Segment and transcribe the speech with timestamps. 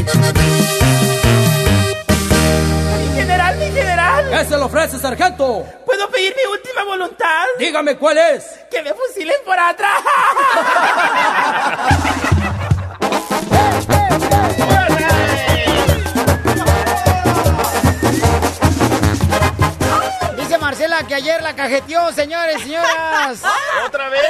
[0.00, 0.06] Mi
[3.14, 4.30] general, mi general.
[4.30, 5.66] ¿Qué se le ofrece, sargento?
[5.84, 7.44] ¿Puedo pedir mi última voluntad?
[7.58, 8.44] Dígame cuál es.
[8.70, 10.02] Que me fusilen por atrás.
[21.10, 23.42] que ayer la cajeteó, señores y señoras.
[23.86, 24.22] ¿Otra vez?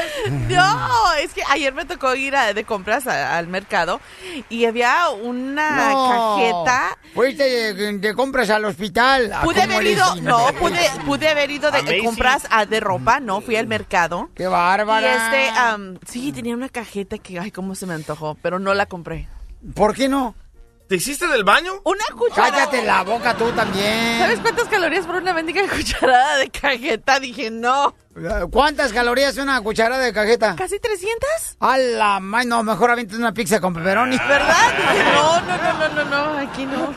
[0.48, 4.00] No, es que ayer me tocó ir a- de compras a- al mercado
[4.48, 6.36] y había una No.
[6.39, 6.97] cajeta.
[7.14, 9.31] Fuiste de, de compras al hospital.
[9.31, 13.20] Ah, Pude ¿cómo haber ido, no, pude, pude haber ido de compras a- de ropa,
[13.20, 14.31] no, fui al mercado.
[14.34, 15.27] ¡Qué Y bárbara!
[15.27, 18.86] este, am, sí, tenía una cajeta que, ay, cómo se me antojó, pero no la
[18.86, 19.28] compré.
[19.75, 20.34] ¿Por qué no?
[20.91, 21.70] ¿Te hiciste del baño?
[21.84, 22.50] Una cucharada.
[22.50, 24.19] Cállate la boca tú también.
[24.19, 27.20] ¿Sabes cuántas calorías por una bendiga cucharada de cajeta?
[27.20, 27.94] Dije, no.
[28.50, 30.56] ¿Cuántas calorías una cucharada de cajeta?
[30.56, 31.28] ¿Casi 300?
[31.61, 34.18] A la ma- no, mejor avientes una pizza con pepperoni.
[34.18, 34.56] ¿Verdad?
[34.92, 36.92] Dije, no, no, no, no, no, no, aquí no.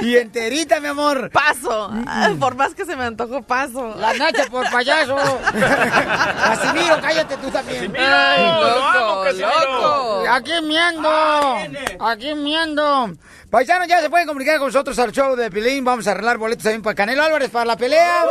[0.00, 1.30] Y enterita, mi amor.
[1.30, 1.90] Paso.
[2.06, 3.94] Ah, Por más que se me antojó, paso.
[3.96, 5.16] La Nacha por payaso.
[5.52, 7.94] Casimiro, cállate tú también.
[7.96, 10.24] Ay, lo amo, loco, loco.
[10.30, 11.10] Aquí miendo.
[12.00, 13.12] Aquí miendo.
[13.50, 15.84] Paisanos, ya se pueden comunicar con nosotros al show de Pilín.
[15.84, 18.24] Vamos a arreglar boletos también para Canelo Álvarez para la pelea.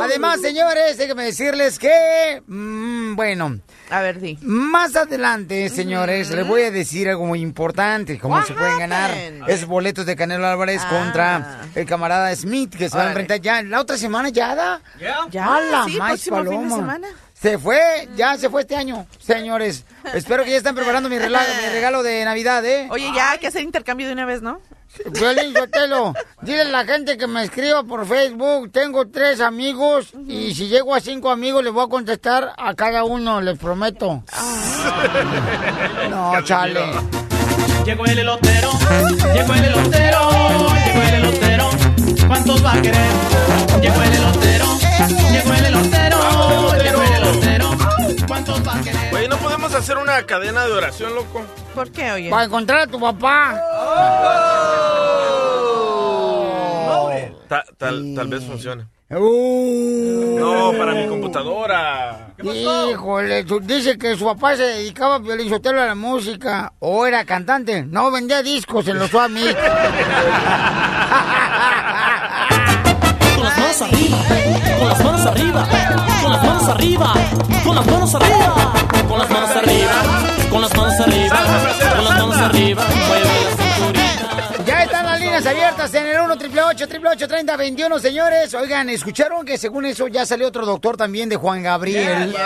[0.00, 3.60] Además, señores, déjenme decirles que, mm, bueno,
[3.92, 4.38] A ver, di.
[4.42, 9.10] más adelante, señores, les voy a decir algo muy importante, cómo What se pueden ganar
[9.48, 10.88] esos boletos de Canelo Álvarez Ah.
[10.88, 14.80] contra el camarada Smith, que se va a enfrentar ya la otra semana, ya da.
[15.30, 16.76] Ya, A la sí, maíz próximo fin de paloma.
[16.76, 17.08] semana.
[17.34, 19.84] Se fue, ya se fue este año, señores.
[20.14, 22.86] Espero que ya están preparando mi regalo, mi regalo de Navidad, ¿eh?
[22.90, 24.60] Oye, ya hay que hacer intercambio de una vez, ¿no?
[25.10, 28.70] Violín Sotelo, dile a la gente que me escriba por Facebook.
[28.72, 33.04] Tengo tres amigos y si llego a cinco amigos les voy a contestar a cada
[33.04, 34.22] uno, les prometo.
[36.10, 36.84] No, chale.
[37.84, 38.70] Llegó el elotero,
[39.34, 40.30] llegó el elotero,
[40.84, 41.70] llegó el elotero.
[42.28, 43.10] ¿Cuántos va a querer?
[43.80, 44.66] Llegó el elotero,
[45.32, 46.18] llegó el elotero,
[46.78, 47.70] llegó el elotero.
[48.28, 49.14] ¿Cuántos va a querer?
[49.14, 51.44] Oye, ¿no podemos hacer una cadena de oración, loco?
[51.74, 52.30] ¿Por qué, oye?
[52.30, 53.60] Para encontrar a tu papá.
[57.92, 58.86] Tal, tal vez funcione.
[59.10, 60.38] Uh.
[60.38, 62.34] No, para mi computadora.
[62.42, 66.72] Híjole, su- dice que su papá se dedicaba a Violín Sotelo a la música.
[66.78, 67.82] O era cantante.
[67.82, 69.42] No, vendía discos en los Suami.
[73.36, 74.18] Con las manos arriba,
[74.80, 75.68] con las manos arriba,
[76.22, 77.14] con las manos arriba,
[77.64, 78.72] con las manos arriba,
[79.08, 79.92] con las manos arriba,
[80.50, 81.38] con las manos arriba,
[81.96, 84.28] con las manos arriba, mueve la cinturita.
[85.32, 88.52] Líneas abiertas en el 1 888 30 21 señores.
[88.52, 92.36] Oigan, ¿escucharon que según eso ya salió otro doctor también de Juan Gabriel?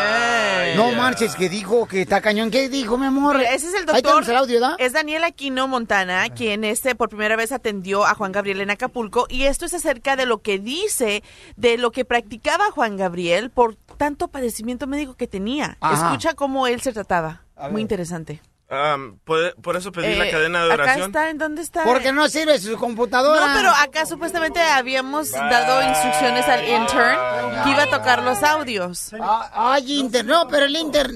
[0.76, 2.48] No marches, que dijo que está cañón.
[2.52, 3.40] ¿Qué dijo, mi amor?
[3.40, 4.02] Ese es el Ahí doctor.
[4.02, 4.76] tenemos el audio, ¿da?
[4.78, 9.26] Es Daniel Aquino Montana, quien este por primera vez atendió a Juan Gabriel en Acapulco.
[9.28, 11.24] Y esto es acerca de lo que dice,
[11.56, 15.76] de lo que practicaba Juan Gabriel por tanto padecimiento médico que tenía.
[15.80, 16.06] Ajá.
[16.06, 17.42] Escucha cómo él se trataba.
[17.68, 18.40] Muy interesante.
[18.68, 21.06] Am, ¿puede- por eso pedí la Eh, cadena de Acá oración.
[21.10, 21.84] está, ¿en dónde está?
[21.84, 23.46] Porque no sirve su computadora.
[23.46, 29.12] No, pero acá supuestamente habíamos dado instrucciones al intern que iba a tocar los audios.
[29.20, 31.08] Ah, Ay, Inter, no, pero el Inter.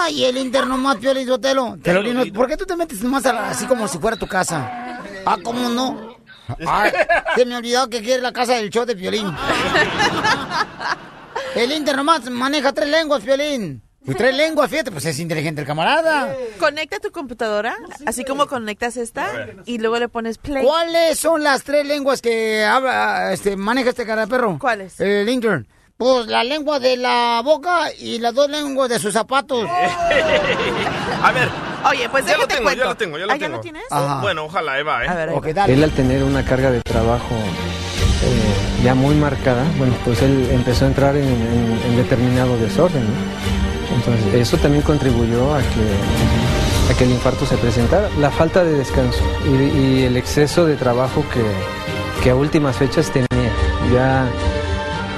[0.00, 1.78] Ay, el Inter nomás, Piolín Sotelo.
[1.82, 4.16] Te lo digo, ¿Por qué tú te metes más a la- así como si fuera
[4.16, 5.00] tu casa?
[5.26, 6.16] Ah, ¿cómo no?
[6.66, 6.92] Ay,
[7.36, 9.26] se me olvidó que quiere la casa del show de Piolín.
[11.54, 13.82] El Inter nomás maneja tres lenguas, Piolín.
[14.04, 16.34] Pues tres lenguas, fíjate, pues es inteligente el camarada.
[16.58, 17.74] Conecta tu computadora,
[18.06, 20.64] así como conectas esta, y luego le pones play.
[20.64, 24.58] ¿Cuáles son las tres lenguas que habla, este, maneja este cara de perro?
[24.60, 24.98] ¿Cuáles?
[25.00, 25.66] El intern.
[25.96, 29.68] Pues la lengua de la boca y las dos lenguas de sus zapatos.
[31.22, 31.48] A ver.
[31.88, 32.82] Oye, pues ya lo tengo, cuento.
[32.82, 33.56] ya lo tengo, ya lo ¿Ah, ya tengo.
[33.58, 33.82] lo tienes?
[33.90, 34.20] Ajá.
[34.20, 35.08] Bueno, ojalá, Eva, ¿eh?
[35.08, 35.52] A ver, ahí Ok, va.
[35.52, 35.74] dale.
[35.74, 40.84] Él al tener una carga de trabajo eh, ya muy marcada, bueno, pues él empezó
[40.86, 43.04] a entrar en, en- en determinado desorden.
[43.04, 43.71] ¿no?
[43.94, 48.08] Entonces, eso también contribuyó a que, a que el infarto se presentara.
[48.18, 51.42] La falta de descanso y, y el exceso de trabajo que,
[52.22, 53.28] que a últimas fechas tenía.
[53.92, 54.26] Ya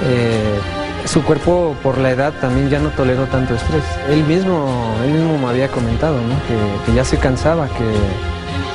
[0.03, 0.59] eh,
[1.05, 3.83] su cuerpo por la edad también ya no toleró tanto estrés.
[4.09, 6.35] Él mismo, él mismo me había comentado ¿no?
[6.47, 7.85] que, que ya se cansaba, que,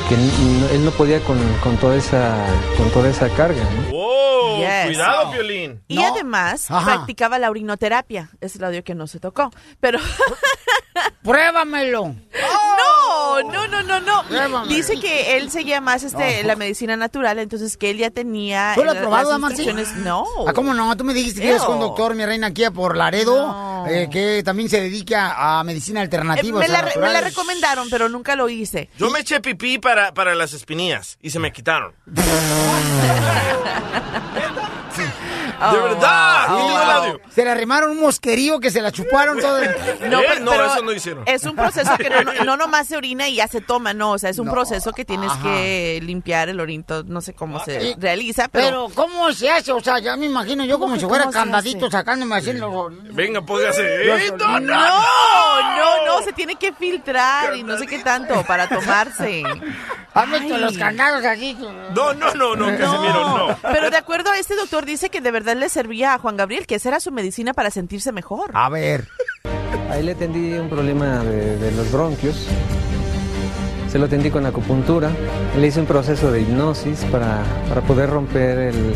[0.08, 2.34] que él no podía con, con toda esa
[2.76, 3.62] con toda esa carga.
[3.62, 3.99] ¿no?
[4.60, 4.66] ¡Oh!
[4.66, 4.86] Yes.
[4.86, 5.82] Cuidado, Piolín.
[5.88, 6.84] Y además Ajá.
[6.84, 8.30] practicaba la urinoterapia.
[8.40, 9.50] Es el audio que no se tocó.
[9.80, 9.98] Pero
[11.22, 12.14] Pruébamelo.
[12.14, 14.22] no, no, no, no, no.
[14.24, 14.68] Pruébame.
[14.74, 16.48] Dice que él seguía más este No.
[16.48, 19.92] la medicina natural, entonces que él ya tenía ¿Tú lo has eh, probado, instrucciones.
[19.96, 20.24] No.
[20.46, 20.96] Ah, ¿cómo no?
[20.96, 23.86] Tú me dijiste que eres un doctor, mi reina, aquí por Laredo, No.
[23.86, 26.58] eh, que también se dedica a medicina Eh, alternativa.
[26.58, 28.90] me, o sea, la, re- me la recomendaron, pero nunca lo hice.
[28.98, 31.94] Yo me eché pipí para, para las espinillas y se me quitaron.
[35.62, 36.48] Oh, ¡De verdad!
[36.48, 36.56] wow.
[36.58, 37.20] Tengo el audio.
[37.34, 39.58] Se le arrimaron un mosquerío que se la chuparon todo.
[39.58, 39.70] el-
[40.10, 40.24] No, ¿Eh?
[40.28, 41.22] pero, No, pero eso no hicieron.
[41.26, 44.12] Es un proceso que no, no, no nomás se orina y ya se toma, no.
[44.12, 44.52] O sea, es un No.
[44.52, 45.42] proceso que tienes Ajá.
[45.42, 47.02] que limpiar el orinto.
[47.04, 48.60] No sé cómo se Y- realiza, pero.
[48.70, 49.72] Pero, ¿cómo se hace?
[49.72, 52.92] O sea, ya me imagino yo como si fuera candadito sacándome así los...
[53.14, 53.82] Venga, póngase.
[53.82, 54.60] ¡Eh, no,
[55.80, 59.42] no, no, no, no, se tiene que filtrar y no sé qué tanto para tomarse.
[60.14, 60.60] ¿Has visto Ay.
[60.60, 61.56] los candados así?
[61.94, 63.56] No, no, no, no, Casimiro, no.
[63.62, 66.66] Pero de acuerdo a este doctor dice que de verdad le servía a Juan Gabriel,
[66.66, 68.50] que esa era su medicina para sentirse mejor.
[68.54, 69.08] A ver.
[69.90, 72.46] Ahí le atendí un problema de, de los bronquios.
[73.90, 75.10] Se lo atendí con acupuntura.
[75.58, 78.92] Le hice un proceso de hipnosis para, para poder romper el,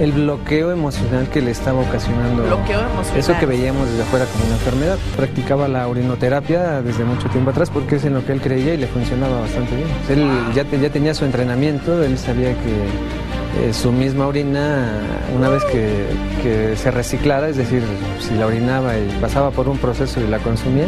[0.00, 2.42] el bloqueo emocional que le estaba ocasionando.
[2.42, 3.20] Bloqueo emocional.
[3.20, 4.98] Eso que veíamos desde afuera como una enfermedad.
[5.16, 8.78] Practicaba la urinoterapia desde mucho tiempo atrás porque es en lo que él creía y
[8.78, 9.88] le funcionaba bastante bien.
[10.08, 14.88] Él ya, te- ya tenía su entrenamiento, él sabía que eh, su misma orina,
[15.36, 16.04] una vez que,
[16.42, 17.82] que se reciclara, es decir,
[18.18, 20.86] si la orinaba y pasaba por un proceso y la consumía,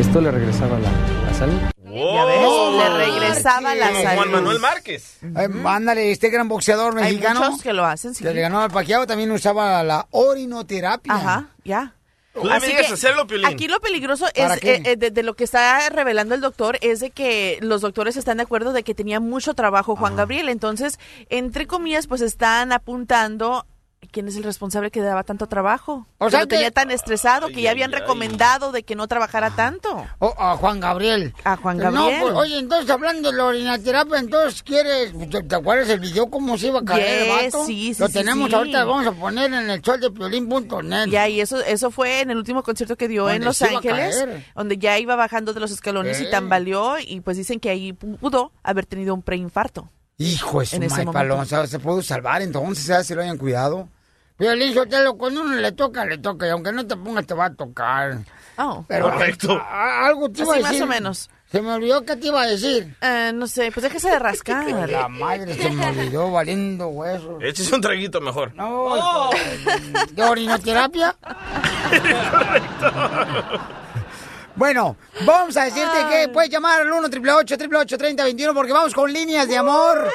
[0.00, 1.58] esto le regresaba la, la salud.
[1.96, 2.40] Ya ves,
[2.76, 4.16] le regresaba la salud.
[4.16, 5.18] Juan Manuel Márquez.
[5.22, 8.24] Eh, Ándale, este gran boxeador Hay mexicano muchos que lo hacen, sí.
[8.24, 11.14] que le ganó al Paquiao también usaba la orinoterapia.
[11.14, 11.94] Ajá, ya.
[12.92, 13.26] Hacerlo.
[13.46, 16.78] Aquí lo peligroso ¿Para es eh, eh, de, de lo que está revelando el doctor
[16.82, 20.50] es de que los doctores están de acuerdo de que tenía mucho trabajo Juan Gabriel,
[20.50, 20.98] entonces
[21.30, 23.64] entre comillas pues están apuntando
[24.12, 26.06] quién es el responsable que daba tanto trabajo.
[26.18, 28.00] O sea lo que- tenía tan estresado que ya habían ay, ay.
[28.00, 30.06] recomendado de que no trabajara tanto.
[30.20, 31.34] O a Juan Gabriel.
[31.44, 32.20] A Juan No, Gabriel.
[32.22, 36.56] pues, oye, entonces hablando de la orinoterapia, entonces quieres, ¿te, te acuerdas el video cómo
[36.56, 37.66] se iba a caer el vato?
[37.66, 38.54] sí, sí, Lo sí, tenemos sí.
[38.54, 41.06] ahorita, lo vamos a poner en el sol de piolín.net.
[41.08, 44.24] Ya, y eso, eso fue en el último concierto que dio Donde en Los Ángeles,
[44.54, 48.52] donde ya iba bajando de los escalones y tambaleó, y pues dicen que ahí pudo
[48.62, 49.90] haber tenido un preinfarto.
[50.18, 53.06] Hijo de su madre, paloma, o sea, se pudo salvar entonces, ¿sabes?
[53.06, 53.88] si lo hayan cuidado.
[54.38, 57.46] Piolín, Sotelo, cuando uno le toca, le toca, y aunque no te pongas, te va
[57.46, 58.18] a tocar.
[58.58, 59.52] Oh, Pero Correcto.
[59.52, 60.84] a- a- algo te iba Así a más decir.
[60.84, 61.30] o menos.
[61.50, 62.94] Se me olvidó que te iba a decir.
[63.00, 64.66] Eh, no sé, pues déjese de rascar.
[64.90, 67.42] La madre se me olvidó valiendo huesos.
[67.42, 68.54] Échese un traguito mejor.
[68.54, 71.16] No, hijo de- ¿de orinoterapia?
[74.56, 79.46] Bueno, vamos a decirte que puedes llamar al 1 888 3021 porque vamos con líneas
[79.48, 80.10] de amor.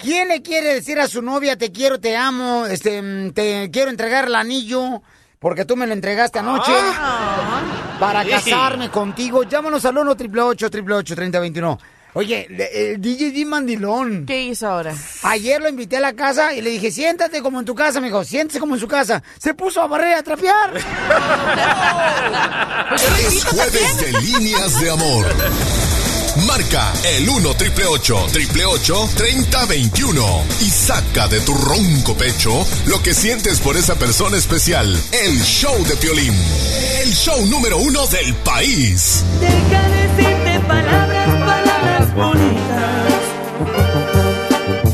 [0.00, 3.90] ¿Quién le quiere decir a su novia te quiero, te amo, este, mm, te quiero
[3.90, 5.02] entregar el anillo
[5.38, 6.72] porque tú me lo entregaste anoche
[8.00, 8.30] para Sí.
[8.30, 9.44] casarme contigo?
[9.44, 11.78] Llámanos al 1 888 3021
[12.14, 14.26] Oye, el DJ D Mandilón.
[14.26, 14.94] ¿Qué hizo ahora?
[15.22, 18.08] Ayer lo invité a la casa y le dije, siéntate como en tu casa, me
[18.08, 19.22] dijo, siéntese como en su casa.
[19.38, 20.72] Se puso a barrer, a trapear.
[23.18, 25.26] Es jueves de líneas de amor.
[26.46, 33.60] Marca el 1 triple 888 3021 y saca de tu ronco pecho lo que sientes
[33.60, 34.98] por esa persona especial.
[35.12, 36.34] El show de Piolín.
[37.02, 39.22] El show número uno del país.
[39.40, 41.21] Deja decirte palabras,
[42.14, 43.22] bonitas.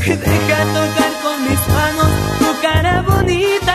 [0.07, 3.68] Deja tocar con mis manos tu cara bonita.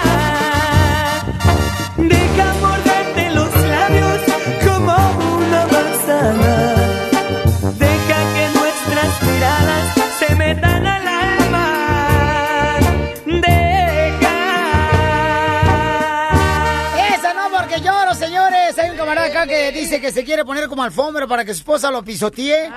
[20.04, 22.68] Que se quiere poner como alfombra para que su esposa lo pisotee.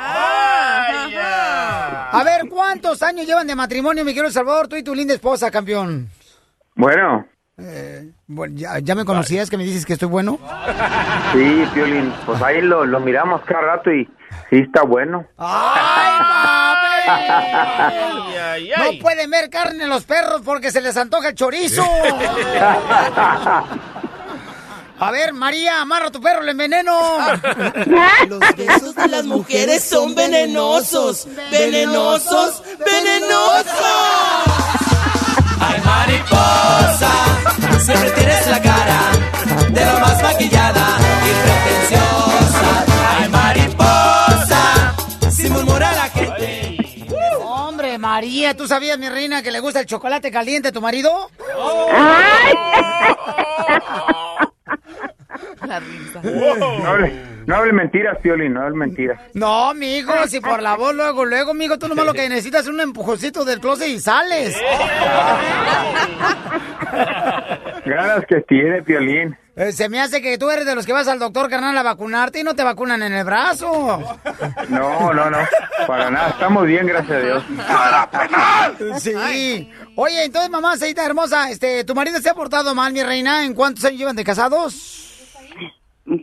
[2.13, 5.51] A ver, ¿cuántos años llevan de matrimonio, mi querido Salvador, tú y tu linda esposa,
[5.51, 6.09] campeón?
[6.77, 7.27] Bueno,
[7.59, 10.39] Eh, bueno, ¿ya, ya me conocías que me dices que estoy bueno?
[11.33, 14.05] sí, Piolín, pues ahí lo, lo miramos cada rato y
[14.51, 15.27] sí está bueno.
[15.37, 16.19] ¡Ay,
[17.07, 17.09] papi!
[17.09, 18.97] Ay, ay, ay.
[18.99, 21.83] No pueden ver carne los perros porque se les antoja el chorizo.
[24.99, 26.99] A ver, María, amarra a tu perro, le enveneno.
[28.29, 33.75] Los besos de las mujeres son venenosos, venenosos, venenosos.
[35.61, 37.11] Ay, mariposa,
[37.85, 39.01] siempre tienes la cara
[39.71, 42.85] de lo más maquillada y pretenciosa.
[43.19, 44.95] Ay, mariposa,
[45.31, 46.77] si murmura la gente.
[47.43, 51.31] Hombre, María, ¿tú sabías, mi reina, que le gusta el chocolate caliente a tu marido?
[55.67, 56.21] La risa.
[56.23, 57.13] No hable,
[57.47, 59.21] no hable mentiras, Piolín, no hable mentiras.
[59.35, 62.69] No, mijo, si por la voz luego, luego, mijo, tú nomás lo que necesitas es
[62.69, 64.57] un empujoncito del closet y sales.
[67.85, 69.37] Ganas que tiene, Piolín.
[69.55, 71.83] Eh, Se me hace que tú eres de los que vas al doctor, carnal, a
[71.83, 74.03] vacunarte y no te vacunan en el brazo.
[74.69, 75.39] No, no, no,
[75.87, 77.45] para nada, estamos bien, gracias a Dios.
[79.01, 79.71] Sí.
[79.95, 83.45] Oye, entonces, mamá, Seita hermosa, este, ¿tu marido se ha portado mal, mi reina?
[83.45, 85.16] ¿En cuántos años llevan de casados?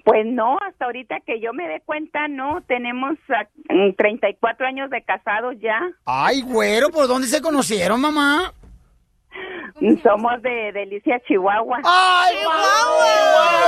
[0.06, 2.62] Pues no, hasta ahorita que yo me dé cuenta, no.
[2.68, 5.80] Tenemos ah, mm, 34 años de casados ya.
[6.06, 8.54] Ay, güero, ¿por dónde se conocieron, mamá?
[10.04, 11.80] Somos de Delicia, Chihuahua.
[11.84, 13.63] ¡Ay, Chihuahua!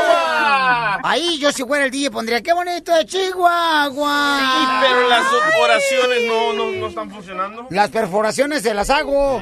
[1.04, 4.40] Ahí yo si fuera el DJ pondría, qué bonito de Chihuahua.
[4.40, 5.26] Sí, pero las
[5.62, 7.68] oraciones no, no, no están funcionando.
[7.70, 9.42] Las perforaciones se las hago.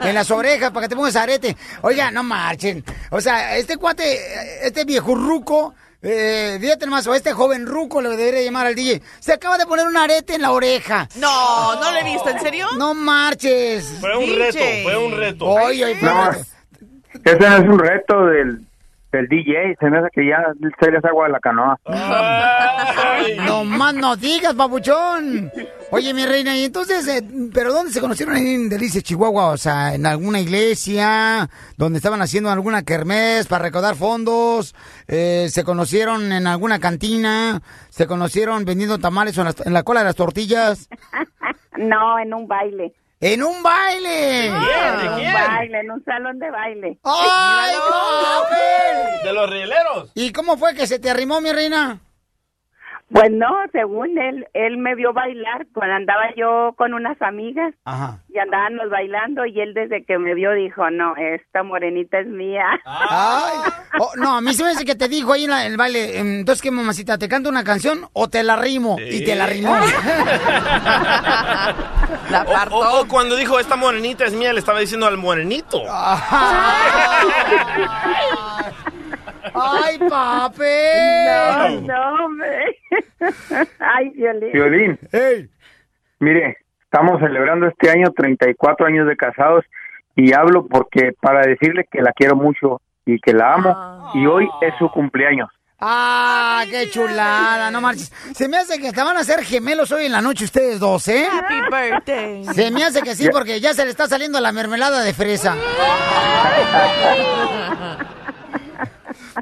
[0.00, 1.56] En las orejas para que te pongas arete.
[1.82, 2.84] Oiga, no marchen.
[3.10, 5.74] O sea, este cuate, este viejo ruco,
[6.08, 9.02] eh, fíjate nomás, o este joven ruco le debería llamar al DJ.
[9.18, 11.08] Se acaba de poner un arete en la oreja.
[11.16, 12.68] No, no lo he visto, ¿en serio?
[12.78, 13.96] No marches.
[14.00, 15.44] Fue un reto, fue un reto.
[15.46, 16.30] Oye, oye, No,
[17.24, 18.60] ese no es un reto del,
[19.12, 20.38] del DJ, se me hace que ya
[20.80, 21.78] se les agua a la canoa.
[23.46, 25.50] No más no digas, babuchón.
[25.90, 27.22] Oye, mi reina, y entonces, eh,
[27.54, 29.46] ¿pero dónde se conocieron ahí en Delicia, Chihuahua?
[29.48, 31.48] O sea, ¿en alguna iglesia?
[31.76, 34.74] ¿Donde estaban haciendo alguna kermés para recaudar fondos?
[35.08, 37.62] Eh, ¿Se conocieron en alguna cantina?
[37.88, 40.88] ¿Se conocieron vendiendo tamales o en, las- en la cola de las tortillas?
[41.78, 42.94] No, en un baile.
[43.20, 44.46] ¡En un baile!
[44.46, 46.98] En un baile, en un salón de baile.
[47.02, 47.74] ¡Ay!
[49.24, 50.10] De los rieleros.
[50.14, 52.00] ¿Y cómo fue que se te arrimó, mi reina?
[53.12, 58.18] Pues no, según él, él me vio bailar cuando andaba yo con unas amigas Ajá.
[58.28, 62.64] y andábamos bailando y él desde que me vio dijo, no, esta morenita es mía.
[62.84, 63.52] Ay.
[63.98, 65.78] Oh, no, a mí se me hace que te dijo ahí en, la- en el
[65.78, 68.98] baile, em, entonces qué mamacita, ¿te canto una canción o te la rimo?
[69.00, 69.74] Y te la rimó.
[72.70, 75.80] O, o- o cuando dijo esta morenita es mía, le estaba diciendo al morenito.
[79.56, 80.64] ¡Ay, papi!
[81.26, 82.78] No, no, hombre.
[83.78, 84.52] Ay, Violín.
[84.52, 85.00] Violín.
[86.20, 89.64] Mire, estamos celebrando este año 34 años de casados
[90.14, 94.48] y hablo porque para decirle que la quiero mucho y que la amo y hoy
[94.60, 95.48] es su cumpleaños.
[95.78, 97.70] ¡Ah, qué chulada!
[97.70, 98.10] No marches.
[98.34, 101.06] Se me hace que te van a hacer gemelos hoy en la noche ustedes dos,
[101.08, 101.28] ¿eh?
[101.30, 102.44] Happy birthday.
[102.54, 105.54] Se me hace que sí, porque ya se le está saliendo la mermelada de fresa.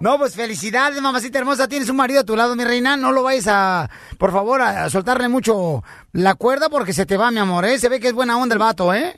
[0.01, 1.69] No, pues felicidades, mamacita hermosa.
[1.69, 2.97] Tienes un marido a tu lado, mi reina.
[2.97, 5.83] No lo vayas a, por favor, a soltarle mucho
[6.13, 7.79] la cuerda porque se te va, mi amor, ¿eh?
[7.79, 9.15] Se ve que es buena onda el vato, ¿eh?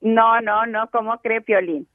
[0.00, 1.88] No, no, no, ¿cómo cree Piolín?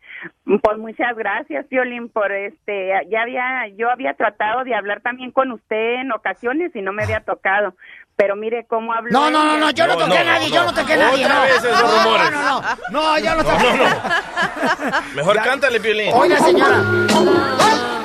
[0.43, 5.51] Pues muchas gracias, Piolín, por este, ya había, yo había tratado de hablar también con
[5.51, 7.75] usted en ocasiones y no me había tocado,
[8.22, 9.12] pero mire cómo habló.
[9.12, 11.25] No, no, no, no, yo no, toqué a nadie, yo no toqué a nadie.
[11.25, 11.42] Otra no.
[11.42, 12.32] vez esos no, rumores.
[12.32, 15.16] No, no, no, no, yo no toqué.
[15.16, 16.12] Mejor cántale, Piolín.
[16.13, 16.84] Oiga, señora.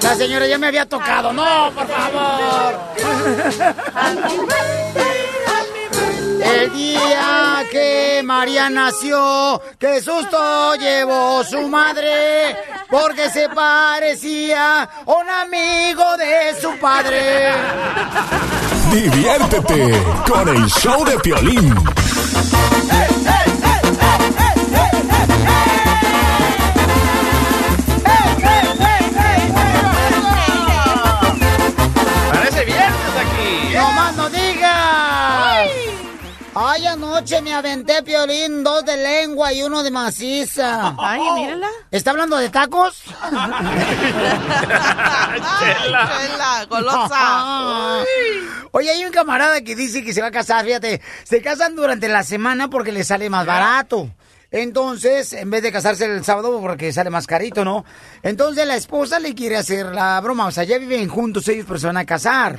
[0.01, 1.35] La señora ya me había tocado.
[1.35, 2.81] No, por favor.
[6.43, 12.57] El día que María nació, qué susto llevó su madre,
[12.91, 17.53] porque se parecía a un amigo de su padre.
[18.93, 21.75] Diviértete con el show de Piolín.
[32.33, 33.75] Parece viernes aquí.
[33.75, 34.46] ¡No más no digas!
[36.59, 40.95] Ay, anoche me aventé, Piolín, dos de lengua y uno de maciza.
[40.99, 41.69] Ay, mírala.
[41.91, 43.03] ¿Está hablando de tacos?
[45.59, 46.11] Chela.
[46.17, 48.05] Chela, golosa.
[48.71, 52.09] Oye, hay un camarada que dice que se va a casar, fíjate, se casan durante
[52.09, 54.09] la semana porque le sale más barato.
[54.51, 57.85] Entonces, en vez de casarse el sábado, porque sale más carito, ¿no?
[58.23, 60.47] Entonces la esposa le quiere hacer la broma.
[60.47, 62.57] O sea, ya viven juntos ellos, pero se van a casar.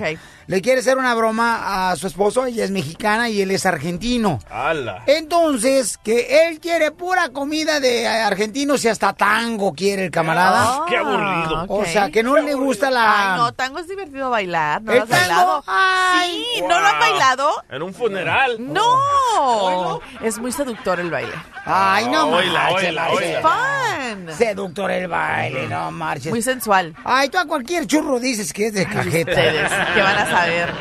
[0.48, 2.46] Le quiere hacer una broma a su esposo.
[2.46, 4.40] Ella es mexicana y él es argentino.
[4.50, 5.04] ¡Hala!
[5.08, 10.86] Entonces, que él quiere pura comida de argentinos y hasta tango quiere el camarada.
[10.88, 11.66] ¡Qué aburrido!
[11.68, 13.34] O sea, que no le gusta la...
[13.34, 14.82] Ay, no, tango es divertido bailar.
[14.82, 15.22] ¿No ¿El lo has tango?
[15.28, 15.64] bailado?
[15.68, 16.46] Ay.
[16.56, 17.50] sí, ¿no lo han bailado?
[17.70, 18.56] En un funeral.
[18.60, 20.00] ¡No!
[20.22, 21.34] Es muy seductor el baile.
[21.80, 23.42] Ay, no Oíla, marches.
[23.42, 24.34] ¡Fun!
[24.36, 26.32] Seductor el baile, no marches.
[26.32, 26.96] Muy sensual.
[27.04, 29.32] Ay, tú a cualquier churro dices que es de cajeta.
[29.32, 30.74] Ustedes, ¿qué van a saber?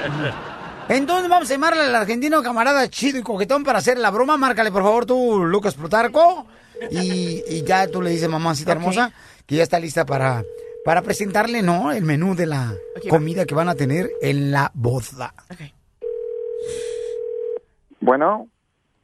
[0.89, 4.37] Entonces vamos a llamarle al argentino camarada chido y coquetón para hacer la broma.
[4.37, 6.47] Márcale, por favor, tú, Lucas Plutarco.
[6.91, 9.13] Y, y ya tú le dices, mamacita hermosa,
[9.47, 10.45] que ya está lista para,
[10.85, 11.91] para presentarle, ¿no?
[11.91, 13.09] El menú de la va.
[13.11, 15.35] comida que van a tener en la boda.
[18.01, 18.49] Bueno,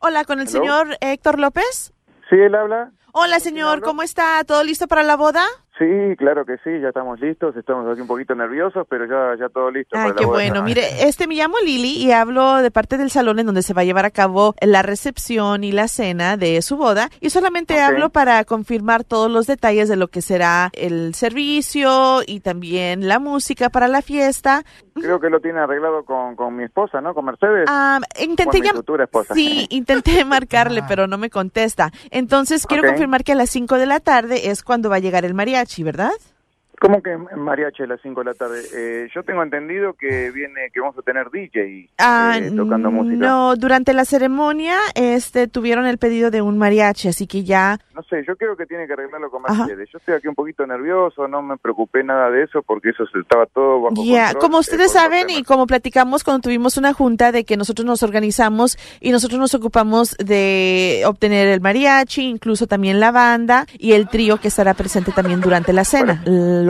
[0.05, 0.59] Hola, ¿con el Hello.
[0.61, 1.93] señor Héctor López?
[2.29, 2.91] sí, él habla.
[3.13, 4.43] Hola, señor, ¿cómo está?
[4.45, 5.45] ¿Todo listo para la boda?
[5.83, 9.49] Sí, claro que sí, ya estamos listos, estamos aquí un poquito nerviosos, pero ya, ya
[9.49, 9.97] todo listo.
[9.97, 10.63] Ay, para qué bueno.
[10.63, 13.81] Mire, este me llamo Lili y hablo de parte del salón en donde se va
[13.81, 17.09] a llevar a cabo la recepción y la cena de su boda.
[17.19, 22.39] Y solamente hablo para confirmar todos los detalles de lo que será el servicio y
[22.39, 24.63] también la música para la fiesta.
[24.95, 27.13] Creo que lo tiene arreglado con, con mi esposa, ¿no?
[27.13, 27.65] Con Mercedes.
[27.67, 29.35] Ah, intenté Con mi futura esposa.
[29.35, 31.91] Sí, intenté marcarle, pero no me contesta.
[32.13, 35.25] Entonces, quiero confirmar que a las 5 de la tarde es cuando va a llegar
[35.25, 36.13] el mariachi, ¿verdad?
[36.83, 38.61] ¿Cómo que mariachi a las 5 de la tarde?
[38.75, 43.25] Eh, yo tengo entendido que viene, que vamos a tener DJ Ah, eh, tocando música.
[43.25, 48.03] no, durante la ceremonia este tuvieron el pedido de un mariachi, así que ya No
[48.03, 49.67] sé, yo creo que tiene que arreglarlo con Ajá.
[49.67, 49.91] Mercedes.
[49.93, 53.21] Yo estoy aquí un poquito nervioso, no me preocupé nada de eso porque eso se-
[53.21, 54.41] estaba todo bajo Ya, control.
[54.43, 58.03] como eh, ustedes saben y como platicamos cuando tuvimos una junta de que nosotros nos
[58.03, 64.09] organizamos y nosotros nos ocupamos de obtener el mariachi, incluso también la banda y el
[64.09, 66.23] trío que estará presente también durante la cena,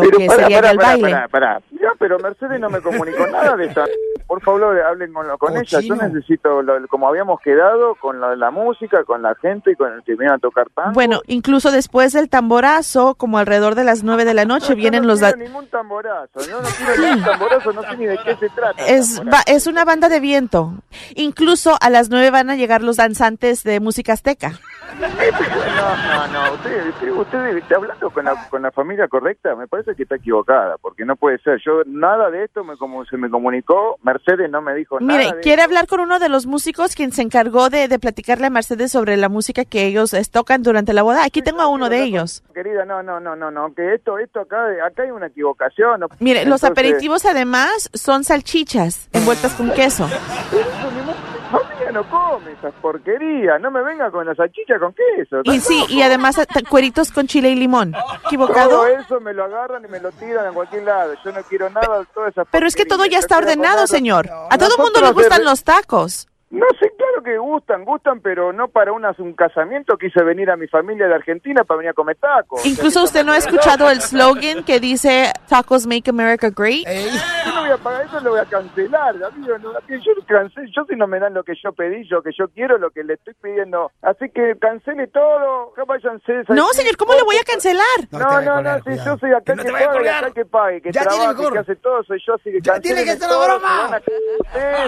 [0.04, 1.28] lo Pero que pará, sería pará, el pará, baile.
[1.30, 1.60] pará.
[1.72, 3.82] Ya, pero Mercedes no me comunicó nada de eso.
[4.26, 5.80] Por favor, hablen con, con ella.
[5.80, 9.76] Yo necesito, lo- como habíamos quedado, con lo de la música, con la gente y
[9.76, 10.92] con el que viene a tocar tango.
[10.92, 15.08] Bueno, incluso después del tamborazo, como alrededor de las nueve de la noche, vienen no
[15.08, 15.20] los...
[15.20, 16.40] da- ningún tamborazo.
[16.50, 18.86] No, no quiero ningún tamborazo, no sé ni de qué se trata.
[18.86, 20.72] Es, va- es una banda de viento.
[21.14, 24.52] Incluso a las nueve van a llegar los danzantes de música azteca.
[25.00, 26.54] No, no, no.
[26.54, 29.54] Usted, usted, usted está hablando con la, con la familia correcta.
[29.56, 31.60] Me parece que está equivocada, porque no puede ser.
[31.64, 33.96] Yo nada de esto me como se me comunicó.
[34.02, 35.36] Mercedes no me dijo Mire, nada.
[35.36, 38.50] de quiere hablar con uno de los músicos quien se encargó de, de platicarle a
[38.50, 41.24] Mercedes sobre la música que ellos eh, tocan durante la boda.
[41.24, 42.42] Aquí tengo a uno de ellos.
[42.54, 46.02] Querida, no, no, no, no, no, que esto, esto acá, acá hay una equivocación.
[46.20, 50.06] Mire, los aperitivos además son salchichas envueltas con queso.
[50.06, 51.12] Eso mi mu-
[51.50, 55.42] familia no come esas porquerías, no me venga con la salchicha con queso.
[55.44, 55.92] Y ¿estás sí, loco?
[55.92, 57.94] y además eh, cueritos con chile y limón.
[58.26, 58.70] ¿Equivocado?
[58.70, 61.12] Todo eso me lo agarran y me lo tiran en cualquier lado.
[61.24, 64.28] Yo no quiero nada de todas esas Pero es que todo ya está ordenado, señor.
[64.50, 66.28] A todo mundo le gustan los tacos.
[66.52, 69.96] No sé, claro que gustan, gustan, pero no para una, un casamiento.
[69.96, 72.64] Quise venir a mi familia de Argentina para venir a comer tacos.
[72.66, 76.86] Incluso usted no ha escuchado el slogan que dice Tacos Make America Great.
[76.86, 79.56] Yo no voy a pagar eso, lo voy a cancelar, amigo.
[79.58, 82.32] No, que yo cancelo, yo si no me dan lo que yo pedí, lo que
[82.38, 83.90] yo quiero, lo que le estoy pidiendo.
[84.02, 86.44] Así que cancele todo, ya váyanse.
[86.48, 87.86] No, señor, ¿cómo le voy a cancelar?
[88.10, 91.06] No, no, no, si yo soy acá que, a pague, acá que pague, que Ya
[91.06, 94.00] tiene trabaje, que hace todo, soy yo, así que Ya tiene que todo, la broma.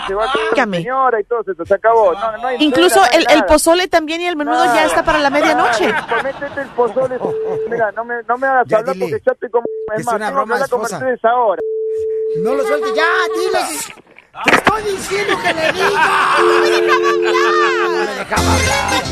[0.07, 2.13] Se, va a quedar señora y todo eso, se acabó.
[2.15, 5.03] No, no hay Incluso cena, no hay el, pozole también y el menudo ya está
[5.05, 5.93] para la medianoche.
[6.23, 7.19] Métete el pozole.
[7.71, 9.07] Mira, no me, no me hagas Ya, hablar dile.
[9.11, 9.67] porque ya estoy como...
[9.95, 10.91] Es Es más, una tengo que broma hablar.
[11.01, 11.63] Mercedes ahora.
[12.43, 13.05] No lo sueltes, ya,
[13.37, 13.61] dile.
[14.45, 16.37] Te estoy diciendo que le diga.
[16.41, 19.05] No me dejaba hablar.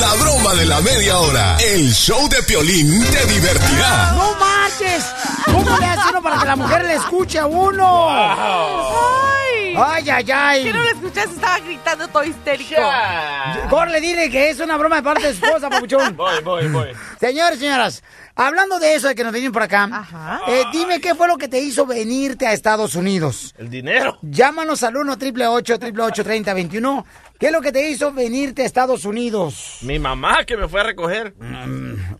[0.00, 1.56] La broma de la media hora.
[1.60, 4.12] El show de Piolín te divertirá.
[4.16, 5.14] ¡No marches!
[5.44, 8.08] ¿Cómo le hace uno para que la mujer le escuche a uno?
[8.10, 9.37] Ay,
[9.78, 10.72] Ay, ay, ay.
[11.08, 12.80] Escuchaste, estaba gritando todo histérico.
[13.70, 16.16] Corle, dile que es una broma de parte de su esposa, papuchón.
[16.16, 16.88] Voy, voy, voy.
[17.20, 18.02] Señores, señoras,
[18.34, 20.06] hablando de eso de que nos vienen por acá,
[20.48, 23.54] eh, dime qué fue lo que te hizo venirte a Estados Unidos.
[23.58, 24.18] El dinero.
[24.22, 27.06] Llámanos al 1 888 3021
[27.38, 29.76] ¿Qué es lo que te hizo venirte a Estados Unidos?
[29.82, 31.34] Mi mamá que me fue a recoger.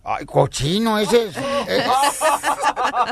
[0.05, 1.37] Ay, cochino, ese es.
[1.37, 1.85] es-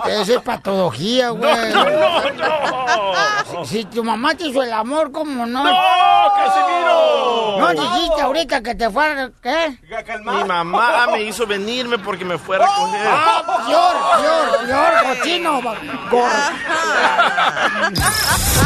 [0.20, 1.72] ese es patología, güey.
[1.72, 3.64] No, no, no.
[3.64, 5.64] Si, si tu mamá te hizo el amor, ¿cómo no?
[5.70, 7.57] ¡No, Casimiro!
[7.59, 9.31] No dijiste ahorita que te fuera.
[9.42, 9.79] ¿Qué?
[10.24, 13.07] Mi mamá me hizo venirme porque me fue a recoger.
[13.09, 15.61] Ah, peor, peor, peor, cochino.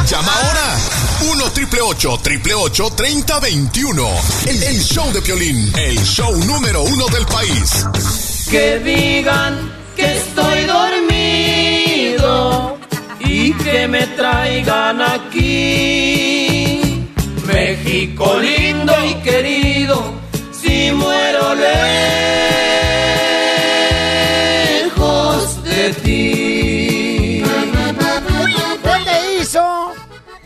[0.06, 0.76] Llama ahora
[1.32, 4.08] 1 triple 888 3021.
[4.46, 7.86] El, el show de Piolín, el show número uno del país.
[8.50, 12.30] Que digan que estoy dormido
[13.20, 16.49] y que me traigan aquí.
[17.52, 18.92] México lindo.
[19.06, 20.02] Y querido,
[20.52, 22.49] si muero lejos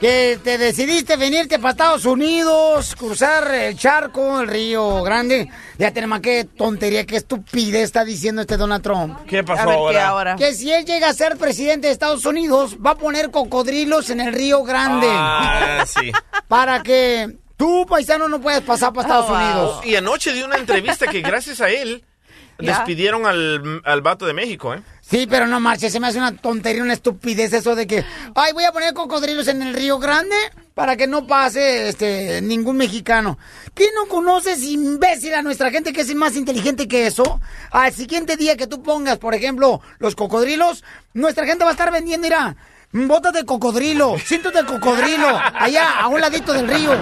[0.05, 5.49] que te decidiste venirte para Estados Unidos, cruzar el charco, el río Grande?
[5.79, 9.21] Ya tenemos qué tontería, qué estupidez está diciendo este Donald Trump.
[9.27, 10.37] ¿Qué pasó A ver, ¿qué ahora?
[10.37, 14.21] Que si él llega a ser presidente de Estados Unidos, va a poner cocodrilos en
[14.21, 15.09] el río Grande.
[15.11, 16.13] Ah, sí.
[16.49, 19.87] Para que tú, paisano, no puedas pasar para Estados Unidos.
[19.87, 22.05] Y anoche dio una entrevista que gracias a él
[22.59, 24.83] despidieron al, al vato de México, ¿eh?
[25.07, 28.53] Sí, pero no marches, se me hace una tontería, una estupidez eso de que, ay,
[28.55, 30.35] voy a poner cocodrilos en el Río Grande
[30.73, 33.39] para que no pase este ningún mexicano.
[33.75, 37.39] ¿Quién no conoces, imbécil, a nuestra gente que es más inteligente que eso?
[37.71, 41.93] Al siguiente día que tú pongas, por ejemplo, los cocodrilos, nuestra gente va a estar
[41.93, 42.57] vendiendo, mira,
[42.95, 45.27] botas de cocodrilo, cintos de cocodrilo,
[45.59, 46.93] allá, a un ladito del río.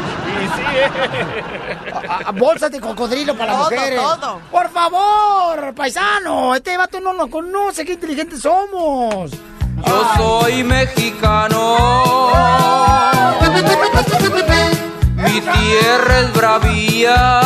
[2.08, 4.00] A- a- bolsas de cocodrilo para las Todo, mujeres.
[4.00, 4.40] todo.
[4.50, 9.30] Por favor, paisano, este vato no lo conoce, qué inteligentes somos.
[9.86, 11.76] Yo soy mexicano.
[15.16, 17.40] Mi tierra es bravía.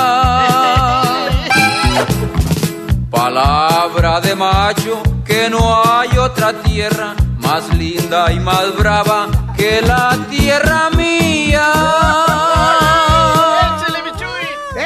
[3.11, 7.15] Palabra de macho que no hay otra tierra
[7.47, 11.63] más linda y más brava que la tierra mía.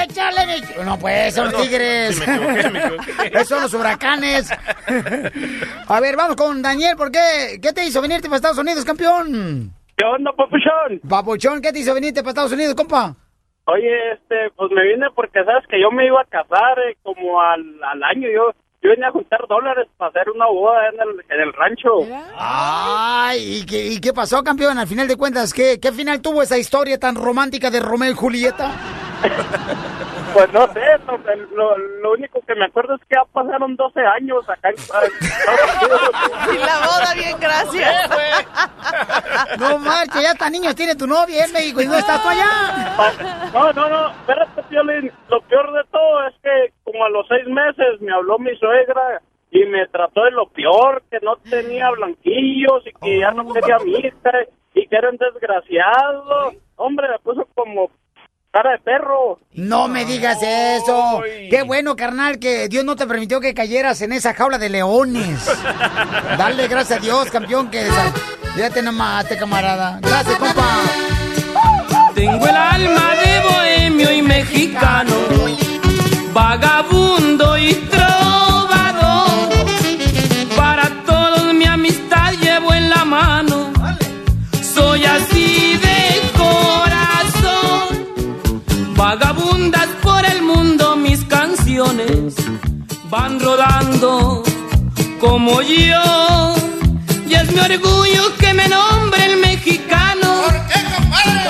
[0.03, 2.17] Échale, mi chu- No, pues, son los No, tigres.
[2.17, 3.27] sí, me equivoqué, me equivoqué.
[3.33, 4.51] Esos son los huracanes.
[5.89, 6.97] A ver, vamos con Daniel.
[6.97, 7.59] ¿Por qué?
[7.63, 9.73] ¿Qué te hizo venirte para Estados Unidos, campeón?
[9.97, 11.01] ¿Qué onda, papuchón?
[11.09, 13.15] Papuchón, ¿qué te hizo venirte para Estados Unidos, compa?
[13.67, 17.41] Oye, este, pues me vine porque sabes que yo me iba a casar eh, como
[17.41, 18.29] al, al año.
[18.35, 21.89] Yo yo venía a juntar dólares para hacer una boda en el, en el rancho.
[22.37, 24.79] Ay, ¿y qué, y qué pasó, campeón?
[24.79, 28.15] Al final de cuentas, ¿qué, ¿qué final tuvo esa historia tan romántica de Romeo y
[28.15, 28.73] Julieta?
[30.33, 31.19] Pues no sé, no,
[31.57, 34.77] lo, lo único que me acuerdo es que ya pasaron 12 años acá en
[36.55, 38.11] Y la boda, bien, gracias.
[39.59, 42.47] No marches, ya tan niños tiene tu novia en México y no estás tú allá.
[43.53, 45.13] No, no, no, espérate, Piolín.
[45.29, 49.21] Lo peor de todo es que como a los seis meses me habló mi suegra
[49.51, 53.79] y me trató de lo peor, que no tenía blanquillos y que ya no quería
[53.79, 54.31] mi hija
[54.75, 56.53] y que era un desgraciado.
[56.77, 57.91] Hombre, me puso como
[58.53, 59.39] cara de perro.
[59.53, 61.23] No me digas eso.
[61.51, 65.47] Qué bueno, carnal, que Dios no te permitió que cayeras en esa jaula de leones.
[66.39, 67.89] Dale gracias a Dios, campeón, que
[68.55, 69.99] Fíjate nomás, este camarada.
[70.03, 70.81] Gracias, compa.
[72.15, 75.15] Tengo el alma de bohemio y mexicano,
[76.35, 78.20] vagabundo y trovador.
[93.11, 94.43] Van rodando
[95.21, 96.55] como yo.
[97.27, 100.43] Y es mi orgullo que me nombre el mexicano.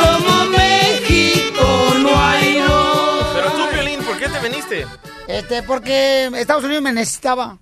[0.00, 3.26] Como México no hay dos.
[3.34, 4.86] Pero tú, Piolín, ¿por qué te viniste?
[5.28, 7.58] Este, porque Estados Unidos me necesitaba.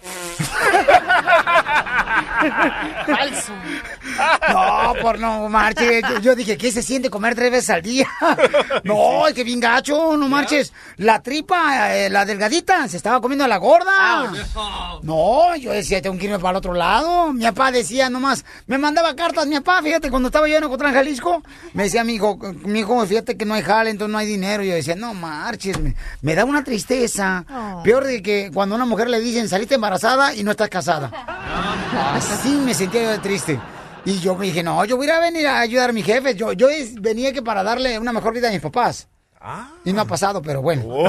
[3.06, 3.52] Falso.
[4.52, 6.02] No, por no marches.
[6.22, 8.06] Yo, dije, ¿qué se siente comer tres veces al día?
[8.84, 10.72] No, es que bien gacho, no marches.
[10.96, 14.32] La tripa, eh, la delgadita, se estaba comiendo a la gorda.
[15.02, 17.32] No, yo decía, tengo que irme para el otro lado.
[17.32, 20.94] Mi papá decía nomás, me mandaba cartas mi papá, fíjate, cuando estaba yo en Ocotlán,
[20.94, 21.42] Jalisco,
[21.74, 24.62] me decía, mi hijo, mi hijo, fíjate que no hay jale, entonces no hay dinero.
[24.62, 27.44] Yo decía, no marches, me, me da una tristeza.
[27.84, 29.89] Peor de que cuando a una mujer le dicen, saliste embarazada
[30.36, 31.10] y no estás casada.
[32.14, 33.60] Así me sentía yo de triste.
[34.04, 36.02] Y yo me dije, no, yo voy a ir a venir a ayudar a mi
[36.02, 36.34] jefe.
[36.34, 36.68] Yo, yo
[37.00, 39.08] venía que para darle una mejor vida a mis papás.
[39.84, 40.84] Y no ha pasado, pero bueno.
[40.86, 41.08] Oh.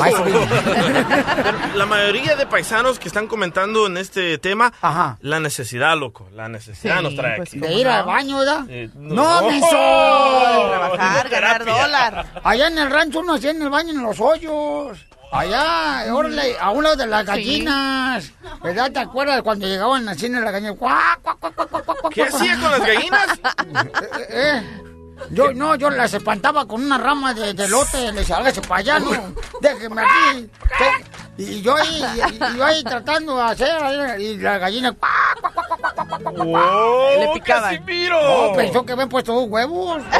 [1.75, 4.71] la mayoría de paisanos que están comentando en este tema,
[5.19, 7.59] la necesidad, loco, la necesidad Sí, nos trae pues, aquí.
[7.59, 8.65] De ir al baño, ¿verdad?
[8.69, 9.69] Eh, no, no.
[10.69, 12.25] Trabajar, ganar dólar.
[12.43, 15.05] Allá en el rancho uno hacía en el baño en los hoyos.
[15.33, 18.33] Allá, órale, a un lado de las gallinas.
[18.63, 18.91] ¿Verdad?
[18.91, 20.73] ¿Te acuerdas cuando llegaban así en la gallina?
[20.73, 23.27] ¡Cuac, cuac, cuac, cuac, cuac, cuac, ¿Qué hacía con las gallinas?
[23.73, 24.90] Eh, eh,
[25.29, 28.11] Yo, no, yo las espantaba con una rama de, de lote.
[28.11, 29.11] Le decía, hágase para allá, no.
[29.61, 30.49] Déjeme aquí.
[30.77, 32.03] Te- Y yo ahí,
[32.33, 34.95] y yo ahí tratando de hacer, y la gallina...
[36.37, 37.77] ¡Oh, Le picaban.
[37.77, 38.47] Casimiro!
[38.49, 40.01] No, pensó que habían puesto dos huevos.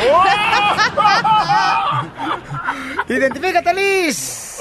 [3.08, 4.58] Identifícate, Liz.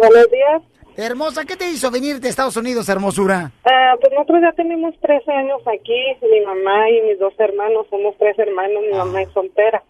[0.00, 0.62] Buenos días.
[0.96, 3.52] Hermosa, ¿qué te hizo venir de Estados Unidos, hermosura?
[3.66, 8.16] Ah, pues nosotros ya tenemos 13 años aquí, mi mamá y mis dos hermanos, somos
[8.18, 9.82] tres hermanos, mi mamá es soltera,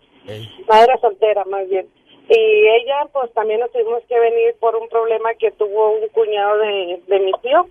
[0.69, 1.87] madre soltera más bien.
[2.29, 6.59] Y ella, pues también nos tuvimos que venir por un problema que tuvo un cuñado
[6.59, 7.69] de, de mi tío.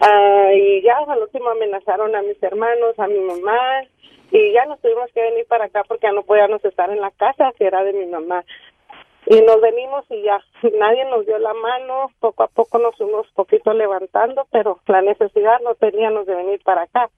[0.00, 3.84] Ah, y ya al último amenazaron a mis hermanos, a mi mamá,
[4.32, 7.12] y ya nos tuvimos que venir para acá porque ya no podíamos estar en la
[7.12, 8.44] casa que era de mi mamá.
[9.26, 10.40] Y nos venimos y ya,
[10.78, 15.60] nadie nos dio la mano, poco a poco nos fuimos poquito levantando, pero la necesidad
[15.64, 17.10] no teníamos de venir para acá.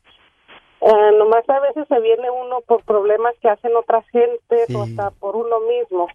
[0.80, 5.10] Eh, nomás a veces se viene uno por problemas que hacen otras gentes o hasta
[5.10, 6.08] por uno mismo.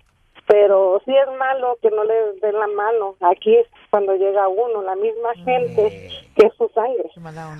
[0.45, 3.15] Pero sí es malo que no le den la mano.
[3.21, 7.10] Aquí es cuando llega uno, la misma gente que es su sangre.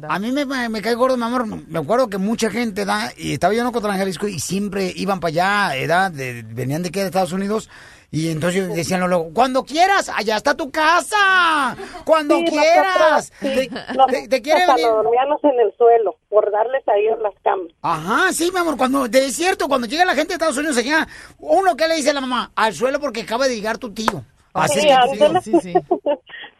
[0.10, 1.46] A mí me, me, me cae gordo, mi amor.
[1.46, 5.22] Me acuerdo que mucha gente da, y estaba yo en Ocotlán, Jalisco, y siempre iban
[5.22, 7.70] para allá, edad, de, venían de aquí de Estados Unidos.
[8.16, 11.76] Y entonces decían luego, cuando quieras, allá está tu casa.
[12.06, 13.32] Cuando Sí, quieras.
[13.42, 17.18] nosotros, sí, Te, nos- te- te quieren dormíamos en el suelo por darles a ellos
[17.24, 17.70] las camas.
[17.82, 21.08] Ajá, sí, mi amor, cuando, de cierto, cuando llega la gente de Estados Unidos allá,
[21.40, 24.24] uno que le dice a la mamá, al suelo porque acaba de llegar tu tío.
[24.54, 25.42] Así Sí, que ándale.
[25.42, 25.74] sí, sí.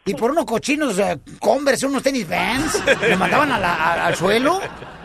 [0.06, 4.16] Y por unos cochinos eh, Converse, unos tenis Vans, le mandaban a la- a- al
[4.16, 4.60] suelo.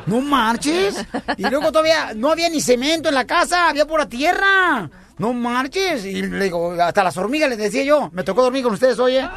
[0.07, 1.05] No marches.
[1.37, 4.89] Y luego todavía no había ni cemento en la casa, había pura tierra.
[5.19, 6.05] No marches.
[6.05, 9.21] Y le digo, hasta las hormigas les decía yo, me tocó dormir con ustedes, oye.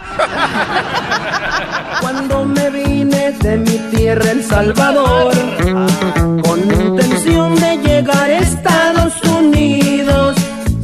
[2.01, 5.33] Cuando me vine de mi tierra, El Salvador,
[6.43, 10.37] con intención de llegar a Estados Unidos,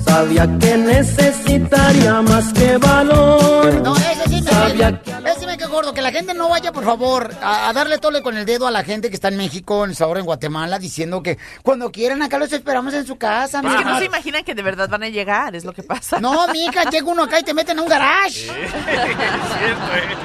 [0.05, 3.73] sabía que necesitaría más que valor.
[3.83, 5.21] No, ese sí me, Sabía quedó
[5.79, 5.95] gordo.
[5.95, 8.71] Que la gente no vaya, por favor, a, a darle tole con el dedo a
[8.71, 12.23] la gente que está en México, en El Salvador, en Guatemala, diciendo que cuando quieran
[12.23, 13.61] acá los esperamos en su casa.
[13.65, 16.21] Es que no se imaginan que de verdad van a llegar, es lo que pasa.
[16.21, 18.49] No, mija, llega uno acá y te meten a un garage.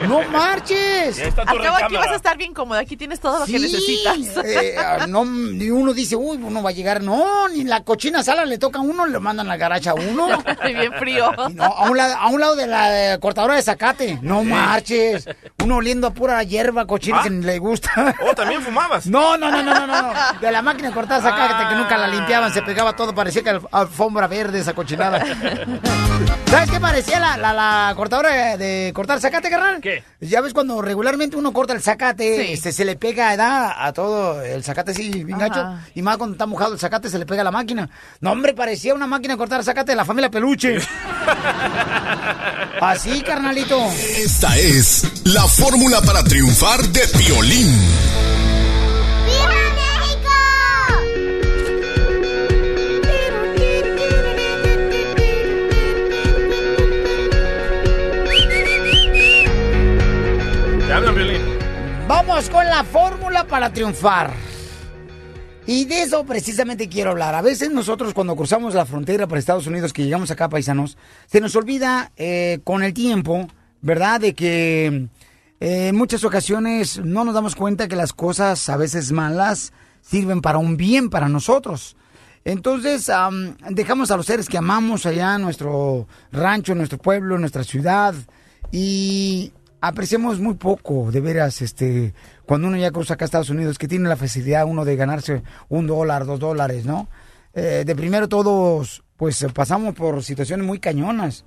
[0.08, 1.20] No marches.
[1.38, 4.46] Al cabo aquí vas a estar bien cómodo, aquí tienes todo lo que Sí, necesitas.
[4.46, 7.02] eh, ah, no, ni uno dice, uy, uno va a llegar.
[7.02, 10.44] No, ni la cochina sala le toca a uno, le mandan al garage a uno.
[10.66, 11.32] bien frío.
[11.54, 14.20] No, a un, lado, a un lado de la eh, cortadora de zacate.
[14.22, 15.26] No marches.
[15.64, 17.24] Uno oliendo a pura hierba cochina Ah.
[17.24, 18.16] que ni le gusta.
[18.30, 19.06] Oh, ¿también fumabas?
[19.08, 20.14] No, no, no, no, no, no.
[20.42, 23.52] De la máquina de cortar zacate que nunca la limpiaban, se pegaba todo, parecía que
[23.52, 25.24] alf- alfombra verde esa cochinada.
[26.48, 29.82] ¿Sabes qué parecía la, la, la cortadora de cortar zacate, carnal?
[29.82, 30.04] ¿Qué?
[30.22, 32.54] Ya ves cuando regularmente uno corta el zacate, Sí.
[32.54, 33.72] este, se le pega ¿verdad?
[33.76, 35.66] a todo el zacate así, bien gacho.
[35.96, 37.90] Y más cuando está mojado el zacate, se le pega a la máquina.
[38.20, 40.78] No, hombre, parecía una máquina de cortar zacate de la familia Peluche.
[42.82, 43.80] Así, carnalito.
[44.18, 47.68] Esta es la fórmula para triunfar de violín.
[62.08, 64.32] Vamos con la fórmula para triunfar.
[65.66, 67.34] Y de eso precisamente quiero hablar.
[67.34, 71.42] A veces nosotros cuando cruzamos la frontera para Estados Unidos, que llegamos acá, paisanos, se
[71.42, 73.48] nos olvida eh, con el tiempo,
[73.82, 74.22] ¿verdad?
[74.22, 75.08] De que
[75.60, 80.42] eh, en muchas ocasiones no nos damos cuenta que las cosas a veces malas sirven
[80.42, 81.96] para un bien para nosotros.
[82.46, 87.36] Entonces, am, dejamos a los seres que amamos allá en nuestro rancho, en nuestro pueblo,
[87.36, 88.14] en nuestra ciudad,
[88.72, 92.14] y apreciamos muy poco, de veras, este,
[92.46, 95.44] cuando uno ya cruza acá a Estados Unidos, que tiene la facilidad uno de ganarse
[95.70, 97.08] un dólar, dos dólares, ¿no?
[97.54, 101.46] Eh, de primero todos, pues pasamos por situaciones muy cañonas,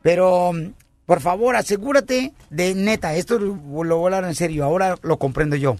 [0.00, 0.52] pero
[1.08, 5.18] por favor, asegúrate de neta, esto lo lo voy a hablar en serio, ahora lo
[5.18, 5.78] comprendo yo.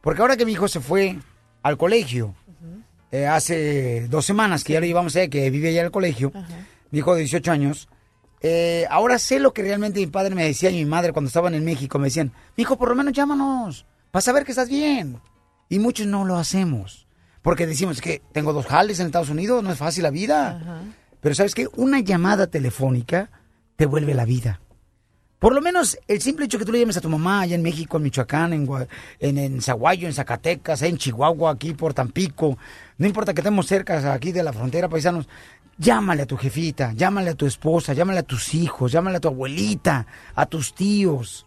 [0.00, 1.18] Porque ahora que mi hijo se fue
[1.64, 2.36] al colegio,
[3.10, 6.30] eh, hace dos semanas que ya lo llevamos allá, que vive allá en el colegio,
[6.92, 7.88] mi hijo de 18 años,
[8.40, 11.54] eh, ahora sé lo que realmente mi padre me decía y mi madre cuando estaban
[11.54, 15.20] en México, me decían, mi hijo, por lo menos llámanos, para saber que estás bien.
[15.70, 17.08] Y muchos no lo hacemos,
[17.42, 20.84] porque decimos que tengo dos jales en Estados Unidos, no es fácil la vida.
[21.20, 23.28] Pero sabes que una llamada telefónica
[23.82, 24.60] te vuelve la vida.
[25.40, 27.62] Por lo menos el simple hecho que tú le llames a tu mamá allá en
[27.62, 28.68] México, en Michoacán, en,
[29.18, 32.56] en, en Zaguayo, en Zacatecas, en Chihuahua, aquí por Tampico,
[32.98, 35.28] no importa que estemos cerca aquí de la frontera, paisanos,
[35.78, 39.26] llámale a tu jefita, llámale a tu esposa, llámale a tus hijos, llámale a tu
[39.26, 41.44] abuelita, a tus tíos.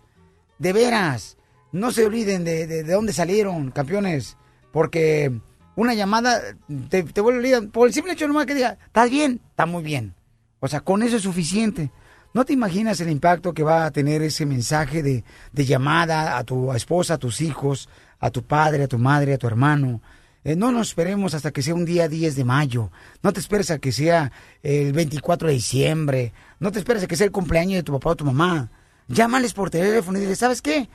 [0.60, 1.38] De veras,
[1.72, 4.36] no se olviden de, de- de dónde salieron, campeones,
[4.74, 5.32] porque
[5.78, 6.42] una llamada
[6.90, 9.40] te, te vuelve a olvidar por el simple hecho nomás que diga, ¿estás bien?
[9.52, 10.16] Está muy bien.
[10.60, 11.92] O sea, con eso es suficiente.
[12.36, 16.74] No te imaginas el impacto que va a tener ese mensaje de, llamada a tu
[16.74, 17.88] esposa, a tus hijos,
[18.20, 20.02] a tu padre, a tu madre, a tu hermano.
[20.44, 22.92] Eh, no nos esperemos hasta que sea un día 10 de mayo.
[23.24, 26.34] No te esperes a que sea el 24 de diciembre.
[26.60, 28.70] No te esperes a que sea el cumpleaños de tu papá o tu mamá.
[29.08, 30.90] Llámales por teléfono y dile, ¿sabes qué?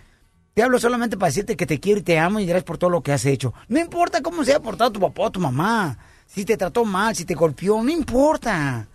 [0.52, 2.90] Te hablo solamente para decirte que te quiero y te amo y gracias por todo
[2.90, 3.54] lo que has hecho.
[3.66, 5.96] No importa cómo se haya portado tu papá o tu mamá.
[6.26, 8.89] Si te trató mal, si te golpeó, no importa.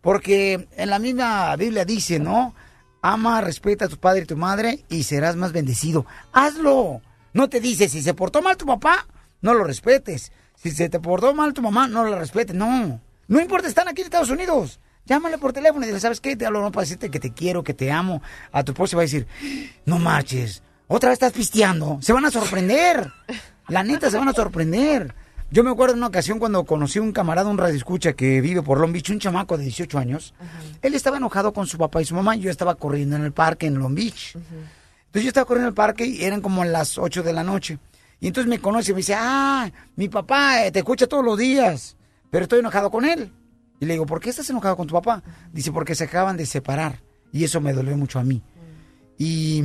[0.00, 2.54] Porque en la misma Biblia dice, ¿no?
[3.02, 6.06] Ama, respeta a tu padre y tu madre y serás más bendecido.
[6.32, 7.00] Hazlo.
[7.32, 9.06] No te dice, si se portó mal tu papá,
[9.40, 10.32] no lo respetes.
[10.56, 12.56] Si se te portó mal tu mamá, no lo respetes.
[12.56, 13.00] No.
[13.28, 14.80] No importa, están aquí en Estados Unidos.
[15.06, 16.36] Llámale por teléfono y dile, ¿sabes qué?
[16.36, 18.22] Te hablo no para decirte que te quiero, que te amo.
[18.52, 19.26] A tu esposa va a decir,
[19.86, 20.62] no marches.
[20.86, 21.98] Otra vez estás pisteando.
[22.02, 23.10] Se van a sorprender.
[23.68, 25.14] La neta, se van a sorprender.
[25.50, 28.60] Yo me acuerdo de una ocasión cuando conocí a un camarada, un radioescucha que vive
[28.62, 30.34] por Long Beach, un chamaco de 18 años.
[30.82, 32.36] Él estaba enojado con su papá y su mamá.
[32.36, 34.34] y Yo estaba corriendo en el parque en Long Beach.
[34.34, 37.78] Entonces yo estaba corriendo en el parque y eran como las 8 de la noche.
[38.20, 41.38] Y entonces me conoce y me dice, ah, mi papá eh, te escucha todos los
[41.38, 41.96] días,
[42.30, 43.32] pero estoy enojado con él.
[43.80, 45.22] Y le digo, ¿por qué estás enojado con tu papá?
[45.52, 47.00] Dice, porque se acaban de separar.
[47.32, 48.42] Y eso me dolió mucho a mí.
[49.16, 49.64] Y,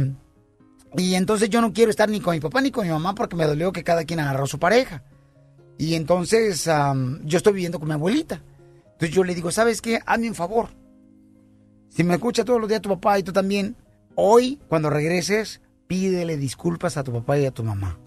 [0.95, 3.35] y entonces yo no quiero estar ni con mi papá ni con mi mamá porque
[3.35, 5.03] me dolió que cada quien agarró a su pareja.
[5.77, 6.69] Y entonces
[7.23, 8.41] yo estoy viviendo con mi abuelita.
[8.93, 9.99] Entonces yo le digo, ¿sabes qué?
[10.05, 10.69] Hazme un favor.
[11.89, 13.75] Si me escucha todos los días tu papá y tú también,
[14.15, 17.99] hoy, cuando regreses, pídele disculpas a tu papá y a tu mamá.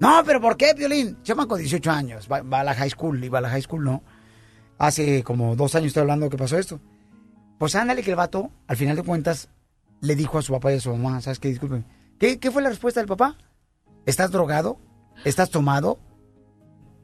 [0.00, 1.18] No, pero ¿por qué, Violín?
[1.22, 4.02] Chamaco, 18 años, va, a la high school, iba a la high school, ¿no?
[4.78, 6.80] Hace como dos años estoy hablando que pasó esto.
[7.58, 9.48] Pues ándale que el vato, al final de cuentas,
[10.00, 11.48] le dijo a su papá y a su mamá, ¿sabes qué?
[11.48, 11.84] Disculpen.
[12.18, 13.38] ¿Qué, qué fue la respuesta del papá?
[14.04, 14.78] ¿Estás drogado?
[15.24, 15.98] ¿Estás tomado?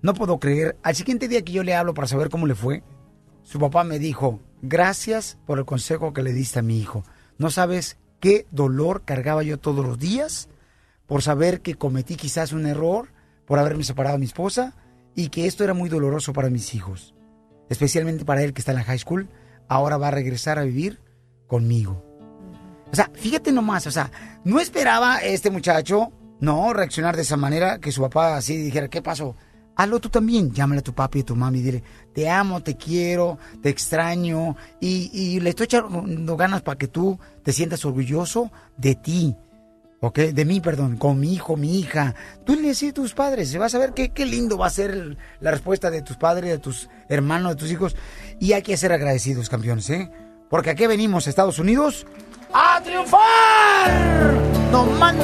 [0.03, 0.79] No puedo creer.
[0.83, 2.83] Al siguiente día que yo le hablo para saber cómo le fue,
[3.43, 7.05] su papá me dijo, gracias por el consejo que le diste a mi hijo.
[7.39, 10.49] No sabes qué dolor cargaba yo todos los días
[11.07, 13.09] por saber que cometí quizás un error,
[13.47, 14.75] por haberme separado de mi esposa
[15.17, 17.15] y que esto era muy doloroso para mis hijos.
[17.69, 19.29] Especialmente para él que está en la high school,
[19.69, 21.01] ahora va a regresar a vivir
[21.47, 22.05] conmigo.
[22.93, 24.11] O sea, fíjate nomás, o sea,
[24.45, 29.03] no esperaba este muchacho, no, reaccionar de esa manera, que su papá así dijera, ¿qué
[29.03, 29.37] pasó?
[29.81, 32.63] Hazlo tú también, llámale a tu papi y a tu mami y dile, te amo,
[32.63, 37.83] te quiero, te extraño y, y le estoy echando ganas para que tú te sientas
[37.87, 39.35] orgulloso de ti,
[40.01, 40.19] ¿ok?
[40.19, 42.15] De mí, perdón, con mi hijo, mi hija.
[42.45, 44.71] Tú le decís a tus padres, y vas a ver qué, qué lindo va a
[44.71, 47.97] ser la respuesta de tus padres, de tus hermanos, de tus hijos.
[48.39, 50.11] Y hay que ser agradecidos, campeones, ¿eh?
[50.51, 52.07] Porque aquí venimos, Estados Unidos,
[52.53, 54.35] a triunfar.
[54.71, 55.15] No más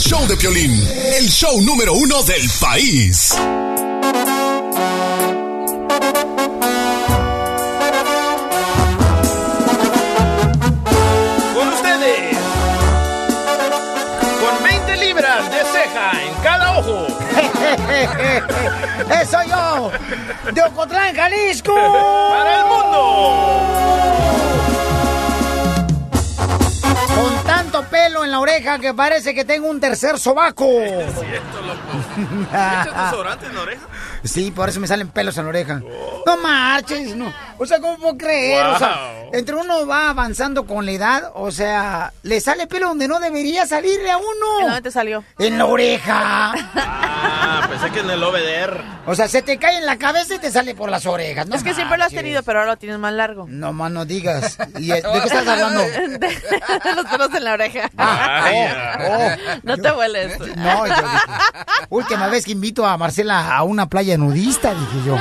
[0.00, 0.72] show de Piolín,
[1.18, 3.34] el show número uno del país.
[11.54, 12.36] Con ustedes.
[14.40, 17.06] Con 20 libras de ceja en cada ojo.
[19.22, 19.92] ¡Eso yo!
[20.52, 21.74] ¡De Ocotlán, Jalisco!
[22.30, 24.39] ¡Para el mundo!
[27.80, 30.64] Tanto pelo en la oreja que parece que tengo un tercer sobaco.
[30.80, 32.48] Es cierto, loco.
[32.50, 33.82] ¿Echas desodorante en la oreja?
[34.24, 35.82] Sí, por eso me salen pelos en la oreja.
[36.26, 37.32] No marches, no.
[37.62, 38.64] O sea, ¿cómo puedo creer?
[38.64, 43.06] O sea, entre uno va avanzando con la edad, o sea, le sale pelo donde
[43.06, 44.60] no debería salirle a uno.
[44.60, 45.22] ¿En dónde te salió?
[45.38, 46.54] En la oreja.
[46.54, 48.82] Ah, pensé que en el OBDR.
[49.04, 51.48] O sea, se te cae en la cabeza y te sale por las orejas.
[51.48, 53.44] No es que siempre lo has tenido, pero ahora lo tienes más largo.
[53.46, 54.56] No más no digas.
[54.78, 55.82] ¿Y de qué estás hablando?
[55.90, 57.90] De los pelos en la oreja.
[57.98, 59.30] oh,
[59.64, 60.38] no te hueles.
[60.56, 61.18] No, yo dije,
[61.90, 65.16] última vez que invito a Marcela a una playa nudista, dije yo.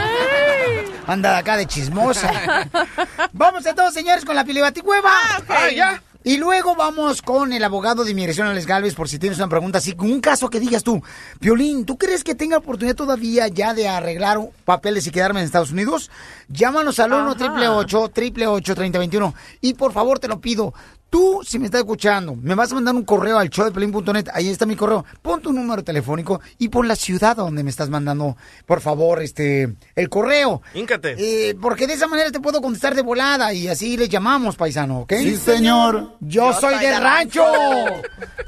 [1.10, 2.28] Anda acá de chismosa.
[3.33, 5.09] Vamos entonces, señores, con la pilibaticueva.
[5.47, 6.01] Ah, ya.
[6.21, 9.77] Y luego vamos con el abogado de inmigración, Alex Galvez, por si tienes una pregunta
[9.77, 11.01] así, un caso que digas tú,
[11.39, 15.71] Piolín, ¿tú crees que tenga oportunidad todavía ya de arreglar papeles y quedarme en Estados
[15.71, 16.11] Unidos?
[16.49, 20.73] Llámanos al 1 888 3021 Y por favor, te lo pido,
[21.10, 24.65] tú, si me estás escuchando, me vas a mandar un correo al showdepelín.net, ahí está
[24.65, 28.82] mi correo, pon tu número telefónico y pon la ciudad donde me estás mandando, por
[28.82, 30.62] favor, este, el correo.
[30.74, 31.15] Híncate.
[31.17, 35.02] Eh, porque de esa manera te puedo contestar de volada y así le llamamos, paisano,
[35.02, 35.13] ¿ok?
[35.19, 36.17] Sí, señor.
[36.19, 37.43] Yo, soy de rancho.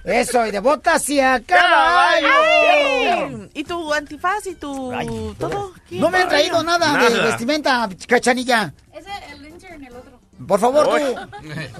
[0.03, 2.27] Eso, y de botas y a caballo.
[2.27, 5.73] Ay, ¿Y tu antifaz y tu todo?
[5.91, 8.73] No me han traído nada, de vestimenta, cachanilla.
[8.93, 9.40] Ese, el.
[10.47, 11.15] Por favor, tú.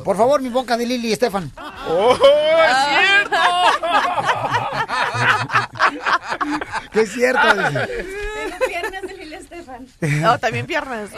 [0.03, 1.51] Por favor, mi boca de Lili y Estefan.
[1.87, 3.37] ¡Oh, es cierto!
[6.91, 7.53] Que es cierto.
[7.55, 8.05] dice.
[8.67, 9.87] Piernas de Lili Estefan.
[10.21, 11.09] No, también piernas.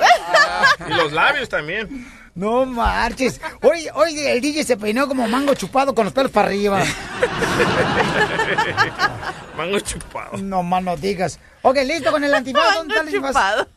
[0.87, 2.07] Y los labios también.
[2.35, 3.39] No marches.
[3.61, 6.81] Hoy, hoy el DJ se peinó como mango chupado con los pelos para arriba.
[9.57, 10.37] Mango chupado.
[10.37, 11.39] No más no digas.
[11.61, 12.73] Ok, listo con el antifaz.
[12.75, 13.67] ¿Dónde está el antifaz?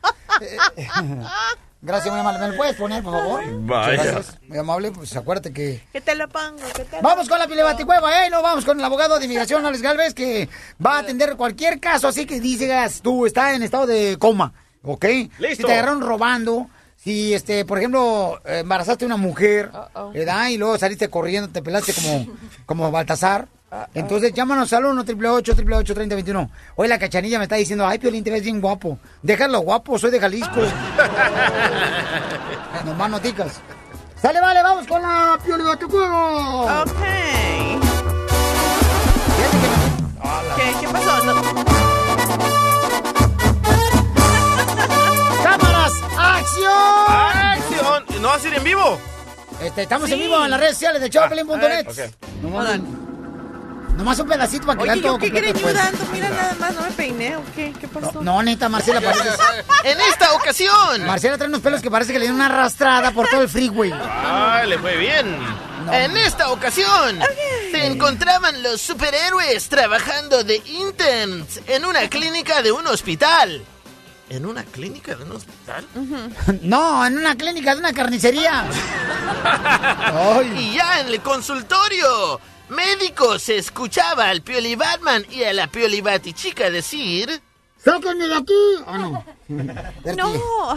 [1.86, 2.40] Gracias, muy amable.
[2.40, 3.44] ¿Me lo puedes poner, por favor?
[3.60, 4.02] Vaya.
[4.02, 4.90] Gracias, muy amable.
[4.90, 5.84] Pues acuérdate que...
[5.92, 8.28] Que te lo pongo, que te lo Vamos con la pilebaticueva, ¿eh?
[8.28, 10.48] No, vamos con el abogado de inmigración, Alex Galvez, que
[10.84, 15.04] va a atender cualquier caso así que digas tú, está en estado de coma, ¿ok?
[15.38, 15.56] Listo.
[15.58, 19.70] Si te agarraron robando, si, este, por ejemplo, embarazaste a una mujer,
[20.12, 20.48] ¿verdad?
[20.48, 22.26] Y luego saliste corriendo, te pelaste como,
[22.66, 23.46] como Baltasar.
[23.94, 28.30] Entonces llámanos al 1 888 3021 Hoy la cachanilla me está diciendo, ay, Piolín, te
[28.30, 28.98] ves bien guapo.
[29.22, 30.60] Déjalo guapo, soy de Jalisco.
[32.84, 33.60] Nomás noticas.
[34.22, 36.82] Sale, vale, vamos con la Pioli Baticueva.
[36.82, 36.90] Ok.
[40.56, 41.24] ¿Qué, ¿Qué pasó?
[41.24, 41.42] No-
[45.42, 45.92] ¡Cámaras!
[46.16, 47.08] ¡Acción!
[47.08, 48.04] ¡Acción!
[48.22, 48.98] ¿No vas a ir en vivo?
[49.62, 50.22] Este, estamos en Sí.
[50.24, 51.18] vivo en las redes sociales de.
[51.18, 51.32] Ah, ok.
[52.42, 52.78] Nomás,
[53.96, 56.10] nomás un pedacito para que Oye, vean todo qué pues.
[56.12, 57.72] mira nada más, no me peiné, ¿o qué?
[57.78, 58.22] ¿Qué pasó?
[58.22, 59.28] No, neta, Marcela parece...
[59.84, 63.28] En esta ocasión, Marcela trae unos pelos que parece que le dieron una arrastrada por
[63.28, 63.92] todo el freeway.
[63.92, 65.36] Ah, le fue bien.
[65.92, 67.20] en esta ocasión,
[67.70, 73.64] se encontraban los superhéroes trabajando de interns en una clínica de un hospital.
[74.28, 75.86] ¿En una clínica de un hospital?
[76.62, 78.64] No, en una clínica de una carnicería.
[80.56, 86.00] Y ya en el consultorio, médicos se escuchaba al Pioli Batman y a la Pioli
[86.00, 87.40] Batichica decir...
[87.78, 88.54] ¡Sáquenme de aquí!
[88.86, 89.24] Ah, no.
[90.16, 90.76] No,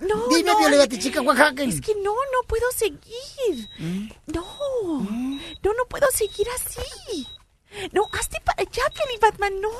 [0.00, 0.58] no, Dime, no.
[0.58, 1.62] Pioli Batichica, Oaxaca.
[1.62, 3.68] Es que no, no puedo seguir.
[4.26, 4.44] No,
[5.62, 7.28] no, no puedo seguir así.
[7.92, 9.70] No, hazte para allá, Pioli Batman, no.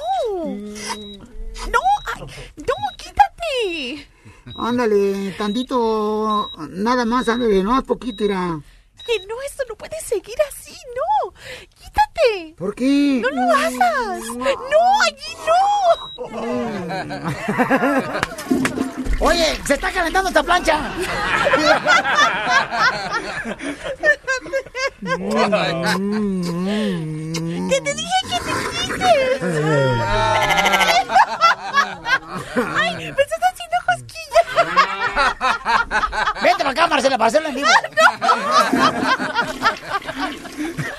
[1.70, 1.80] No,
[2.14, 2.22] ay,
[2.57, 4.09] no, quítate.
[4.57, 8.61] Ándale, tantito, nada más, ándale, no más poquito, irá.
[9.07, 11.33] Que no, esto no puede seguir así, no.
[11.77, 12.55] Quítate.
[12.57, 13.21] ¿Por qué?
[13.23, 14.23] No lo hagas.
[14.37, 14.47] No,
[15.07, 15.63] allí no.
[19.21, 20.93] Oye, se está calentando esta plancha.
[27.69, 29.43] Que te dije que te quites.
[32.77, 33.13] Ay, me
[36.43, 37.69] Vente para acá, Marcela, para hacerlo en vivo.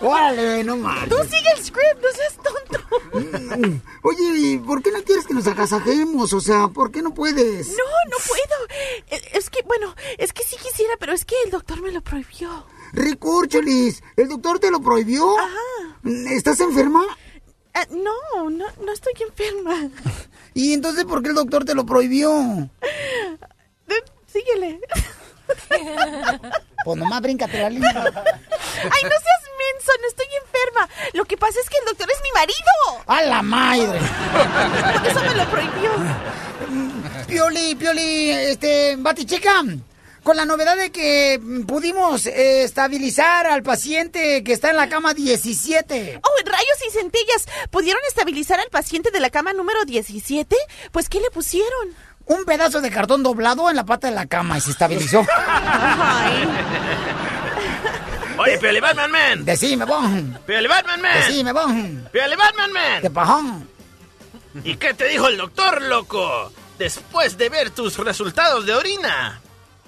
[0.00, 1.08] Órale, no más.
[1.08, 2.80] Tú sigue el script, no seas tonto.
[4.02, 6.32] Oye, ¿y por qué no quieres que nos agasajemos?
[6.32, 7.68] O sea, ¿por qué no puedes?
[7.68, 8.66] No, no puedo.
[9.10, 12.00] Eh, Es que, bueno, es que sí quisiera, pero es que el doctor me lo
[12.00, 12.66] prohibió.
[12.92, 15.34] Recorcholis, ¿el doctor te lo prohibió?
[16.30, 17.04] ¿Estás enferma?
[17.74, 19.88] Ah, no, no, no estoy enferma.
[20.54, 22.68] ¿Y entonces por qué el doctor te lo prohibió?
[24.26, 24.80] Síguele.
[26.84, 27.64] Pues nomás bríncate.
[27.64, 30.88] Ay, no seas menso, no estoy enferma.
[31.12, 33.04] Lo que pasa es que el doctor es mi marido.
[33.06, 34.00] ¡A la madre!
[34.98, 35.92] Por eso me lo prohibió.
[37.28, 39.62] Pioli, Pioli, este, Batichica,
[40.22, 45.14] con la novedad de que pudimos eh, estabilizar al paciente que está en la cama
[45.14, 46.20] 17.
[46.22, 47.46] Oh, rayos y centellas.
[47.70, 50.56] ¿Pudieron estabilizar al paciente de la cama número 17?
[50.92, 51.88] Pues, ¿qué le pusieron?
[52.26, 55.26] Un pedazo de cartón doblado en la pata de la cama y se estabilizó.
[58.38, 59.44] Oye, Pioli Batman Man.
[59.44, 60.38] Decime, bon.
[60.46, 61.14] Pioli Batman Man.
[61.14, 62.08] Decime, bon.
[62.12, 63.02] Pioli Batman Man.
[63.02, 63.68] De pajón.
[64.64, 66.52] ¿Y qué te dijo el doctor, loco?
[66.78, 69.40] Después de ver tus resultados de orina.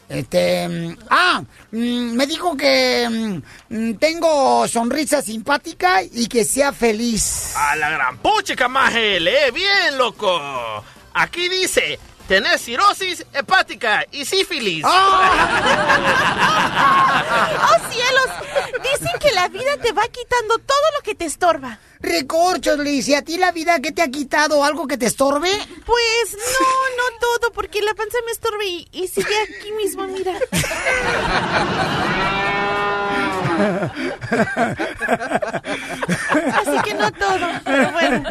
[0.08, 0.68] Este.
[0.68, 1.42] mm, Ah,
[1.72, 3.40] mm, me dijo que
[3.70, 7.54] mm, tengo sonrisa simpática y que sea feliz.
[7.56, 9.20] A la gran puchica, maje.
[9.20, 10.40] Lee bien, loco.
[11.14, 11.98] Aquí dice,
[12.28, 14.84] tenés cirrosis hepática y sífilis.
[14.86, 14.90] ¡Oh,
[17.90, 18.28] cielos!
[18.82, 21.78] Dicen que la vida te va quitando todo lo que te estorba.
[22.00, 24.62] Recorcholis, ¿y a ti la vida qué te ha quitado?
[24.64, 25.50] ¿Algo que te estorbe?
[25.86, 26.66] Pues no,
[26.96, 30.34] no todo, porque la panza me estorba y, y sigue aquí mismo, mira.
[36.54, 38.22] Así que no todo, pero bueno.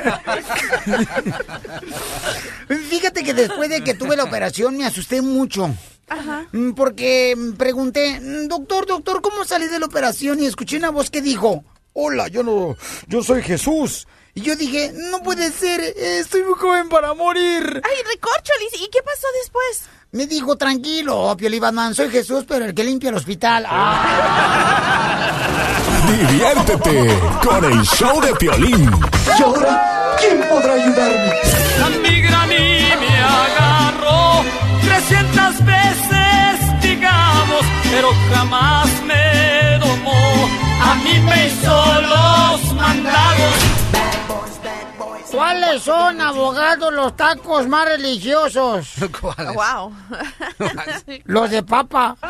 [2.90, 5.74] Fíjate que después de que tuve la operación me asusté mucho.
[6.10, 6.46] Ajá.
[6.52, 10.42] Mm, Porque pregunté, doctor, doctor, ¿cómo salí de la operación?
[10.42, 11.64] Y escuché una voz que dijo,
[11.94, 12.76] hola, yo no,
[13.08, 14.08] yo soy Jesús.
[14.36, 17.82] Y yo dije, no puede ser, estoy muy joven para morir.
[17.84, 19.84] Ay, recorcholis, ¿y qué pasó después?
[20.12, 23.66] Me dijo, tranquilo, Pioli Batman, soy Jesús, pero el que limpia el hospital.
[23.68, 25.30] Ah.
[26.08, 28.92] Diviértete con el show de Piolín.
[29.38, 31.34] ¿Y ahora quién podrá ayudarme?
[31.80, 32.56] La migra a mí
[33.00, 34.44] me agarró
[34.84, 37.62] 300 veces, digamos,
[37.92, 40.50] pero jamás me domó.
[40.82, 43.74] A mí me hizo los mandados.
[45.34, 48.94] ¿Cuáles son, abogados, los tacos más religiosos?
[49.56, 49.92] Wow.
[51.26, 52.16] Los de papa.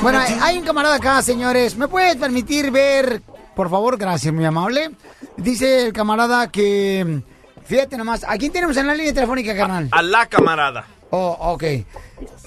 [0.00, 1.76] Bueno, hay un camarada acá, señores.
[1.76, 3.20] ¿Me puedes permitir ver,
[3.56, 3.98] por favor?
[3.98, 4.90] Gracias, muy amable.
[5.36, 7.22] Dice el camarada que...
[7.64, 9.88] Fíjate nomás, ¿a quién tenemos en la línea telefónica, carnal?
[9.90, 10.84] A la camarada.
[11.10, 11.62] Oh, ok.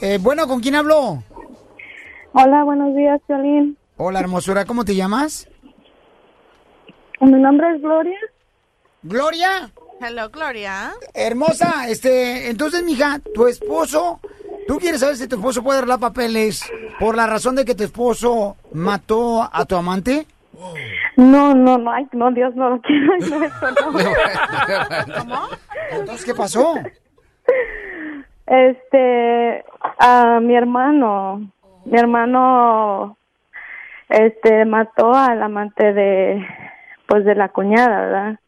[0.02, 1.22] Eh, bueno, ¿con quién habló?
[2.34, 3.78] Hola, buenos días, Piolín.
[4.00, 5.50] Hola, hermosura, ¿cómo te llamas?
[7.20, 8.20] Mi nombre es Gloria.
[9.02, 9.72] ¿Gloria?
[10.00, 10.92] Hello, Gloria.
[11.16, 14.20] Hermosa, este, entonces, mija, tu esposo,
[14.68, 17.84] ¿tú quieres saber si tu esposo puede arreglar papeles por la razón de que tu
[17.84, 20.28] esposo mató a tu amante?
[21.16, 23.94] No, no, no, ay, no, Dios, no lo quiero, no, eso no.
[25.18, 25.42] ¿Cómo?
[25.90, 26.76] Entonces, ¿qué pasó?
[28.46, 29.66] Este,
[29.98, 31.52] a mi hermano,
[31.86, 33.18] mi hermano,
[34.10, 36.46] este, mató al amante de,
[37.08, 38.40] pues, de la cuñada, ¿verdad?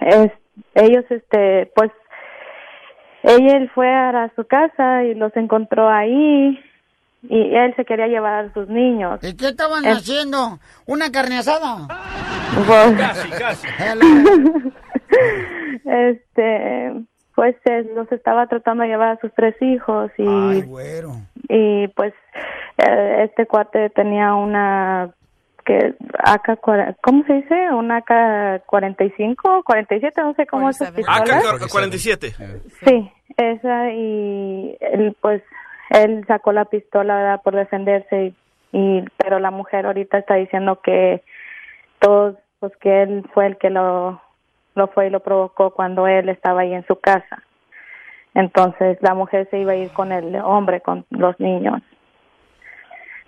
[0.00, 0.32] Es,
[0.74, 1.90] ellos, este, pues,
[3.22, 6.58] ella, él fue a su casa y los encontró ahí
[7.22, 9.20] y él se quería llevar a sus niños.
[9.22, 10.58] ¿Y qué estaban Es- haciendo?
[10.86, 11.86] ¿Una carne asada?
[12.66, 13.66] Pues- Casi, casi.
[15.84, 16.92] este
[17.34, 21.12] pues él los estaba tratando de llevar a sus tres hijos y Ay, güero.
[21.48, 22.12] y pues
[22.80, 25.10] este cuate tenía una
[25.64, 26.60] que AK
[27.02, 27.70] ¿cómo se dice?
[27.72, 32.62] una AK 45 47 no sé cómo es esa pistola AK-47.
[32.84, 35.42] sí esa y él pues
[35.90, 37.42] él sacó la pistola ¿verdad?
[37.42, 38.36] por defenderse y,
[38.72, 41.22] y pero la mujer ahorita está diciendo que
[41.98, 44.20] todos pues que él fue el que lo
[44.74, 47.42] lo fue y lo provocó cuando él estaba ahí en su casa
[48.34, 51.82] entonces la mujer se iba a ir con el hombre con los niños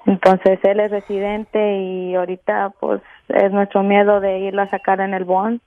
[0.06, 5.14] entonces él es residente y ahorita pues es nuestro miedo de irlo a sacar en
[5.14, 5.60] el bond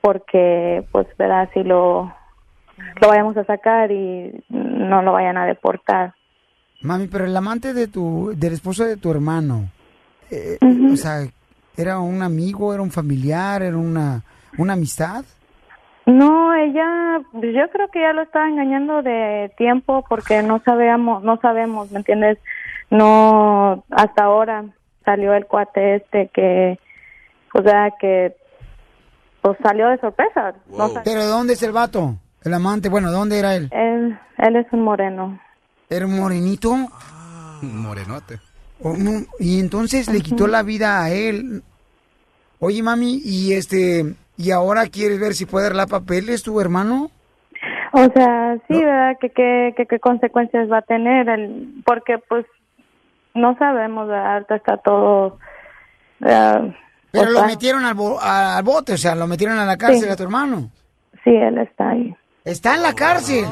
[0.00, 2.12] porque pues verá si lo
[3.00, 6.14] lo vayamos a sacar y no lo vayan a deportar
[6.82, 9.68] Mami, pero el amante de tu, del esposo de tu hermano,
[10.30, 10.58] eh,
[10.92, 11.20] o sea,
[11.76, 14.22] ¿era un amigo, era un familiar, era una,
[14.58, 15.24] una amistad?
[16.06, 21.36] No, ella, yo creo que ya lo estaba engañando de tiempo porque no sabíamos, no
[21.36, 22.38] sabemos, ¿me entiendes?
[22.92, 24.66] No, hasta ahora
[25.02, 26.78] salió el cuate este que,
[27.54, 28.36] o sea, que,
[29.40, 30.52] pues salió de sorpresa.
[30.68, 31.00] No sé.
[31.02, 32.16] ¿Pero de dónde es el vato?
[32.44, 33.70] El amante, bueno, ¿de dónde era él?
[33.72, 35.40] Él, él es un moreno.
[35.88, 36.76] ¿Era un morenito?
[37.62, 38.40] Morenote.
[38.82, 41.62] Oh, no, Y entonces le quitó la vida a él.
[42.58, 44.04] Oye, mami, y este,
[44.36, 47.10] ¿y ahora quieres ver si puede arreglar papeles tu hermano?
[47.92, 49.16] O sea, sí, ¿verdad?
[49.18, 51.30] ¿Qué, qué, qué, qué consecuencias va a tener?
[51.30, 52.44] El, porque, pues,
[53.34, 54.08] no sabemos.
[54.10, 55.38] Ahorita está todo...
[56.24, 56.74] eh,
[57.10, 60.04] Pero lo está- metieron al, bo- al bote, o sea, lo metieron a la cárcel
[60.04, 60.08] Sí.
[60.08, 60.70] a tu hermano.
[61.24, 62.14] Sí, él está ahí.
[62.44, 63.44] Está en la cárcel.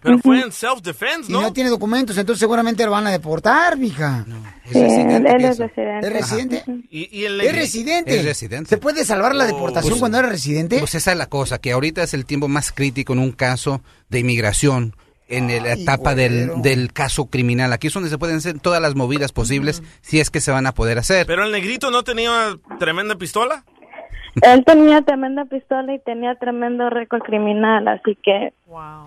[0.00, 4.24] Pero fue en self-defense, Y no tiene documentos, entonces seguramente lo van a deportar, mija.
[4.64, 6.06] Sí, él, él es residente.
[6.06, 6.64] ¿Es residente?
[6.90, 8.16] Y, y el Es residente.
[8.18, 8.70] Es residente.
[8.70, 10.78] ¿Se puede salvar la deportación Pues- cuando eres residente?
[10.78, 13.82] Pues esa es la cosa, que ahorita es el tiempo más crítico en un caso
[14.08, 14.94] de inmigración,
[15.28, 17.72] en la etapa del, del caso criminal.
[17.72, 20.66] Aquí es donde se pueden hacer todas las movidas posibles, si es que se van
[20.66, 21.26] a poder hacer.
[21.26, 23.64] Pero el negrito no tenía tremenda pistola.
[24.42, 28.52] Él tenía tremenda pistola y tenía tremendo récord criminal, así que...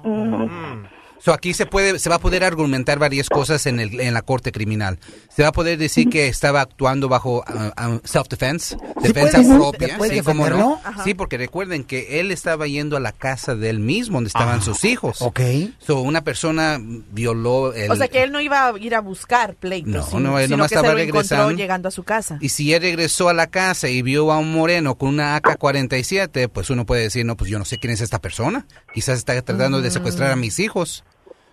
[0.03, 0.85] mm,
[1.23, 4.23] So, aquí se puede, se va a poder argumentar varias cosas en, el, en la
[4.23, 4.97] corte criminal.
[5.29, 9.87] Se va a poder decir que estaba actuando bajo ah, ah, self-defense, defensa puedes- propia.
[9.89, 10.55] ¿te puedes sí, cómo no.
[10.79, 11.03] defenderlo?
[11.03, 14.63] Sí, porque recuerden que él estaba yendo a la casa de él mismo, donde estaban
[14.63, 15.21] sus hijos.
[15.21, 15.39] Ok.
[15.79, 17.91] So, una persona violó el...
[17.91, 20.45] o sea que él no iba a ir a buscar pleito, No, sino, no, él
[20.45, 21.51] sino nomás estaba regresando.
[21.51, 22.39] llegando a su casa.
[22.41, 26.49] Y si él regresó a la casa y vio a un moreno con una AK-47,
[26.49, 28.65] pues uno puede decir, no, pues yo no sé quién es esta persona.
[28.93, 31.03] Quizás está tratando de secuestrar a mis hijos.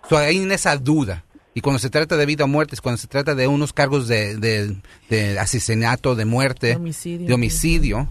[0.09, 1.23] So, hay en esa duda.
[1.53, 4.07] Y cuando se trata de vida o muerte, es cuando se trata de unos cargos
[4.07, 4.77] de, de-
[5.09, 7.27] de asesinato, de muerte, De homicidio.
[7.27, 8.09] de homicidio,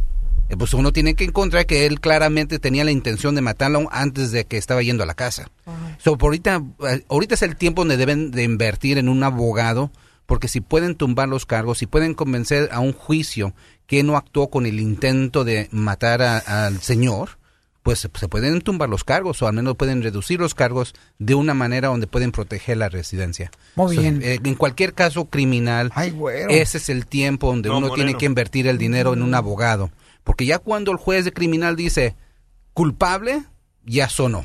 [0.48, 4.32] eh, pues uno tiene que encontrar que él claramente tenía la intención de matarlo antes
[4.32, 5.50] de que estaba yendo a la casa.
[5.98, 9.90] So, ahorita, eh, ahorita es el tiempo donde deben de invertir en un abogado,
[10.26, 13.54] porque si pueden tumbar los cargos, si pueden convencer a un juicio
[13.86, 17.37] que no actuó con el intento de matar a- al señor,
[17.88, 21.54] pues se- pueden tumbar los cargos o al menos pueden reducir los cargos de una
[21.54, 23.50] manera donde pueden proteger la residencia.
[23.76, 24.22] Muy O sea, bien.
[24.22, 25.90] eh, en cualquier caso criminal,
[26.50, 28.04] ese es el tiempo donde No, uno Moreno.
[28.04, 29.90] tiene que invertir el dinero en un abogado.
[30.22, 32.14] Porque ya cuando el juez de criminal dice
[32.74, 33.44] culpable,
[33.86, 34.44] ya sonó.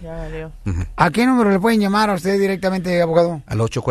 [0.95, 3.41] ¿A qué número le pueden llamar a usted directamente, abogado?
[3.45, 3.81] Al Hijo de su.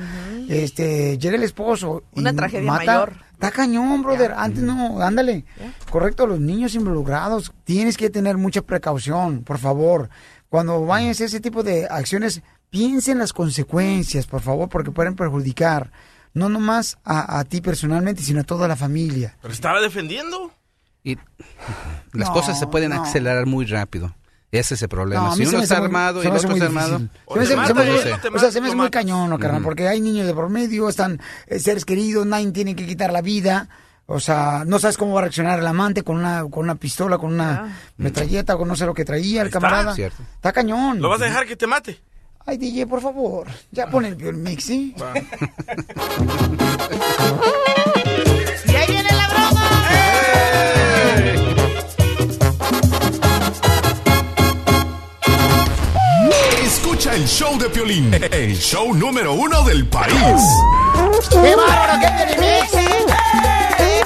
[0.50, 2.04] este, llega el esposo.
[2.14, 3.14] y Una tragedia mata- mayor.
[3.34, 4.34] Está cañón, brother.
[4.38, 5.44] Antes no, ándale.
[5.90, 7.52] Correcto, los niños involucrados.
[7.66, 10.10] Tienes que tener mucha precaución, por favor.
[10.48, 15.92] Cuando vayas a ese tipo de acciones, piensen las consecuencias, por favor, porque pueden perjudicar
[16.34, 19.38] no nomás a, a ti personalmente, sino a toda la familia.
[19.42, 20.52] ¿Pero estaba defendiendo?
[21.04, 21.18] Y
[22.14, 23.04] las No, cosas se pueden no.
[23.04, 24.16] acelerar muy rápido.
[24.52, 25.30] Ese es el problema.
[25.30, 26.98] No, si uno está muy- armado y el otro muy está armado.
[27.00, 27.54] Se me se
[28.30, 29.62] o sea, se me hace muy cañón, ¿no, carnal?
[29.62, 29.66] Ujú.
[29.66, 33.22] Porque hay niños de por medio, están eh, seres queridos, nadie tiene que quitar la
[33.22, 33.68] vida.
[34.06, 37.18] O sea, no sabes cómo va a reaccionar el amante con una, con una pistola,
[37.18, 39.60] con una metralleta, con no sé lo que traía el está.
[39.60, 39.96] camarada.
[39.96, 40.22] Cierto.
[40.36, 41.00] Está cañón.
[41.02, 42.00] ¿Lo vas a dejar que te mate?
[42.46, 43.48] Ay, DJ, por favor.
[43.72, 44.94] Ya pon el, el mix, ¿sí?
[48.66, 49.70] Y ahí viene la broma.
[56.64, 60.14] Escucha el show de Piolín, el show número uno del país.
[61.30, 62.00] ¡Qué bárbaro!
[62.02, 64.03] ¡Qué mix!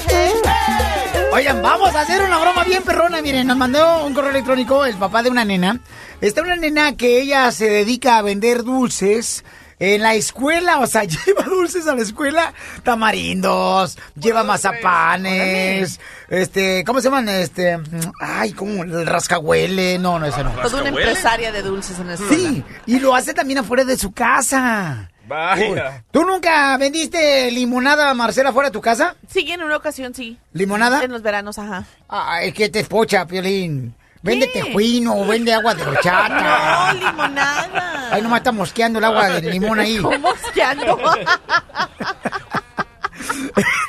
[1.38, 3.22] Oigan, vamos a hacer una broma bien perrona.
[3.22, 5.78] Miren, nos mandó un correo electrónico el papá de una nena.
[6.20, 9.44] Está una nena que ella se dedica a vender dulces
[9.78, 10.80] en la escuela.
[10.80, 12.52] O sea, lleva dulces a la escuela.
[12.82, 16.00] Tamarindos, lleva mazapanes.
[16.28, 17.28] Este, ¿cómo se llaman?
[17.28, 17.78] Este,
[18.18, 18.82] ay, ¿cómo?
[18.82, 19.96] El rascahuele.
[20.00, 20.50] No, no, ese no.
[20.50, 22.34] Toda una empresaria de dulces en la escuela.
[22.34, 25.08] Sí, y lo hace también afuera de su casa.
[25.28, 26.02] Vaya.
[26.10, 29.14] ¿Tú nunca vendiste limonada, Marcela, fuera de tu casa?
[29.28, 30.38] Sí, en una ocasión sí.
[30.52, 31.02] ¿Limonada?
[31.04, 31.84] En los veranos, ajá.
[32.08, 33.94] Ay, que te pocha, Piolín.
[34.22, 36.92] Vende tejuino o vende agua de horchata.
[36.94, 38.08] No, limonada.
[38.10, 39.98] Ay, nomás está mosqueando el agua de limón ahí.
[39.98, 40.98] ¿Cómo mosqueando?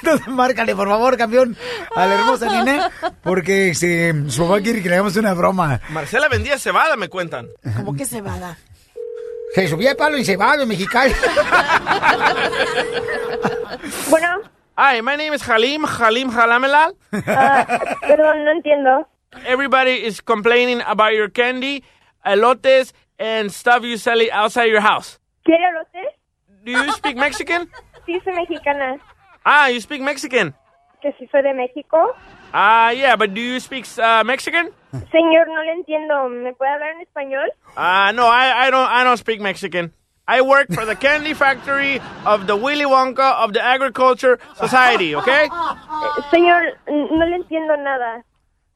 [0.02, 1.56] Entonces, márcale, por favor, campeón,
[1.96, 5.80] a la hermosa nena, porque este, su papá quiere que le hagamos una broma.
[5.90, 7.48] Marcela vendía cebada, me cuentan.
[7.78, 8.58] ¿Cómo que cebada?
[9.60, 11.14] Se subía el palo y se va de mexicano.
[14.10, 14.42] Bueno,
[14.78, 16.96] Hi, my name is Halim, Halim Halamelal.
[17.12, 19.08] perdón, no entiendo.
[19.46, 21.84] Everybody is complaining about your candy,
[22.26, 25.20] elotes, and stuff you sell outside your house.
[25.44, 26.16] ¿Quiere elotes?
[26.64, 27.70] Do you speak Mexican?
[28.06, 28.98] Sí, soy mexicana.
[29.46, 30.56] Ah, you speak Mexican.
[31.02, 32.16] ¿Que si soy de México?
[32.54, 34.72] Ah, yeah, but do you speak uh, Mexican?
[35.12, 36.28] Señor, no le entiendo.
[36.30, 37.52] ¿Me puede hablar en español?
[37.76, 39.94] Uh, no, I, I don't I don't speak Mexican.
[40.28, 45.48] I work for the candy factory of the Willy Wonka of the Agriculture Society, okay?
[46.30, 48.24] Señor, no le entiendo nada.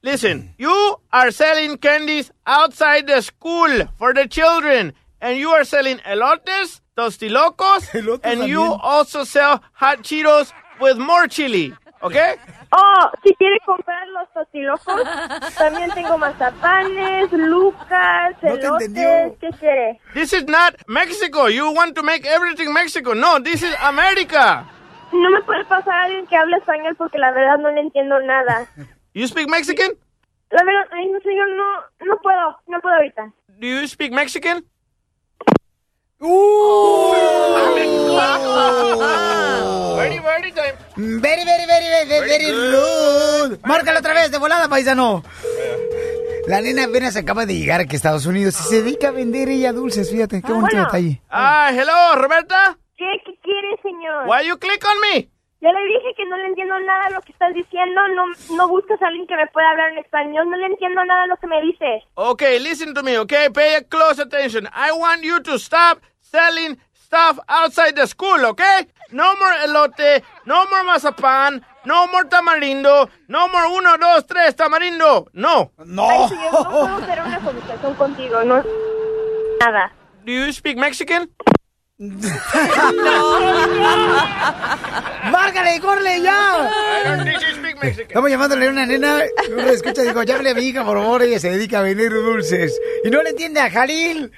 [0.02, 5.98] Listen, you are selling candies outside the school for the children, and you are selling
[5.98, 11.72] elotes, tostilocos, and you also sell hot Cheetos with more chili,
[12.04, 12.34] okay?
[12.70, 15.02] Oh, si quiere comprar los tostilocos,
[15.56, 19.38] también tengo mazapanes, lucas, No te elotes.
[19.40, 20.00] ¿Qué quiere?
[20.12, 21.48] This is not Mexico.
[21.48, 23.14] You want to make everything Mexico.
[23.14, 24.64] No, this is America.
[25.12, 28.18] No me puede pasar a alguien que hable español porque la verdad no le entiendo
[28.20, 28.66] nada.
[29.12, 29.92] You speak Mexican?
[30.50, 33.32] La verdad, ay, no, señor, no, no puedo, no puedo ahorita.
[33.58, 34.64] Do you speak Mexican?
[40.96, 43.58] Very, very, very, very, very, very rude.
[43.64, 45.22] Márcalo otra vez, de volada, paisano.
[46.46, 49.48] La nena apenas acaba de llegar aquí a Estados Unidos y se dedica a vender
[49.48, 50.84] ella dulces, fíjate, qué bonito Bueno.
[50.86, 51.22] detalle.
[51.30, 52.78] Ah, hello, Roberta.
[52.96, 54.26] ¿Qué, qué quiere, señor?
[54.28, 55.28] Why you click on me?
[55.64, 58.02] Ya le dije que no le entiendo nada de lo que estás diciendo.
[58.08, 60.50] No, no buscas a alguien que me pueda hablar en español.
[60.50, 62.02] No le entiendo nada de lo que me dices.
[62.16, 63.48] Okay, listen to me, okay?
[63.48, 64.68] Pay close attention.
[64.74, 68.86] I want you to stop selling stuff outside the school, okay?
[69.10, 75.28] No more elote, no more mazapan, no more tamarindo, no more uno, dos, tres, tamarindo.
[75.32, 75.72] No.
[75.78, 78.44] Ay, señor, no puedo hacer una conversación contigo.
[78.44, 78.62] No.
[79.60, 79.92] Nada.
[80.26, 81.30] Do you speak Mexican?
[85.30, 86.68] ¡Márcale, corre ya!
[87.22, 88.08] Think you speak Mexican.
[88.08, 91.38] Estamos llamándole a una nena, uno escucha, digo, llámale a mi hija, por favor, ella
[91.38, 92.80] se dedica a vender dulces.
[93.04, 94.32] Y no le entiende a Jalil.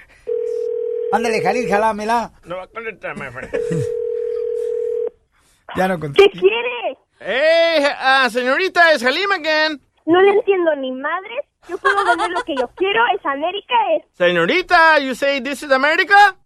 [1.12, 2.32] Ándale, Jalil, jalámela.
[2.44, 3.50] No va a contestar, my friend.
[5.76, 6.98] Ya no ¿Qué quiere?
[7.20, 9.80] Hey, ah, señorita, es Halim again.
[10.04, 11.40] No le entiendo ni madres.
[11.68, 13.02] Yo puedo vender lo que yo quiero.
[13.18, 14.04] Es América, es...
[14.12, 16.36] Señorita, you say this is America?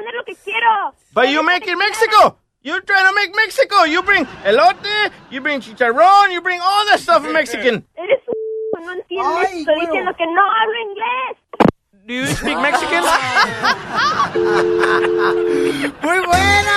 [0.00, 0.94] Vender lo que quiero.
[1.12, 2.36] But you make in Mexico.
[2.62, 3.84] You're trying to make Mexico.
[3.84, 7.84] You bring elote, you bring chicharrón, you bring all that stuff Mexican.
[7.96, 8.34] Eres un...
[8.80, 9.52] No entiendes.
[9.60, 11.36] Estoy diciendo que no hablo inglés.
[12.10, 13.04] Do you speak Mexican?
[16.02, 16.76] ¡Muy buena!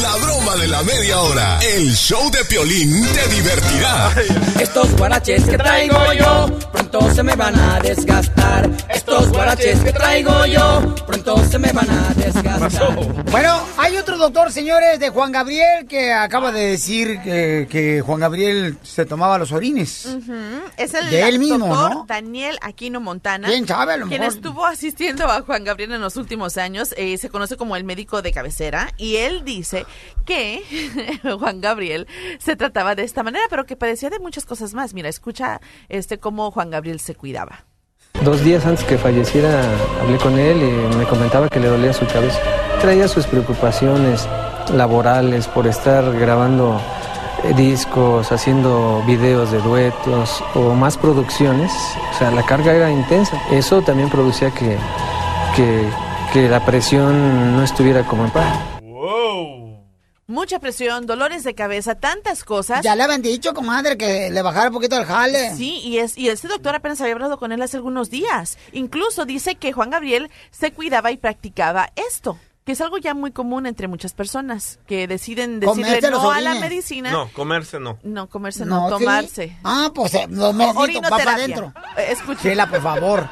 [0.00, 1.58] La broma de la media hora.
[1.60, 4.10] El show de Piolín te divertirá.
[4.58, 8.70] Estos guaraches que traigo yo pronto se me van a desgastar.
[8.88, 12.94] Estos guaraches que traigo yo pronto se me van a desgastar.
[13.30, 18.20] Bueno, hay otro doctor, señores, de Juan Gabriel, que acaba de decir que, que Juan
[18.20, 20.06] Gabriel se tomaba los orines.
[20.76, 22.04] Es el De él mismo, doctor ¿no?
[22.08, 23.48] Daniel Aquino Montana.
[23.48, 23.94] ¿Quién sabe?
[23.94, 24.34] A lo Quien mejor.
[24.36, 26.94] estuvo asistiendo a Juan Gabriel en los últimos años.
[26.96, 28.92] eh, se conoce como el médico de cabecera.
[28.96, 29.84] Y él dice
[30.24, 30.62] que
[31.38, 32.06] Juan Gabriel
[32.38, 34.94] se trataba de esta manera, pero que padecía de muchas cosas más.
[34.94, 37.64] Mira, escucha este cómo Juan Gabriel se cuidaba.
[38.22, 39.62] Dos días antes que falleciera
[40.02, 42.38] hablé con él y me comentaba que le dolía su cabeza.
[42.80, 44.26] Traía sus preocupaciones
[44.74, 46.80] laborales por estar grabando
[47.56, 51.72] discos, haciendo videos de duetos o más producciones.
[52.14, 53.40] O sea, la carga era intensa.
[53.50, 54.76] Eso también producía que,
[55.56, 55.88] que,
[56.32, 58.58] que la presión no estuviera como en paz.
[60.30, 62.84] Mucha presión, dolores de cabeza, tantas cosas.
[62.84, 65.56] Ya le habían dicho, comadre, que le bajara un poquito el jale.
[65.56, 68.56] Sí, y, es, y este doctor apenas había hablado con él hace algunos días.
[68.70, 72.38] Incluso dice que Juan Gabriel se cuidaba y practicaba esto,
[72.70, 76.40] que es algo ya muy común entre muchas personas, que deciden decirle los no a
[76.40, 77.10] la medicina.
[77.10, 77.98] No, comerse no.
[78.04, 79.04] No, comerse no, No, ¿sí?
[79.04, 79.56] tomarse.
[79.64, 81.72] Ah, pues eh, lo medito, va para adentro.
[81.98, 82.42] Eh, Escuche.
[82.42, 83.28] Chela, por favor.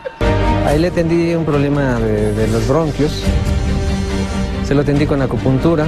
[0.67, 3.23] Ahí le atendí un problema de, de los bronquios.
[4.69, 5.87] Se lo atendí con acupuntura.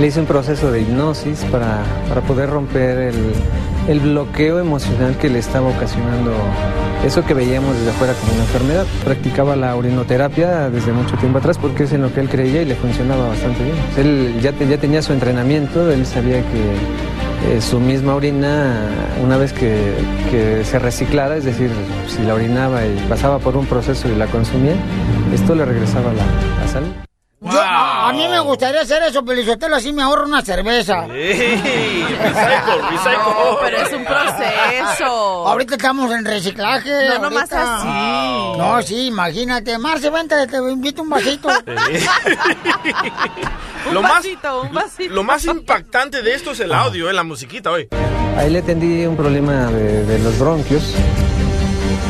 [0.00, 3.14] Le hice un proceso de hipnosis para, para poder romper el,
[3.88, 6.32] el bloqueo emocional que le estaba ocasionando
[7.04, 8.86] eso que veíamos desde afuera como una enfermedad.
[9.04, 12.64] Practicaba la urinoterapia desde mucho tiempo atrás porque es en lo que él creía y
[12.64, 13.76] le funcionaba bastante bien.
[13.98, 18.88] Él ya, te- ya tenía su entrenamiento, él sabía que eh, su misma orina,
[19.22, 19.92] una vez que,
[20.30, 21.68] que se reciclara, es decir,
[22.08, 24.74] si la orinaba y pasaba por un proceso y la consumía,
[25.34, 26.24] esto le regresaba la,
[26.64, 26.88] la salud.
[27.44, 29.40] Yo, a, a mí me gustaría hacer eso, pero
[29.74, 31.06] así me ahorro una cerveza.
[31.06, 33.18] Ey, recycle, recycle.
[33.18, 35.48] No, pero es un proceso.
[35.48, 37.08] Ahorita estamos en reciclaje.
[37.08, 37.88] No, nomás así.
[38.58, 39.76] No, sí, imagínate.
[39.78, 41.48] Marce, vente, te invito un vasito.
[43.88, 45.12] Un Lo más- vasito, un vasito.
[45.12, 47.88] Lo más impactante de esto es el audio, eh, la musiquita hoy.
[48.36, 50.94] Ahí le atendí un problema de, de los bronquios.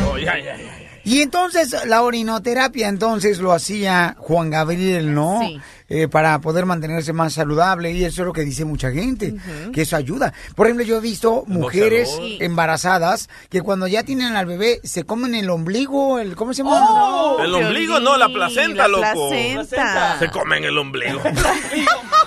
[0.07, 0.72] Oh, ya, ya, ya.
[1.03, 5.39] Y entonces la orinoterapia entonces lo hacía Juan Gabriel, ¿no?
[5.41, 5.59] Sí.
[5.89, 9.35] Eh, para poder mantenerse más saludable y eso es lo que dice mucha gente,
[9.73, 10.33] que eso ayuda.
[10.55, 12.09] Por ejemplo, yo he visto mujeres.
[12.17, 12.37] Sí.
[12.41, 16.79] embarazadas que cuando ya tienen al bebé se comen el ombligo, el ¿cómo se llama?
[16.89, 19.29] Oh, El ombligo, no, la placenta, la loco.
[19.29, 20.17] placenta.
[20.19, 21.21] Se comen el ombligo.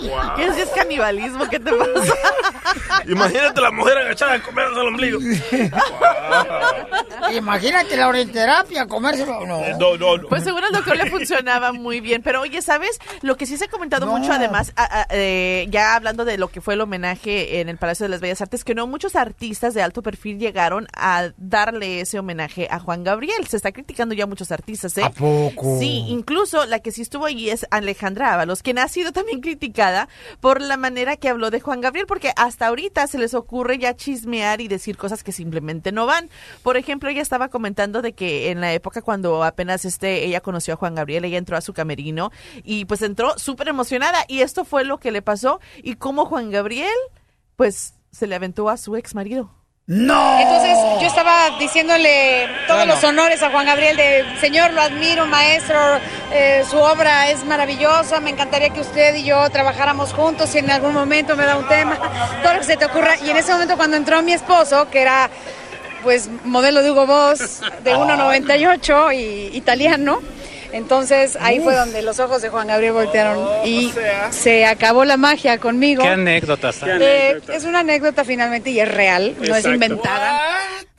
[0.00, 0.36] Wow.
[0.36, 1.48] ¿Qué es, es canibalismo?
[1.48, 2.14] ¿Qué te pasa?
[3.06, 5.18] Imagínate la mujer agachada comiendo el ombligo.
[7.32, 9.46] Imagínate la orinoterapia, comérselo.
[9.46, 9.60] No.
[9.78, 10.28] No, no, no.
[10.28, 12.22] Pues seguro al doctor le funcionaba muy bien.
[12.22, 12.98] Pero oye, ¿sabes?
[13.22, 14.16] Lo que sí se ha comentado No.
[14.16, 17.76] mucho, además, a- a- eh, ya hablando de lo que fue el homenaje en el
[17.76, 22.00] Palacio de las Bellas Artes, que no muchos artistas de alto perfil llegaron a darle
[22.00, 23.46] ese homenaje a Juan Gabriel.
[23.48, 25.04] Se está criticando ya muchos artistas, ¿eh?
[25.04, 25.78] ¿A poco?
[25.78, 30.10] Sí, incluso la que sí estuvo ahí es Alejandra Ábalos, quien ha sido también criticada
[30.40, 33.96] por la manera que habló de Juan Gabriel, porque hasta ahorita se les ocurre ya
[33.96, 36.28] chismear y decir cosas que simplemente no van.
[36.62, 40.74] Por ejemplo, ella estaba comentando de que en la época cuando apenas este ella conoció
[40.74, 42.30] a Juan Gabriel, ella entró a su camerino
[42.62, 46.50] y pues entró súper emocionada y esto fue lo que le pasó y cómo Juan
[46.50, 46.92] Gabriel
[47.56, 49.57] pues se le aventó a su ex marido.
[49.88, 50.38] ¡No!
[50.38, 55.78] Entonces yo estaba diciéndole todos los honores a Juan Gabriel de Señor, lo admiro, maestro,
[56.30, 60.70] eh, su obra es maravillosa, me encantaría que usted y yo trabajáramos juntos si en
[60.70, 61.96] algún momento me da un tema,
[62.42, 63.16] todo lo que se te ocurra.
[63.24, 65.30] Y en ese momento cuando entró mi esposo, que era
[66.02, 70.20] pues modelo de Hugo Boss de 1.98 y italiano,
[70.72, 73.92] entonces ahí fue donde los ojos de Juan Gabriel voltearon y
[74.30, 76.02] se acabó la magia conmigo.
[76.02, 76.80] ¿Qué anécdotas?
[76.84, 80.40] Eh, es una anécdota finalmente y es real, no es inventada.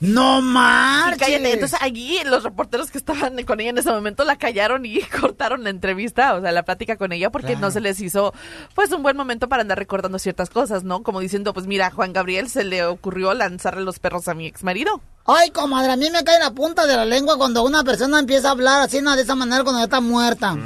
[0.00, 1.18] ¡No Y marches!
[1.18, 5.00] cállate, entonces allí los reporteros que estaban con ella en ese momento la callaron y
[5.20, 7.60] cortaron la entrevista, o sea, la plática con ella, porque Claro.
[7.60, 8.32] no se les hizo,
[8.74, 11.02] pues, un buen momento para andar recordando ciertas cosas, ¿no?
[11.02, 14.46] Como diciendo, pues mira, a Juan Gabriel se le ocurrió lanzarle los perros a mi
[14.46, 15.02] ex marido.
[15.32, 18.48] Ay, comadre, a mí me cae la punta de la lengua cuando una persona empieza
[18.48, 20.56] a hablar así, de esa manera cuando ya está muerta.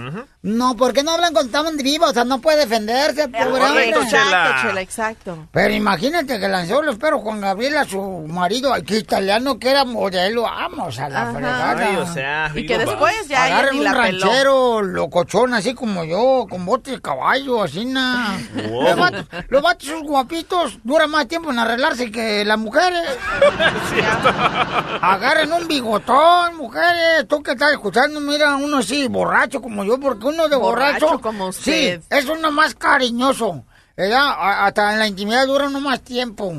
[0.43, 2.11] No, ¿por qué no hablan cuando estaban vivos?
[2.11, 3.89] O sea, no puede defenderse, pobre hombre.
[3.89, 5.49] Exacto, Chela, exacto.
[5.53, 9.71] Pero imagínate que lanzó los perros Juan Gabriel a su marido, ay, que italiano que
[9.71, 11.33] era modelo, vamos a la Ajá.
[11.33, 11.87] fregada.
[11.89, 14.27] Ay, o sea, Y que después ya ella Agarren ni un la peló.
[14.27, 18.39] ranchero locochón, así como yo, con bote de caballo, así nada.
[18.69, 18.83] Wow.
[18.85, 23.01] Los vatos, los vatos guapitos duran más tiempo en arreglarse que las mujeres.
[25.01, 27.27] Agarren un bigotón, mujeres.
[27.29, 31.07] Tú que estás escuchando, mira, uno así, borracho como yo, porque uno de borracho.
[31.07, 32.01] Borracho como usted.
[32.01, 33.65] Sí, es uno más cariñoso.
[33.97, 36.53] Hasta en la intimidad dura uno más tiempo.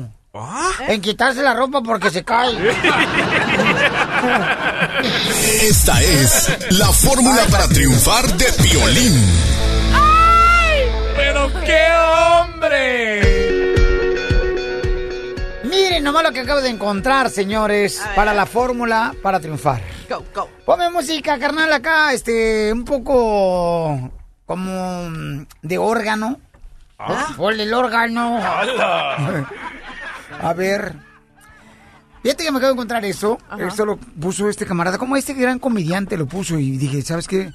[0.88, 2.52] En quitarse la ropa porque se cae.
[5.62, 9.14] Esta es la fórmula para triunfar de violín.
[11.16, 13.35] ¡Pero qué hombre!
[15.76, 19.82] Miren nomás lo que acabo de encontrar, señores, para la fórmula para triunfar.
[20.08, 20.48] Go, go.
[20.64, 24.10] Ponme música, carnal, acá, este, un poco
[24.46, 26.40] como mm, de órgano.
[26.98, 27.34] Ah.
[27.36, 28.38] Ponle el órgano.
[30.40, 30.94] A ver.
[32.22, 33.36] Fíjate que me acabo de encontrar eso.
[33.46, 33.66] Ajá.
[33.66, 34.96] Esto lo puso este camarada.
[34.96, 36.58] Como este gran comediante lo puso.
[36.58, 37.52] Y dije, ¿sabes qué?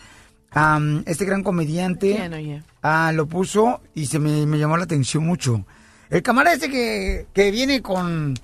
[0.51, 2.61] Am, este gran comediante ¿Quién, oye?
[2.83, 5.65] ah, lo puso y se me, me llamó la atención mucho.
[6.11, 8.37] El camarada este que, que viene con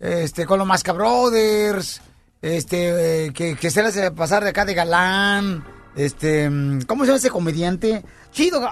[0.00, 2.00] este con los Masca Brothers,
[2.40, 5.62] este eh, que, que se le hace pasar de acá de galán,
[5.94, 8.02] este mm, ¿cómo se llama ese comediante?
[8.32, 8.66] Chido.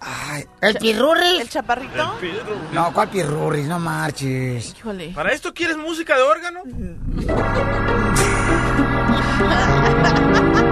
[0.00, 1.42] Ay, el Pirurris.
[1.42, 2.18] ¿El chaparrito?
[2.72, 3.66] No, ¿cuál Pirurris?
[3.66, 4.74] No marches.
[4.78, 5.12] Híjole.
[5.14, 6.62] ¿Para esto quieres música de órgano?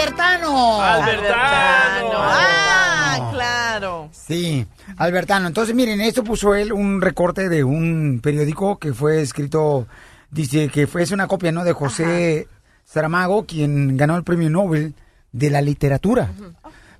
[0.00, 0.80] Albertano.
[0.82, 2.10] Albertano.
[2.14, 4.08] Ah, claro.
[4.12, 5.46] Sí, Albertano.
[5.46, 9.86] Entonces, miren, esto puso él un recorte de un periódico que fue escrito,
[10.30, 11.64] dice que fue es una copia, ¿no?
[11.64, 12.48] De José
[12.84, 14.94] Saramago, quien ganó el premio Nobel
[15.32, 16.30] de la literatura.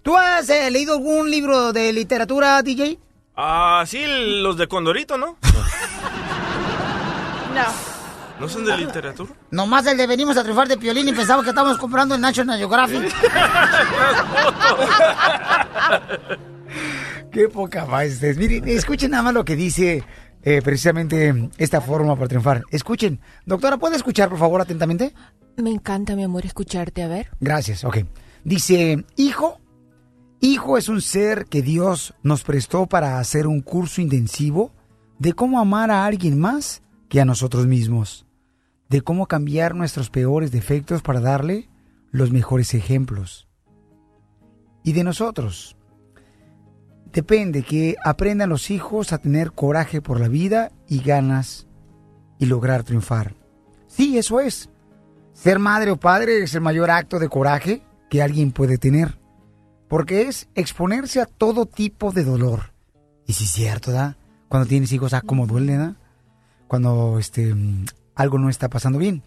[0.02, 2.98] ¿Tú has eh, leído algún libro de literatura, DJ?
[3.36, 4.04] Ah, sí,
[4.42, 5.36] los de Condorito, ¿no?
[7.54, 7.99] No.
[8.40, 9.34] ¿No son de literatura?
[9.50, 12.58] Nomás el de venimos a triunfar de Piolín y pensamos que estábamos comprando el National
[12.58, 13.02] Geographic.
[17.30, 18.22] Qué poca más.
[18.22, 20.02] Miren, escuchen nada más lo que dice
[20.42, 22.62] eh, precisamente esta forma para triunfar.
[22.70, 23.20] Escuchen.
[23.44, 25.12] Doctora, ¿puede escuchar, por favor, atentamente?
[25.58, 27.02] Me encanta, mi amor, escucharte.
[27.02, 27.28] A ver.
[27.40, 27.98] Gracias, ok.
[28.42, 29.60] Dice, hijo,
[30.40, 34.72] hijo es un ser que Dios nos prestó para hacer un curso intensivo
[35.18, 36.80] de cómo amar a alguien más
[37.10, 38.24] que a nosotros mismos,
[38.90, 41.70] de cómo cambiar nuestros peores defectos para darle
[42.10, 43.48] los mejores ejemplos.
[44.82, 45.76] Y de nosotros.
[47.12, 51.68] Depende que aprendan los hijos a tener coraje por la vida y ganas
[52.38, 53.34] y lograr triunfar.
[53.86, 54.70] Sí, eso es.
[55.32, 59.18] Ser madre o padre es el mayor acto de coraje que alguien puede tener,
[59.88, 62.72] porque es exponerse a todo tipo de dolor.
[63.26, 64.16] Y si es cierto, ¿da?
[64.48, 65.96] Cuando tienes hijos, ah, cómo duele, ¿da?
[66.66, 67.54] Cuando este,
[68.20, 69.22] algo no está pasando bien.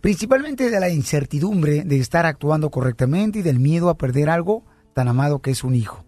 [0.00, 4.64] Principalmente de la incertidumbre de estar actuando correctamente y del miedo a perder algo
[4.94, 6.04] tan amado que es un hijo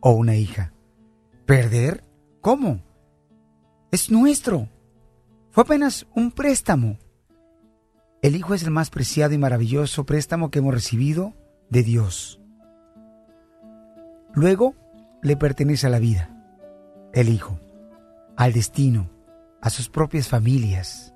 [0.00, 0.72] o una hija.
[1.46, 2.02] ¿Perder?
[2.40, 2.82] ¿Cómo?
[3.90, 4.68] Es nuestro.
[5.50, 6.98] Fue apenas un préstamo.
[8.22, 11.34] El Hijo es el más preciado y maravilloso préstamo que hemos recibido
[11.70, 12.40] de Dios.
[14.32, 14.74] Luego
[15.22, 16.30] le pertenece a la vida,
[17.12, 17.60] el Hijo,
[18.36, 19.10] al destino,
[19.60, 21.11] a sus propias familias.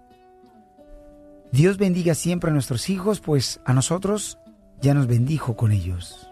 [1.52, 4.38] Dios bendiga siempre a nuestros hijos, pues a nosotros
[4.80, 6.28] ya nos bendijo con ellos.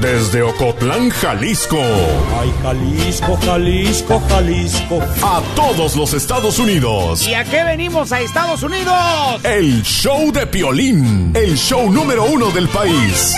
[0.00, 1.76] Desde Ocotlán, Jalisco.
[2.38, 4.98] Ay, Jalisco, Jalisco, Jalisco.
[5.22, 7.28] A todos los Estados Unidos.
[7.28, 9.44] ¿Y a qué venimos a Estados Unidos?
[9.44, 11.32] El show de Piolín.
[11.34, 13.34] El show número uno del país.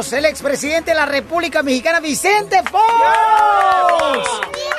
[0.00, 4.28] El expresidente de la República Mexicana, Vicente Fox.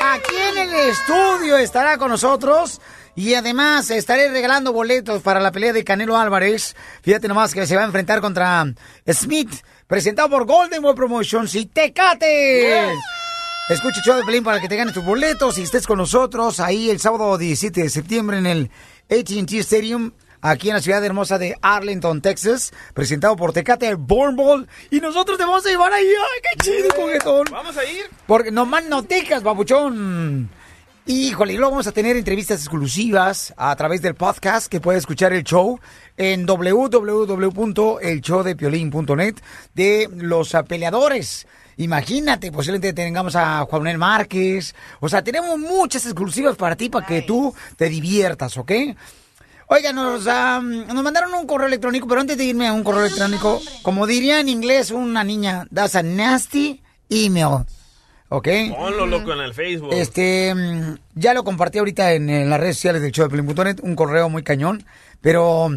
[0.01, 2.81] Aquí en el estudio estará con nosotros.
[3.15, 6.75] Y además estaré regalando boletos para la pelea de Canelo Álvarez.
[7.03, 8.65] Fíjate nomás que se va a enfrentar contra
[9.07, 9.53] Smith,
[9.85, 12.89] presentado por Golden Boy Promotions y Tecate.
[13.69, 16.59] Escucha el show de Pelín para que te ganes tus boletos y estés con nosotros
[16.59, 18.71] ahí el sábado 17 de septiembre en el
[19.09, 24.67] AT&T Stadium aquí en la ciudad hermosa de Arlington, Texas, presentado por Tecate Born Ball.
[24.89, 26.05] Y nosotros te vamos a llevar ahí.
[26.05, 27.45] ¡Ay, qué chido, coquetón!
[27.51, 28.05] ¿Vamos a ir?
[28.27, 30.49] Porque nomás no tecas, babuchón.
[31.07, 35.33] Híjole, y luego vamos a tener entrevistas exclusivas a través del podcast que puede escuchar
[35.33, 35.79] el show
[36.15, 39.35] en www.elshowdepiolín.net
[39.73, 41.47] de los peleadores.
[41.77, 44.75] Imagínate, posiblemente tengamos a Juan Manuel Márquez.
[44.99, 48.71] O sea, tenemos muchas exclusivas para ti, para que tú te diviertas, ¿ok?
[49.73, 53.61] Oigan, nos, nos mandaron un correo electrónico, pero antes de irme a un correo electrónico,
[53.83, 57.63] como diría en inglés una niña, that's a nasty email.
[58.27, 58.49] ¿Ok?
[58.77, 59.93] Ponlo loco en el Facebook.
[59.93, 60.53] Este,
[61.15, 64.27] ya lo compartí ahorita en, en las redes sociales del show de Pelín.net, un correo
[64.27, 64.85] muy cañón,
[65.21, 65.69] pero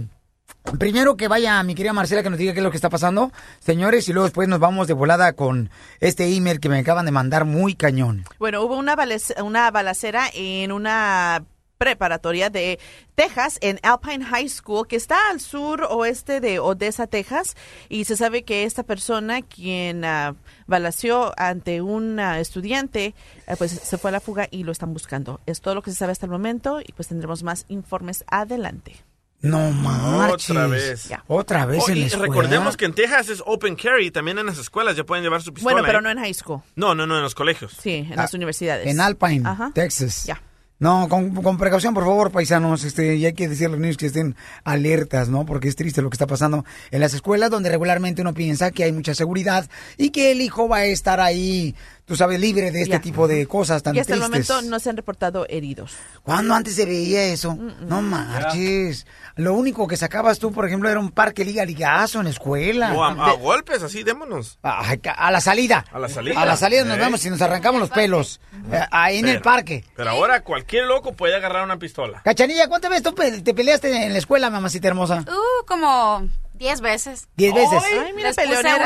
[0.77, 3.31] primero que vaya mi querida Marcela que nos diga qué es lo que está pasando,
[3.61, 5.71] señores, y luego después nos vamos de volada con
[6.01, 8.25] este email que me acaban de mandar muy cañón.
[8.41, 8.97] Bueno, hubo una,
[9.41, 11.45] una balacera en una
[11.85, 12.79] preparatoria de
[13.15, 17.57] Texas, en Alpine High School, que está al sur oeste de Odessa, Texas,
[17.91, 20.35] y se sabe que esta persona, quien uh,
[20.67, 23.15] balació ante un ah, estudiante,
[23.47, 25.41] eh, pues se fue a la fuga y lo están buscando.
[25.45, 28.97] Es todo lo que se sabe hasta el momento y pues tendremos más informes adelante.
[29.43, 30.49] No marches.
[30.51, 31.11] Otra vez.
[31.27, 32.27] Otra vez Oh, en y la escuela.
[32.29, 35.53] recordemos que en Texas es open carry, también en las escuelas ya pueden llevar su
[35.53, 35.75] pistola.
[35.75, 36.03] Bueno, pero ¿eh?
[36.03, 36.63] no en high school.
[36.77, 37.77] No, no, no, en los colegios.
[37.79, 38.87] Sí, en las universidades.
[38.87, 39.71] Ah, En Alpine, Ajá.
[39.75, 40.25] Texas.
[40.25, 40.41] Ya.
[40.85, 42.85] No, con, precaución, por favor, paisanos.
[42.85, 45.47] Este, y hay que decirle a los niños que estén alertas, ¿no?
[45.47, 48.85] Porque es triste lo que está pasando en las escuelas, donde regularmente uno piensa que
[48.85, 49.67] hay mucha seguridad
[49.97, 51.75] y que el hijo va a estar ahí,
[52.05, 53.01] tú sabes, libre de este Ya.
[53.01, 54.49] tipo de cosas tan Y hasta el tristes.
[54.51, 55.95] momento no se han reportado heridos.
[56.23, 57.55] ¿Cuándo antes se veía eso?
[57.81, 59.07] No marches.
[59.37, 62.93] Lo único que sacabas tú, por ejemplo, era un parque liga ligazo en la escuela.
[62.95, 64.59] O a, a golpes, así, démonos.
[64.63, 65.85] A la salida.
[65.93, 66.41] A la salida.
[66.41, 67.01] A la salida nos ¿Eh?
[67.01, 68.41] vemos y nos arrancamos los pelos.
[68.71, 69.85] Eh, ahí en el parque.
[69.97, 72.21] Pero ahora cualquier loco puede agarrar una pistola.
[72.25, 75.25] Cachanilla, ¿cuántas veces tú pe- te peleaste en la escuela, mamacita hermosa?
[75.27, 77.29] Uh, como 10 veces.
[77.37, 77.83] ¿Diez veces?
[77.83, 78.31] Ay, mira,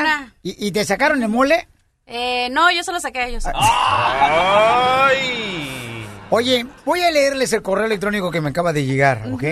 [0.01, 0.35] una.
[0.43, 1.69] ¿Y, y te sacaron el mole?
[2.09, 3.45] Eh, no, yo se lo saqué a ellos.
[3.55, 5.19] ¡Ay!
[6.31, 9.45] Oye, voy a leerles el correo electrónico que me acaba de llegar, ¿ok?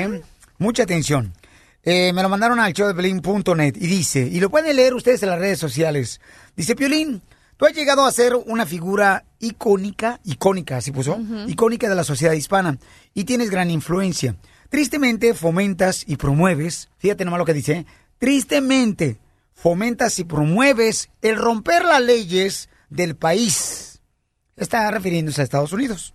[0.59, 1.35] Mucha atención.
[1.83, 5.39] Eh, me lo mandaron al showdepelín.net y dice, y lo pueden leer ustedes en las
[5.39, 6.21] redes sociales.
[6.57, 7.23] Dice, Piolín,
[7.57, 12.33] tú has llegado a ser una figura icónica, icónica, así puso, icónica de la sociedad
[12.33, 12.79] hispana
[13.15, 14.35] y tienes gran influencia.
[14.71, 17.87] Tristemente fomentas y promueves, fíjate nomás lo que dice, ¿eh?
[18.19, 19.19] tristemente
[19.57, 24.01] fomentas y promueves el romper las leyes del país.
[24.55, 26.15] Está refiriéndose a Estados Unidos.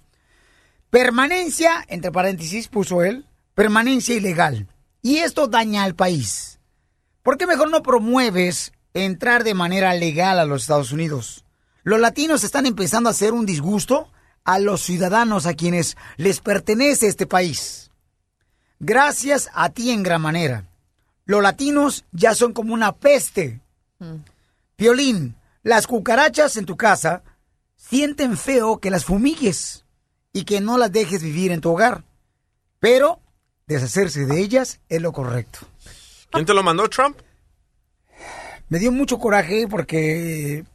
[0.90, 3.26] Permanencia, entre paréntesis puso él,
[3.56, 4.68] permanencia ilegal.
[5.02, 6.60] Y esto daña al país.
[7.24, 11.44] ¿Por qué mejor no promueves entrar de manera legal a los Estados Unidos?
[11.84, 14.12] Los latinos están empezando a hacer un disgusto
[14.44, 17.90] a los ciudadanos a quienes les pertenece este país.
[18.80, 20.71] Gracias a ti en gran manera.
[21.32, 23.62] Los latinos ya son como una peste.
[24.76, 27.24] Piolín, las cucarachas en tu casa
[27.78, 29.86] sienten feo que las fumigues
[30.34, 32.04] y que no las dejes vivir en tu hogar.
[32.82, 33.22] Pero
[33.66, 35.60] deshacerse de ellas es lo correcto.
[36.32, 37.18] ¿Quién te lo mandó, Trump?
[38.68, 40.66] Me dio mucho coraje porque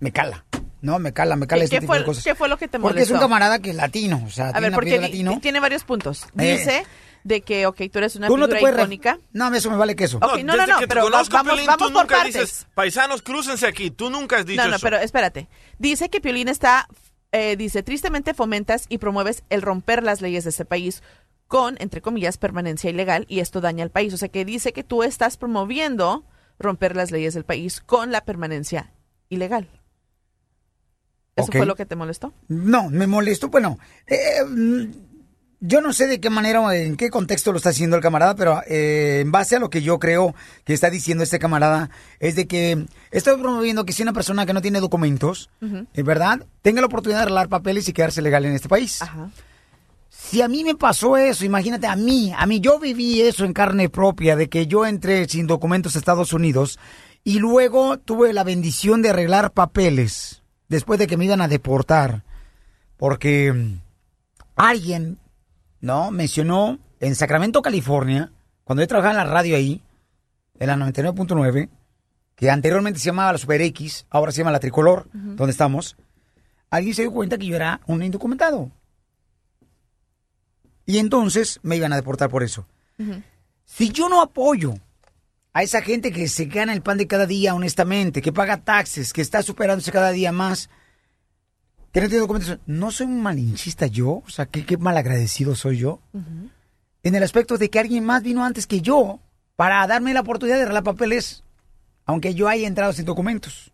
[0.00, 0.44] me cala.
[0.82, 2.24] No, me cala, me cala ¿Qué, este tipo de fue, cosas.
[2.24, 3.14] qué fue lo que te Porque es molestó?
[3.14, 5.38] un camarada que es latino, o sea, A tiene ver, porque latino.
[5.40, 6.26] tiene varios puntos.
[6.36, 6.82] Eh.
[7.24, 9.18] De que, ok, tú eres una Tú no te figura icónica.
[9.32, 10.18] No, eso me vale queso.
[10.18, 12.34] Ok, no, no, Desde no, que te pero vamos, Piolín, vamos tú por nunca partes.
[12.34, 13.90] dices, paisanos, crúcense aquí.
[13.90, 14.82] Tú nunca has dicho No, no, eso.
[14.84, 15.48] pero espérate.
[15.78, 16.86] Dice que Piolín está,
[17.32, 21.02] eh, dice, tristemente fomentas y promueves el romper las leyes de este país
[21.48, 24.12] con, entre comillas, permanencia ilegal y esto daña al país.
[24.12, 26.24] O sea que dice que tú estás promoviendo
[26.58, 28.92] romper las leyes del país con la permanencia
[29.30, 29.66] ilegal.
[31.36, 32.32] ¿Eso fue lo que te molestó?
[32.48, 33.48] No, me molestó.
[33.48, 34.84] Bueno, eh, mm,
[35.66, 38.34] yo no sé de qué manera o en qué contexto lo está haciendo el camarada,
[38.34, 40.34] pero eh, en base a lo que yo creo
[40.64, 41.88] que está diciendo este camarada,
[42.20, 45.48] es de que estoy promoviendo que si una persona que no tiene documentos,
[45.94, 49.00] es verdad, tenga la oportunidad de arreglar papeles y quedarse legal en este país.
[50.10, 53.54] Si a mí me pasó eso, imagínate a mí, a mí yo viví eso en
[53.54, 56.78] carne propia, de que yo entré sin documentos a Estados Unidos
[57.24, 62.22] y luego tuve la bendición de arreglar papeles después de que me iban a deportar,
[62.98, 63.76] porque
[64.56, 65.18] alguien,
[65.84, 66.10] ¿no?
[66.10, 68.32] Mencionó en Sacramento, California,
[68.64, 69.82] cuando yo trabajaba en la radio ahí,
[70.58, 71.68] en la 99.9,
[72.34, 75.96] que anteriormente se llamaba la Super X, ahora se llama la Tricolor, donde estamos,
[76.70, 78.70] alguien se dio cuenta que yo era un indocumentado.
[80.86, 82.66] Y entonces me iban a deportar por eso.
[83.66, 84.74] Si yo no apoyo
[85.52, 89.12] a esa gente que se gana el pan de cada día honestamente, que paga taxes,
[89.12, 90.70] que está superándose cada día más,
[91.94, 96.00] que no soy un malinchista yo, o sea, qué, qué malagradecido soy yo.
[97.02, 99.20] en el aspecto de que alguien más vino antes que yo
[99.56, 101.44] para darme la oportunidad de arreglar papeles,
[102.04, 103.70] aunque yo haya entrado sin documentos.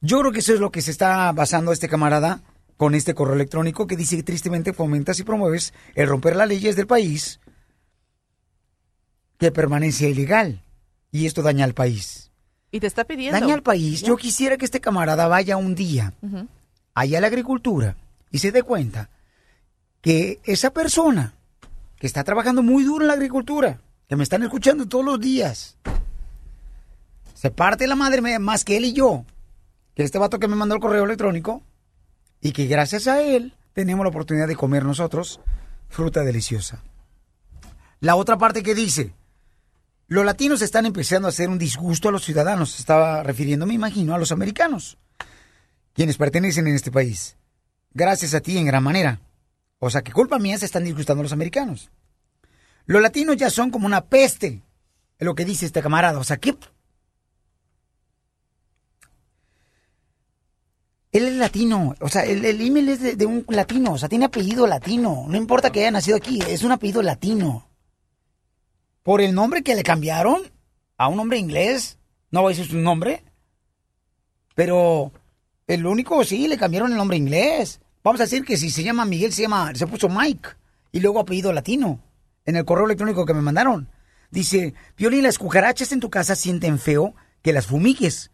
[0.00, 2.42] Yo creo que eso es lo que se está basando este camarada
[2.76, 6.76] con este correo electrónico que dice que tristemente fomentas y promueves el romper las leyes
[6.76, 7.40] del país
[9.36, 10.62] que permanece ilegal.
[11.10, 12.30] Y esto daña al país.
[12.70, 13.38] Y te está pidiendo.
[13.38, 14.02] Daña al país.
[14.02, 16.14] Yo quisiera que este camarada vaya un día.
[16.94, 17.96] Allá a la agricultura
[18.30, 19.10] y se dé cuenta
[20.00, 21.34] que esa persona
[21.98, 25.76] que está trabajando muy duro en la agricultura, que me están escuchando todos los días,
[27.34, 29.24] se parte la madre más que él y yo,
[29.94, 31.62] que este vato que me mandó el correo electrónico,
[32.40, 35.40] y que gracias a él tenemos la oportunidad de comer nosotros
[35.88, 36.82] fruta deliciosa.
[38.00, 39.12] La otra parte que dice,
[40.06, 44.14] los latinos están empezando a hacer un disgusto a los ciudadanos, estaba refiriendo, me imagino,
[44.14, 44.96] a los americanos,
[46.00, 47.36] quienes pertenecen en este país.
[47.92, 49.20] Gracias a ti en gran manera.
[49.80, 51.90] O sea, que culpa mía se están disgustando los americanos.
[52.86, 54.62] Los latinos ya son como una peste,
[55.18, 56.18] es lo que dice este camarada.
[56.18, 56.56] O sea, ¿qué?
[61.12, 64.24] Él es latino, o sea, el, email es de, de un latino, o sea, tiene
[64.24, 65.26] apellido latino.
[65.28, 67.68] No importa que haya nacido aquí, es un apellido latino.
[69.02, 70.40] Por el nombre que le cambiaron
[70.96, 71.98] a un hombre inglés,
[72.30, 73.22] no voy a decir su nombre,
[74.54, 75.12] pero
[75.74, 77.80] el único, sí, le cambiaron el nombre inglés.
[78.02, 80.50] Vamos a decir que si se llama Miguel, se llama, se puso Mike.
[80.90, 82.00] Y luego apellido latino.
[82.44, 83.88] En el correo electrónico que me mandaron.
[84.30, 88.32] Dice, Piolín, las cucarachas en tu casa sienten feo que las fumigues.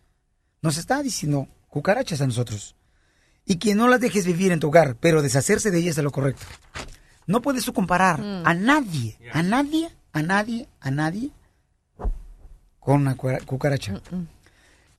[0.62, 2.74] Nos está diciendo cucarachas a nosotros.
[3.44, 6.10] Y que no las dejes vivir en tu hogar, pero deshacerse de ellas es lo
[6.10, 6.46] correcto.
[7.26, 11.30] No puedes tú comparar a nadie, a nadie, a nadie, a nadie
[12.80, 14.00] con una cucaracha.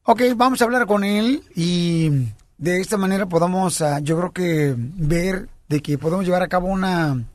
[0.10, 4.74] Ok, vamos a hablar con él y de esta manera podamos, ah, yo creo que
[4.78, 7.26] ver de que podemos llevar a cabo una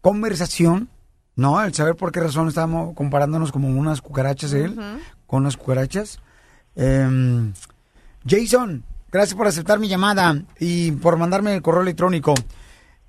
[0.00, 0.88] conversación,
[1.36, 1.62] ¿no?
[1.62, 4.76] El saber por qué razón estamos comparándonos como unas cucarachas él
[5.28, 6.18] con unas cucarachas.
[6.74, 7.52] Em,
[8.26, 12.34] Jason, gracias por aceptar mi llamada y por mandarme el correo electrónico.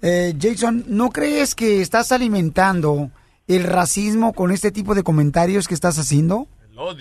[0.03, 3.10] Eh, Jason, ¿no crees que estás alimentando
[3.47, 6.47] el racismo con este tipo de comentarios que estás haciendo?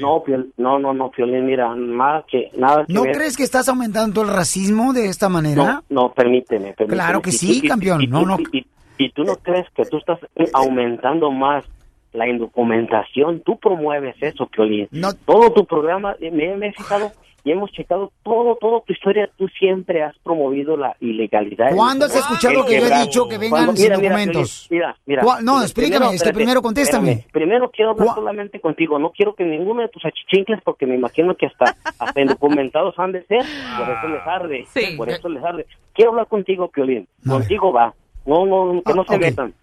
[0.00, 3.12] No, Piol- no, no, no, Piolín, mira, nada que, nada que ¿No ver.
[3.16, 5.82] crees que estás aumentando el racismo de esta manera?
[5.88, 6.88] No, no, permíteme, permíteme.
[6.94, 8.02] Claro que Y sí, y- campeón.
[8.02, 8.36] y No, tú- no.
[8.52, 8.66] Y,
[8.98, 10.18] y tú no crees que tú estás
[10.52, 11.64] aumentando más
[12.12, 13.40] la indocumentación?
[13.44, 14.88] Tú promueves eso, Piolín.
[15.24, 17.12] Todo tu programa, me, me he fijado
[17.44, 19.30] y hemos checado todo, todo tu historia.
[19.36, 21.74] Tú siempre has promovido la ilegalidad.
[21.74, 24.66] ¿Cuándo has escuchado El que yo he dicho que vengan sin mira, mira, documentos?
[24.70, 25.22] Mira, mira.
[25.22, 27.10] ¿Cuál- no, explícame, es que espérate, primero contéstame.
[27.12, 27.32] espérame.
[27.32, 28.98] Primero quiero hablar solamente contigo.
[28.98, 33.12] No quiero que ninguno de tus achichincles, porque me imagino que hasta, hasta indocumentados han
[33.12, 33.44] de ser.
[33.78, 34.66] Por eso les arde.
[34.74, 34.96] Sí.
[34.96, 35.66] Por eso les arde.
[35.94, 37.08] Quiero hablar contigo, Piolín.
[37.26, 37.94] Contigo va.
[38.26, 39.54] No, no, que no se metan.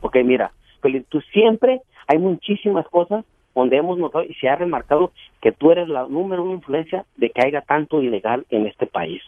[0.00, 0.52] Ok, mira,
[0.82, 3.24] Piolín, tú siempre, hay muchísimas cosas
[3.54, 7.30] donde hemos notado y se ha remarcado que tú eres la número uno influencia de
[7.30, 9.22] que haya tanto ilegal en este país.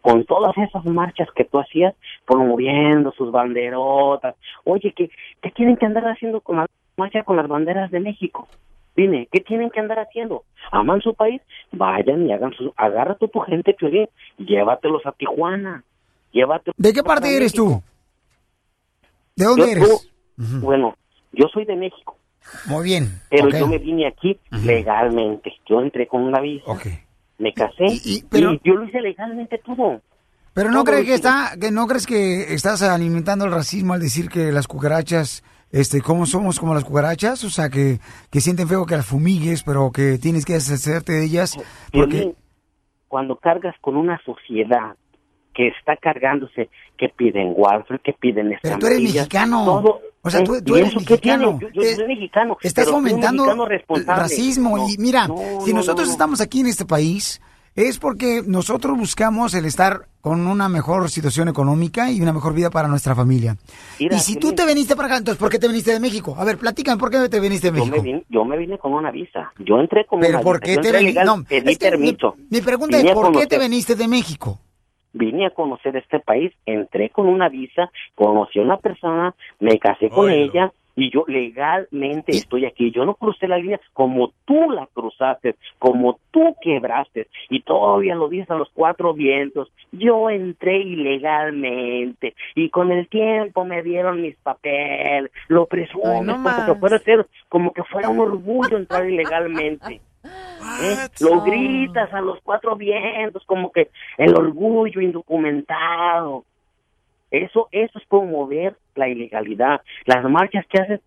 [0.00, 1.94] Con todas esas marchas que tú hacías,
[2.26, 4.34] promoviendo sus banderotas.
[4.64, 5.10] Oye, ¿qué,
[5.40, 6.66] qué tienen que andar haciendo con la
[6.96, 8.48] marcha con las banderas de México?
[8.94, 10.44] Dime, ¿qué tienen que andar haciendo?
[10.70, 11.40] ¿Aman su país?
[11.72, 12.72] Vayan y hagan su...
[12.76, 14.06] Agarra tú tu gente, Piolín,
[14.38, 15.82] llévatelos a Tijuana.
[16.32, 17.80] Llévatelos ¿De qué parte eres México.
[17.80, 17.82] tú?
[19.36, 20.12] ¿De dónde Yo- eres?
[20.60, 20.94] Bueno,
[21.32, 22.16] yo soy de México,
[22.66, 23.20] Muy bien.
[23.30, 25.52] pero yo me vine aquí legalmente.
[25.68, 26.64] Yo entré con una visa,
[27.38, 30.00] me casé y, pero- yo lo hice legalmente todo.
[30.54, 34.00] Pero no Todo crees que está, que no crees que estás alimentando el racismo al
[34.00, 38.68] decir que las cucarachas, este, cómo somos como las cucarachas, o sea, que, que sienten
[38.68, 41.56] feo que las fumigues, pero que tienes que deshacerte de ellas,
[41.90, 42.34] porque
[43.08, 44.94] cuando cargas con una sociedad
[45.54, 46.68] que está cargándose,
[46.98, 49.64] que piden welfare, que piden Pero tú eres estampillas, mexicano.
[49.64, 50.44] todo, O sea, ¿eh?
[50.44, 51.58] tú- tú ¿Y eres mexicano.
[51.60, 52.56] Yo, yo Eh, soy mexicano.
[52.62, 53.66] estás fomentando mexicano
[54.06, 54.76] racismo.
[54.78, 56.12] No, y mira, no, si no, nosotros no, no.
[56.12, 57.40] estamos aquí en este país,
[57.74, 62.70] es porque nosotros buscamos el estar con una mejor situación económica y una mejor vida
[62.70, 63.56] para nuestra familia.
[63.98, 66.36] Mira, y si tú te viniste para acá, entonces, ¿por qué te viniste de México?
[66.38, 67.96] A ver, platícame, ¿por qué te viniste de Yo México?
[67.96, 69.52] me, vine, yo me vine con una visa.
[69.58, 71.24] Yo entré con Pero una ¿por qué te viniste?
[71.24, 72.36] No, pedí es que mi- permiso.
[72.50, 74.60] Mi, pregunta Vine es, ¿por qué te viniste de México?
[75.12, 80.08] Vine a conocer este país, entré con una visa, conocí a una persona, me casé
[80.08, 82.90] con ella y yo legalmente estoy aquí.
[82.90, 88.28] Yo no crucé la línea como tú la cruzaste, como tú quebraste y todavía lo
[88.28, 89.72] dices a los cuatro vientos.
[89.92, 95.30] Yo entré ilegalmente y con el tiempo me dieron mis papeles.
[95.48, 96.66] Lo presumo no como más.
[96.68, 100.00] que fuera ser, como que fuera un orgullo entrar ilegalmente.
[100.24, 101.08] ¿Eh?
[101.20, 106.44] Lo gritas a los cuatro vientos, como que el orgullo indocumentado.
[107.30, 109.80] Eso, eso es promover la ilegalidad.
[110.04, 111.00] Las marchas que hacen,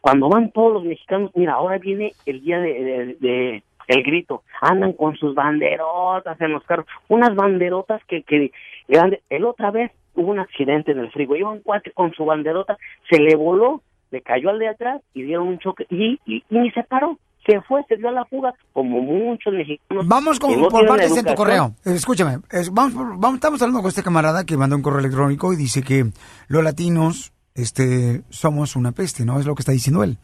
[0.00, 4.42] cuando van todos los mexicanos, mira, ahora viene el día de, de- de- el grito,
[4.62, 8.50] andan con sus banderotas en los carros, unas banderotas que, que
[8.88, 12.24] grande, el otra vez hubo un accidente en el frigo, iba un cuate con su
[12.24, 12.76] banderota,
[13.08, 16.44] se le voló, le cayó al de atrás y dieron un choque y, y, y
[16.50, 17.18] ni se paró.
[17.46, 20.06] Se fue, se dio a la fuga, como muchos mexicanos.
[20.08, 21.74] Vamos con, no por partes en tu correo.
[21.84, 25.82] Escúchame, es- vamos, estamos hablando con este camarada que mandó un correo electrónico y dice
[25.82, 26.06] que
[26.48, 29.38] los latinos este, somos una peste, ¿no?
[29.38, 30.18] Es lo que está diciendo él.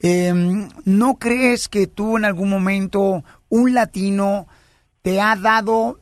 [0.00, 0.32] Eh,
[0.84, 4.46] ¿No crees que tú en algún momento un latino
[5.02, 6.00] te ha dado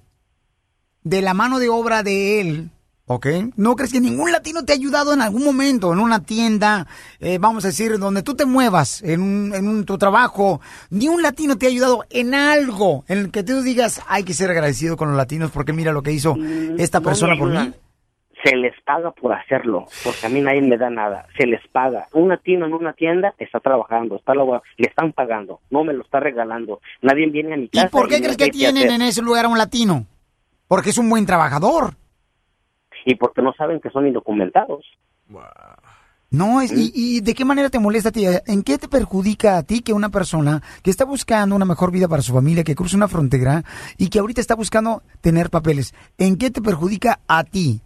[1.02, 2.70] de la mano de obra de él,
[3.06, 3.26] ¿ok?
[3.56, 6.86] ¿No crees que ningún latino te ha ayudado en algún momento en una tienda,
[7.20, 10.60] eh, vamos a decir, donde tú te muevas, en, un, en un- tu trabajo?
[10.90, 14.32] Ni un latino te ha ayudado en algo en el que tú digas, hay que
[14.34, 16.36] ser agradecido con los latinos porque mira lo que hizo
[16.78, 17.72] esta Mm, no me persona por mí.
[18.42, 21.26] Se les paga por hacerlo, porque a mí nadie me da nada.
[21.38, 22.08] Se les paga.
[22.12, 26.20] Un latino en una tienda está trabajando, está le están pagando, no me lo está
[26.20, 26.80] regalando.
[27.00, 27.86] Nadie viene a mi casa.
[27.86, 28.92] ¿Y por qué crees que tienen hacer.
[29.00, 30.04] en ese lugar a un latino?
[30.68, 31.94] Porque es un buen trabajador.
[33.04, 34.84] Y porque no saben que son indocumentados.
[36.30, 38.24] No, es, y, y de qué manera te molesta a ti?
[38.46, 42.08] ¿En qué te perjudica a ti que una persona que está buscando una mejor vida
[42.08, 43.62] para su familia, que cruza una frontera
[43.98, 47.80] y que ahorita está buscando tener papeles, ¿en qué te perjudica a ti?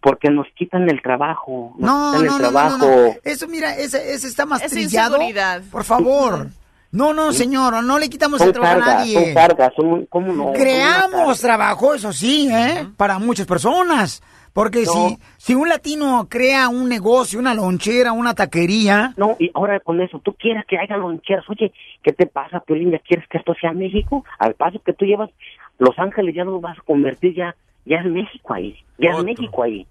[0.00, 1.74] Porque nos quitan el trabajo.
[1.78, 2.78] Nos No, quitan no, el no, no, trabajo.
[2.78, 3.14] no, no.
[3.22, 5.16] Eso, mira, ese, ese está más Es trillado.
[5.16, 5.62] inseguridad.
[5.70, 6.48] Por favor.
[6.92, 9.14] No, no, señor, no le quitamos Son el trabajo a nadie.
[9.26, 10.52] son cargas, son, ¿cómo no?
[10.54, 12.88] Creamos trabajo, eso sí, ¿eh?
[12.96, 14.22] Para muchas personas.
[14.52, 14.92] Porque No.
[14.92, 19.14] si, si un latino crea un negocio, una lonchera, una taquería...
[19.16, 21.48] No, y ahora con eso, tú quieres que haya loncheras.
[21.48, 21.72] Oye,
[22.02, 22.90] ¿qué te pasa, Piolín?
[22.90, 24.24] ¿Ya quieres que esto sea México?
[24.38, 25.30] Al paso que tú llevas,
[25.78, 27.54] Los Ángeles ya lo vas a convertir ya,
[27.84, 28.76] ya es México ahí.
[28.98, 29.86] Ya es México ahí.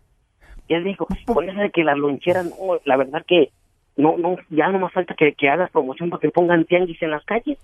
[0.67, 1.07] Ya es México.
[1.25, 3.51] Con eso de que las loncheras, no, la verdad que
[3.95, 7.11] no, no, ya no más falta que, que hagas promoción para que pongan tianguis en
[7.11, 7.57] las calles.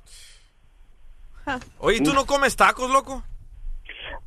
[1.79, 3.23] Oye, ¿tú no comes tacos, loco?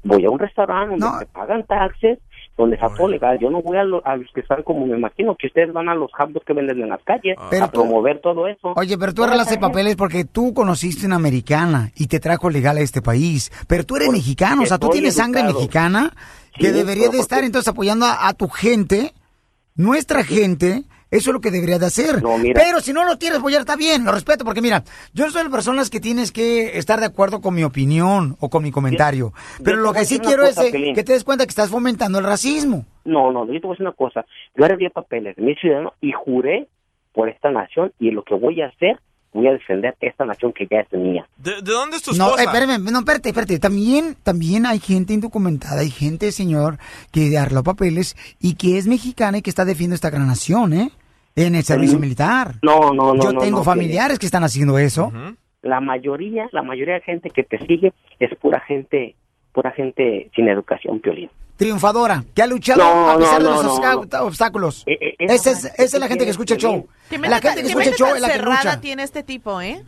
[0.04, 2.18] Voy a un restaurante donde te pagan taxes,
[2.58, 3.38] donde está todo legal.
[3.40, 5.88] Yo no voy a, lo- a los que están como me imagino que ustedes van
[5.88, 8.72] a los hubs que venden en las calles Pero a tú- promover todo eso.
[8.76, 12.80] Oye, pero tú arreglaste papeles porque tú conociste una americana y te trajo legal a
[12.80, 13.50] este país.
[13.68, 16.12] Pero tú eres Pues, mexicano, o sea, tú tienes sangre mexicana
[16.54, 19.12] que Sí, debería de estar entonces apoyando a, a tu gente,
[19.76, 20.82] nuestra gente.
[21.10, 22.22] Eso es lo que deberías de hacer.
[22.22, 22.60] mira.
[22.60, 25.44] Pero si no lo quieres apoyar, está bien, lo respeto, porque mira, yo no soy
[25.44, 29.32] de personas que tienes que estar de acuerdo con mi opinión o con mi comentario.
[29.64, 31.70] Pero yo lo que sí quiero cosa, es eh, que te des cuenta que estás
[31.70, 32.84] fomentando el racismo.
[33.04, 34.26] No, no, yo te voy a decir una cosa.
[34.54, 36.68] Yo arreglé papeles de mi ciudadano y juré
[37.14, 39.00] por esta nación y lo que voy a hacer,
[39.32, 41.26] voy a defender esta nación que ya es mía.
[41.38, 43.58] ¿De, de dónde es tu No, eh, espérame, no, espérate, espérate.
[43.58, 46.78] También, también hay gente indocumentada, hay gente, señor,
[47.10, 50.90] que arregló papeles y que es mexicana y que está defendiendo esta gran nación, ¿eh?
[51.46, 52.54] En el servicio militar.
[52.62, 53.22] No, no, no.
[53.22, 55.12] Yo no, tengo no, familiares que están haciendo eso.
[55.62, 59.14] La mayoría, la mayoría de gente que te sigue es pura gente,
[59.52, 61.30] pura gente sin educación, Piolín.
[61.56, 64.22] Triunfadora, que ha luchado No, a pesar no, de los no, obstáculos- no.
[64.26, 64.84] obstáculos.
[64.86, 66.86] esa esa, es, esa la gente que escucha el show.
[67.08, 67.22] Piolín.
[67.24, 68.80] ¿Qué La gente que escucha el show es la que cerrada lucha.
[68.80, 69.82] tiene este tipo, eh?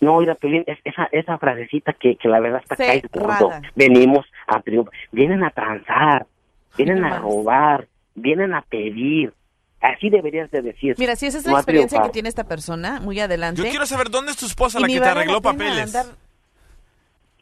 [0.00, 3.50] No, mira, Piolín, es, esa, esa frasecita que, que la verdad está gordo.
[3.74, 4.94] Venimos a triunfar.
[5.10, 6.26] Vienen a transar,
[6.78, 9.32] vienen a robar, vienen a pedir.
[9.84, 10.94] Así deberías de decir.
[10.98, 13.62] Mira, si esa es no la a experiencia que tiene esta persona, muy adelante.
[13.62, 15.94] Yo quiero saber dónde es tu esposa Y la que te arregló papeles.
[15.94, 16.14] andar-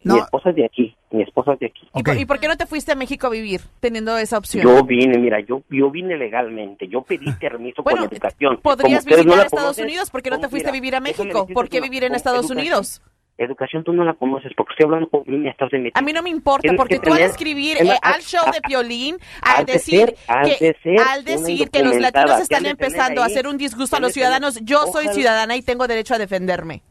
[0.04, 1.88] Mi esposa es de aquí, mi esposa es de aquí.
[1.94, 4.64] ¿Y, por, y por qué no te fuiste a México a vivir teniendo esa opción?
[4.64, 8.58] Yo vine, mira, yo, yo vine legalmente, yo pedí permiso Bueno, con educación.
[8.60, 11.00] Podrías visitar no a Estados Unidos, ¿por qué no te fuiste a mira, vivir a
[11.00, 11.46] México?
[11.46, 13.00] ¿Por qué vivir en Estados educación- Unidos?
[13.38, 15.90] Educación tú no la conoces porque estoy hablando con y estás de.
[15.94, 18.60] A mí no me importa, Tienes porque que tú al escribir eh, al show de
[18.60, 23.46] Piolín, al de decir, ser- que, al decir que los latinos están empezando a hacer
[23.46, 26.82] un disgusto a los ciudadanos, yo soy ciudadana y tengo derecho a defenderme.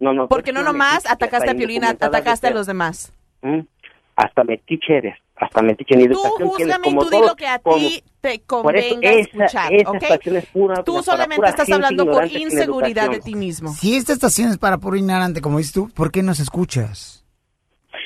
[0.00, 3.12] No, no, Porque no nomás atacaste a Piolín, atacaste a los demás.
[3.42, 3.60] ¿Mm?
[4.14, 5.70] Hasta metiche eres, hasta en
[6.10, 8.42] Tú educación tienes júzgame y como tú di todo, lo que a como- ti te
[8.46, 9.90] Por eso convenga esa- escuchar, esa
[10.38, 13.72] es pura- Tú solamente pura estás hablando por inseguridad de ti mismo.
[13.72, 17.24] Si esta estación es para puro ignorante, como dices tú, ¿por qué nos escuchas?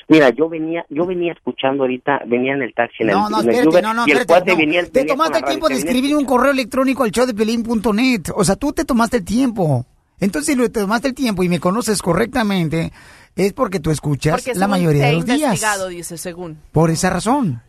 [0.08, 3.40] Mira, yo venía, yo venía escuchando ahorita, venía en el taxi en el, No, no,
[3.40, 4.50] en el espérate, Uber, no, no, y el espérate.
[4.50, 4.56] no.
[4.58, 8.22] venía- Te venía tomaste con el tiempo de escribir un correo electrónico al showdepelín.net.
[8.34, 9.86] O sea, tú te tomaste el tiempo.
[10.20, 12.92] Entonces, si lo te tomaste el tiempo y me conoces correctamente,
[13.36, 15.38] es porque tú escuchas Porque la mayoría de los días.
[15.40, 16.58] investigado, dice, según.
[16.72, 17.62] Por esa razón.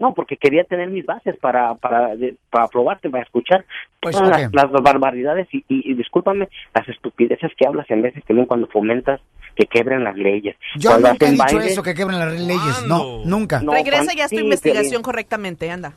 [0.00, 2.10] No, porque quería tener mis bases para para
[2.50, 3.64] para probarte, para escuchar
[4.00, 4.54] Pues, todas ok.
[4.54, 8.68] las, las barbaridades y, y, y discúlpame las estupideces que hablas en veces también cuando
[8.68, 9.20] fomentas
[9.56, 10.54] que quebren las leyes.
[10.76, 12.84] Yo Cuando nunca he dicho eso, que quebren las leyes.
[12.86, 13.60] No, nunca.
[13.60, 15.94] No, Regresa ya a tu sí, investigación correctamente, anda.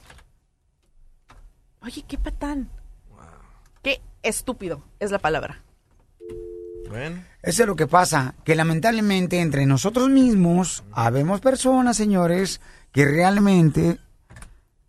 [1.84, 2.70] Oye, qué patán.
[3.84, 5.60] Qué estúpido es la palabra.
[6.92, 7.24] Bueno.
[7.42, 12.62] Eso es lo que pasa, que lamentablemente entre nosotros mismos habemos personas, señores,
[12.92, 13.98] que realmente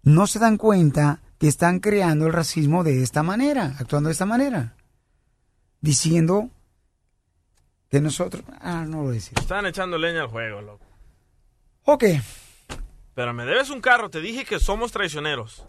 [0.03, 4.27] no se dan cuenta que están creando el racismo de esta manera, actuando de esta
[4.27, 4.75] manera,
[5.81, 6.51] diciendo
[7.91, 8.45] que nosotros...
[8.61, 9.39] Ah, no lo decir.
[9.39, 10.85] Están echando leña al juego, loco.
[11.85, 12.05] Ok,
[13.15, 15.67] Pero me debes un carro, te dije que somos traicioneros.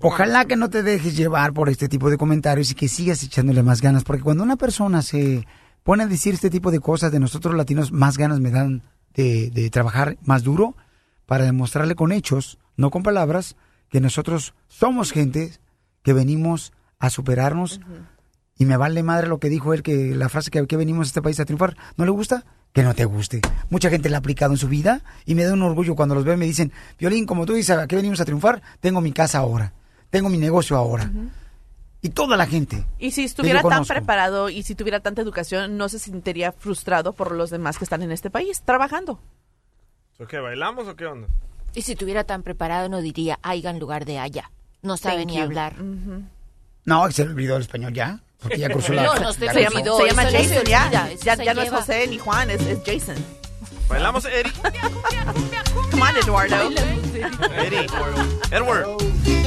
[0.00, 3.62] Ojalá que no te dejes llevar por este tipo de comentarios y que sigas echándole
[3.62, 5.46] más ganas, porque cuando una persona se
[5.82, 8.82] pone a decir este tipo de cosas de nosotros latinos, más ganas me dan
[9.14, 10.76] de, de trabajar más duro
[11.24, 13.56] para demostrarle con hechos, no con palabras,
[13.88, 15.52] que nosotros somos gente
[16.02, 17.80] que venimos a superarnos
[18.58, 21.08] y me vale madre lo que dijo él, que la frase que, que venimos a
[21.08, 22.44] este país a triunfar, ¿no le gusta?
[22.72, 23.40] Que no te guste.
[23.70, 26.24] Mucha gente la ha aplicado en su vida y me da un orgullo cuando los
[26.24, 28.62] veo y me dicen, Violín, como tú dices, ¿a qué venimos a triunfar?
[28.80, 29.72] Tengo mi casa ahora,
[30.10, 31.10] tengo mi negocio ahora.
[32.00, 32.84] Y toda la gente.
[32.98, 37.32] Y si estuviera tan preparado y si tuviera tanta educación, no se sentiría frustrado por
[37.32, 39.20] los demás que están en este país trabajando.
[40.20, 41.28] ¿O qué, bailamos o qué onda?
[41.74, 44.50] Y si tuviera tan preparado no diría haya en lugar de haya.
[44.82, 45.42] No sabe Thank ni you.
[45.42, 45.74] hablar.
[46.84, 48.20] No, se le olvidó el español ya.
[48.40, 49.02] Porque ya cruzó la...
[49.02, 50.90] No, no se Se llama, se llama se Jason, ya.
[51.24, 51.70] Ya, ya no es.
[51.70, 53.16] José ni Juan, es, es Jason.
[53.88, 54.54] ¿Bailamos, Eric?
[55.90, 56.70] Come on, Eduardo.
[57.56, 57.90] Eric.
[58.52, 59.37] Edward.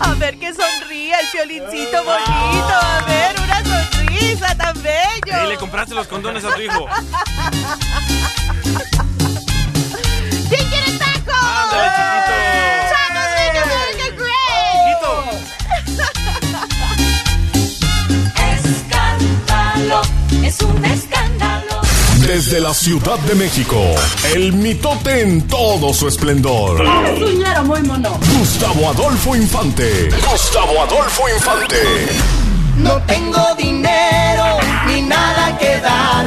[0.00, 2.74] A ver que sonríe el violincito bonito.
[2.74, 5.36] A ver, una sonrisa tan bello.
[5.42, 6.86] Ey, le compraste los condones a tu hijo.
[10.48, 11.34] ¿Quién quiere tacos?
[11.42, 12.32] Ándale, chiquito.
[12.90, 14.80] ¡Tacos, make America great!
[18.64, 20.02] Escándalo,
[20.42, 21.79] es un escándalo.
[22.30, 23.76] Desde la Ciudad de México,
[24.36, 26.78] el mitote en todo su esplendor.
[27.18, 28.20] Suñero muy mono.
[28.38, 30.08] Gustavo Adolfo Infante.
[30.30, 31.76] Gustavo Adolfo Infante.
[32.76, 34.44] No tengo dinero
[34.86, 36.24] ni nada que dar.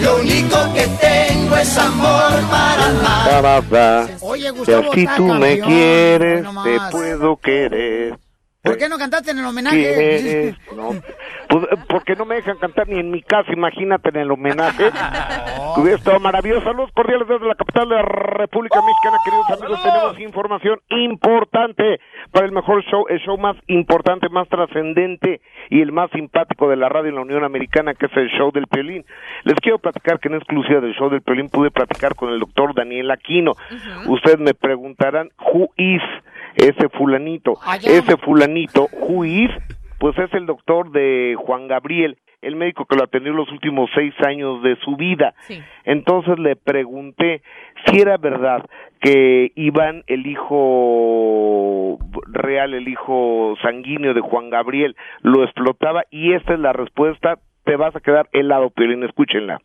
[0.00, 4.10] Lo único que tengo es amor para dar.
[4.22, 8.18] Oye, Si Gustavo, así está tú me quieres, te puedo querer.
[8.62, 9.76] ¿Por qué no cantaste en el homenaje?
[9.76, 10.56] ¿Quieres?
[10.74, 10.90] No.
[11.48, 14.90] Pues, eh, porque no me dejan cantar ni en mi casa, imagínate en el homenaje.
[15.76, 16.62] Hubiera estado maravilloso.
[16.64, 19.82] Saludos cordiales desde la capital de la República Mexicana, queridos amigos.
[19.82, 22.00] Tenemos información importante
[22.32, 25.40] para el mejor show, el show más importante, más trascendente
[25.70, 28.50] y el más simpático de la radio en la Unión Americana, que es el show
[28.52, 29.04] del Pelín.
[29.44, 32.74] Les quiero platicar que en exclusiva del show del Pelín pude platicar con el doctor
[32.74, 33.52] Daniel Aquino.
[34.06, 36.02] Ustedes me preguntarán, ¿who is
[36.56, 37.58] ese fulanito?
[37.82, 39.50] Ese fulanito, who is,
[39.98, 44.14] pues es el doctor de Juan Gabriel, el médico que lo atendió los últimos seis
[44.26, 45.34] años de su vida.
[45.84, 47.42] Entonces le pregunté
[47.86, 48.64] si era verdad
[49.00, 56.54] que Iván, el hijo real, el hijo sanguíneo de Juan Gabriel, lo explotaba y esta
[56.54, 57.38] es la respuesta.
[57.64, 59.60] Te vas a quedar helado, Piolín, escúchenla.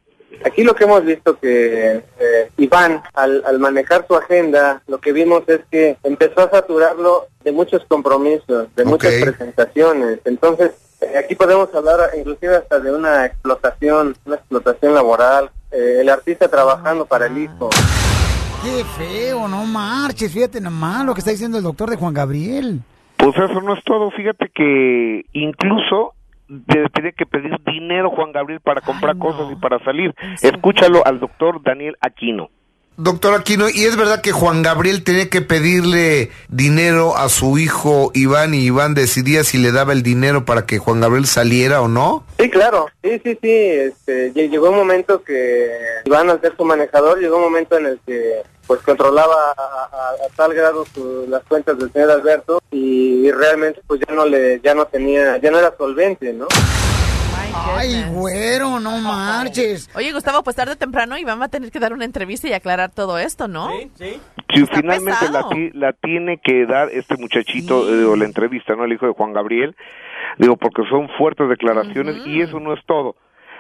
[0.46, 5.12] Aquí lo que hemos visto que eh, Iván, al, al manejar su agenda, lo que
[5.12, 10.20] vimos es que empezó a saturarlo de muchos compromisos, de muchas presentaciones.
[10.26, 10.72] Entonces,
[11.02, 15.50] eh, aquí podemos hablar inclusive hasta de una explotación, una explotación laboral.
[15.72, 17.70] Eh, el artista trabajando para el hijo.
[18.64, 22.82] Qué feo, no marches, fíjate nomás lo que está diciendo el doctor de Juan Gabriel.
[23.18, 24.12] Pues eso no es todo.
[24.12, 26.14] Fíjate que incluso
[26.94, 30.14] tiene que pedir dinero Juan Gabriel para comprar cosas y para salir.
[30.42, 32.50] Escúchalo al doctor Daniel Aquino.
[33.04, 38.12] Doctor Aquino, ¿y es verdad que Juan Gabriel tenía que pedirle dinero a su hijo
[38.14, 41.88] Iván y Iván decidía si le daba el dinero para que Juan Gabriel saliera o
[41.88, 42.24] no?
[42.38, 43.50] Sí, claro, sí, sí, sí.
[43.50, 45.72] Este, lle- llegó un momento que
[46.06, 50.54] Iván, al ser su manejador, llegó un momento en el que pues controlaba a, tal
[50.54, 54.86] grado su- las cuentas del señor Alberto y, realmente pues ya no le, ya no
[54.86, 56.48] tenía, ya no era solvente, ¿no?
[57.54, 59.90] Ay, güero, no marches.
[59.96, 62.54] Oye, Gustavo, pues tarde o temprano Iván va a tener que dar una entrevista y
[62.54, 63.70] aclarar todo esto, ¿no?
[63.96, 64.20] sí.
[64.54, 68.84] Si finalmente la, la tiene que dar este muchachito, eh, o la entrevista, ¿no?
[68.84, 69.76] El hijo de Juan Gabriel,
[70.38, 73.16] digo, porque son fuertes declaraciones y eso no es todo.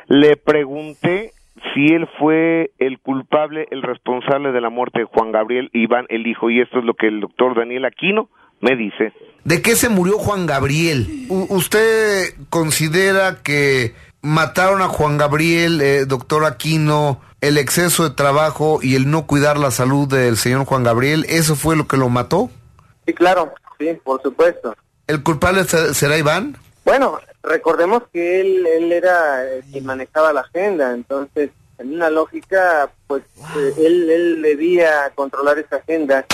[0.07, 1.31] Le pregunté
[1.73, 6.27] si él fue el culpable, el responsable de la muerte de Juan Gabriel Iván, el
[6.27, 9.13] hijo, y esto es lo que el doctor Daniel Aquino me dice.
[9.43, 11.25] ¿De qué se murió Juan Gabriel?
[11.29, 18.79] U- ¿Usted considera que mataron a Juan Gabriel, eh, doctor Aquino, el exceso de trabajo
[18.83, 21.25] y el no cuidar la salud del señor Juan Gabriel?
[21.27, 22.51] ¿Eso fue lo que lo mató?
[23.07, 24.75] Sí, claro, sí, por supuesto.
[25.07, 26.55] ¿El culpable se- será Iván?
[26.85, 29.41] Bueno, recordemos que él, él era
[29.71, 31.49] quien manejaba la agenda, entonces
[31.79, 33.23] en una lógica, pues
[33.57, 36.25] eh, él, él debía controlar esa agenda.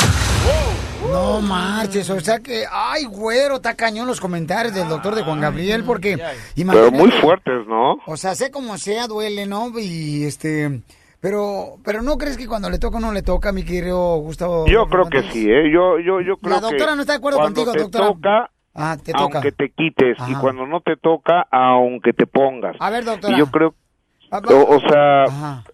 [1.09, 5.39] No marches, o sea que, ay, güero, está cañón los comentarios del doctor de Juan
[5.39, 6.17] Gabriel, porque...
[6.55, 7.97] Pero muy fuertes, ¿no?
[8.05, 9.71] O sea, sé como sea, duele, ¿no?
[9.79, 10.81] Y este...
[11.19, 14.65] Pero, pero ¿no crees que cuando le toca o no le toca, mi querido Gustavo?
[14.67, 15.71] Yo creo que sí, ¿eh?
[15.73, 18.07] Yo, yo, yo creo La doctora que no está de acuerdo contigo, te doctora.
[18.07, 19.39] toca, Ah, te toca.
[19.39, 20.39] aunque te quites, y Ajá.
[20.39, 22.75] cuando no te toca, aunque te pongas.
[22.79, 23.33] A ver, doctora.
[23.35, 23.75] Y yo creo, va-
[24.53, 25.25] o, o sea,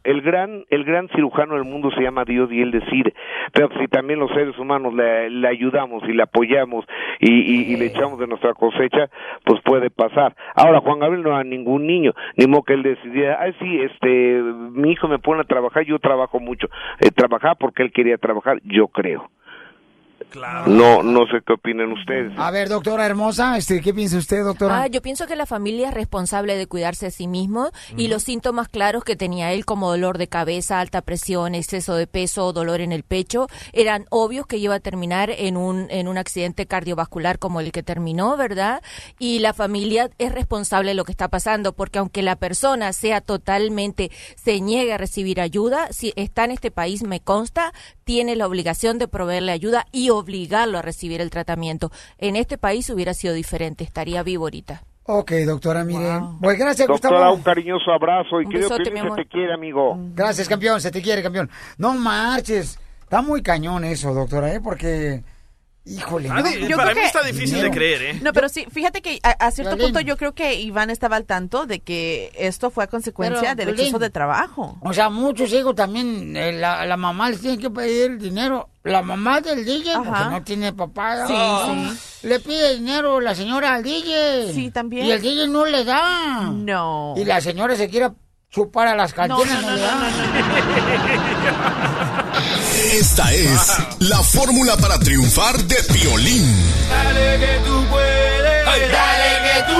[0.03, 3.13] el gran, el gran cirujano del mundo se llama Dios y él decide.
[3.51, 6.85] Pero si también los seres humanos le, le ayudamos y le apoyamos
[7.19, 9.09] y, y- y le echamos de nuestra cosecha,
[9.45, 10.35] pues puede pasar.
[10.55, 14.41] Ahora, Juan Gabriel no a ningún niño, ni modo que él decidiera, ay sí, este,
[14.41, 16.67] mi hijo me pone a trabajar, yo trabajo mucho.
[16.99, 19.29] Eh, trabajar porque él quería trabajar, yo creo.
[20.35, 22.31] No, no sé qué opinan ustedes.
[22.37, 24.83] A ver, doctora hermosa, este, ¿qué piensa usted, doctora?
[24.83, 28.23] Ah, yo pienso que la familia es responsable de cuidarse a sí mismo y los
[28.23, 32.81] síntomas claros que tenía él como dolor de cabeza, alta presión, exceso de peso, dolor
[32.81, 37.39] en el pecho, eran obvios que iba a terminar en un en un accidente cardiovascular
[37.39, 38.81] como el que terminó, ¿verdad?
[39.19, 43.21] Y la familia es responsable de lo que está pasando porque aunque la persona sea
[43.21, 47.73] totalmente se niegue a recibir ayuda, si está en este país me consta,
[48.03, 51.91] tiene la obligación de proveerle ayuda y obligarlo a recibir el tratamiento.
[52.17, 54.83] En este país hubiera sido diferente, estaría vivo ahorita.
[55.05, 56.21] Ok, doctora, mire.
[56.41, 57.35] Pues gracias, Doctora, Gustavo.
[57.35, 59.97] un cariñoso abrazo y Un que besote, te, mi se te quiere, amigo.
[60.15, 61.49] Gracias, campeón, se te quiere, campeón.
[61.77, 62.79] No marches.
[63.01, 64.61] Está muy cañón eso, doctora, ¿eh?
[64.63, 65.21] Porque,
[65.85, 66.29] híjole.
[66.31, 66.43] Ah, no.
[66.43, 68.19] di- para mí está difícil de creer, ¿eh?
[68.21, 69.93] No, pero sí, fíjate que a, a cierto Violín.
[69.93, 73.55] punto yo creo que Iván estaba al tanto de que esto fue a consecuencia Pero,
[73.55, 74.77] del Violín, exceso de trabajo.
[74.81, 78.69] O sea, muchos hijos también, eh, la, la mamá les tiene que pedir dinero.
[78.83, 80.29] La mamá del DJ, porque Ajá.
[80.29, 81.25] no tiene papá.
[81.27, 81.93] Sí, ah,
[82.23, 84.51] Le pide dinero la señora al DJ.
[84.53, 85.05] Sí, también.
[85.05, 86.49] Y el DJ no le da.
[86.51, 87.13] No.
[87.15, 88.09] Y la señora se quiere
[88.49, 90.09] chupar a las cantinas, no, le da.
[92.91, 96.43] Esta es la fórmula para triunfar de Piolín.
[96.89, 98.65] Dale que tú puedes.
[98.91, 99.77] Dale que tú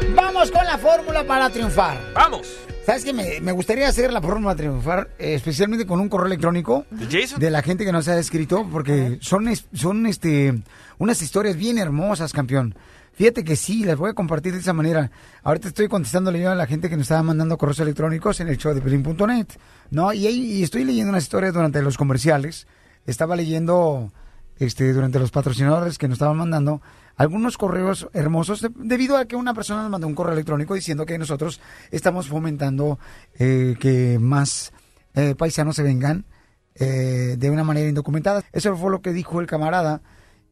[0.00, 0.14] puedes.
[0.14, 1.98] Vamos con la fórmula para triunfar.
[2.14, 2.48] Vamos.
[2.84, 3.12] ¿Sabes qué?
[3.12, 7.06] Me, me gustaría hacer la fórmula para triunfar, eh, especialmente con un correo electrónico ¿De
[7.22, 7.38] Jason?
[7.40, 10.54] de la gente que nos ha escrito, porque son, es- son este,
[10.98, 12.74] unas historias bien hermosas, campeón.
[13.16, 15.10] Fíjate que sí, las voy a compartir de esa manera.
[15.42, 18.58] Ahorita estoy contestándole yo a la gente que nos estaba mandando correos electrónicos en el
[18.58, 19.46] show de Pelín.net,
[19.90, 20.12] ¿no?
[20.12, 22.66] Y, ahí, y estoy leyendo unas historias durante los comerciales.
[23.06, 24.12] Estaba leyendo
[24.58, 26.82] este, durante los patrocinadores que nos estaban mandando
[27.16, 31.06] algunos correos hermosos de- debido a que una persona nos mandó un correo electrónico diciendo
[31.06, 31.60] que nosotros
[31.90, 32.98] estamos fomentando
[33.38, 34.74] eh, que más
[35.14, 36.26] eh, paisanos se vengan
[36.74, 38.44] eh, de una manera indocumentada.
[38.52, 40.02] Eso fue lo que dijo el camarada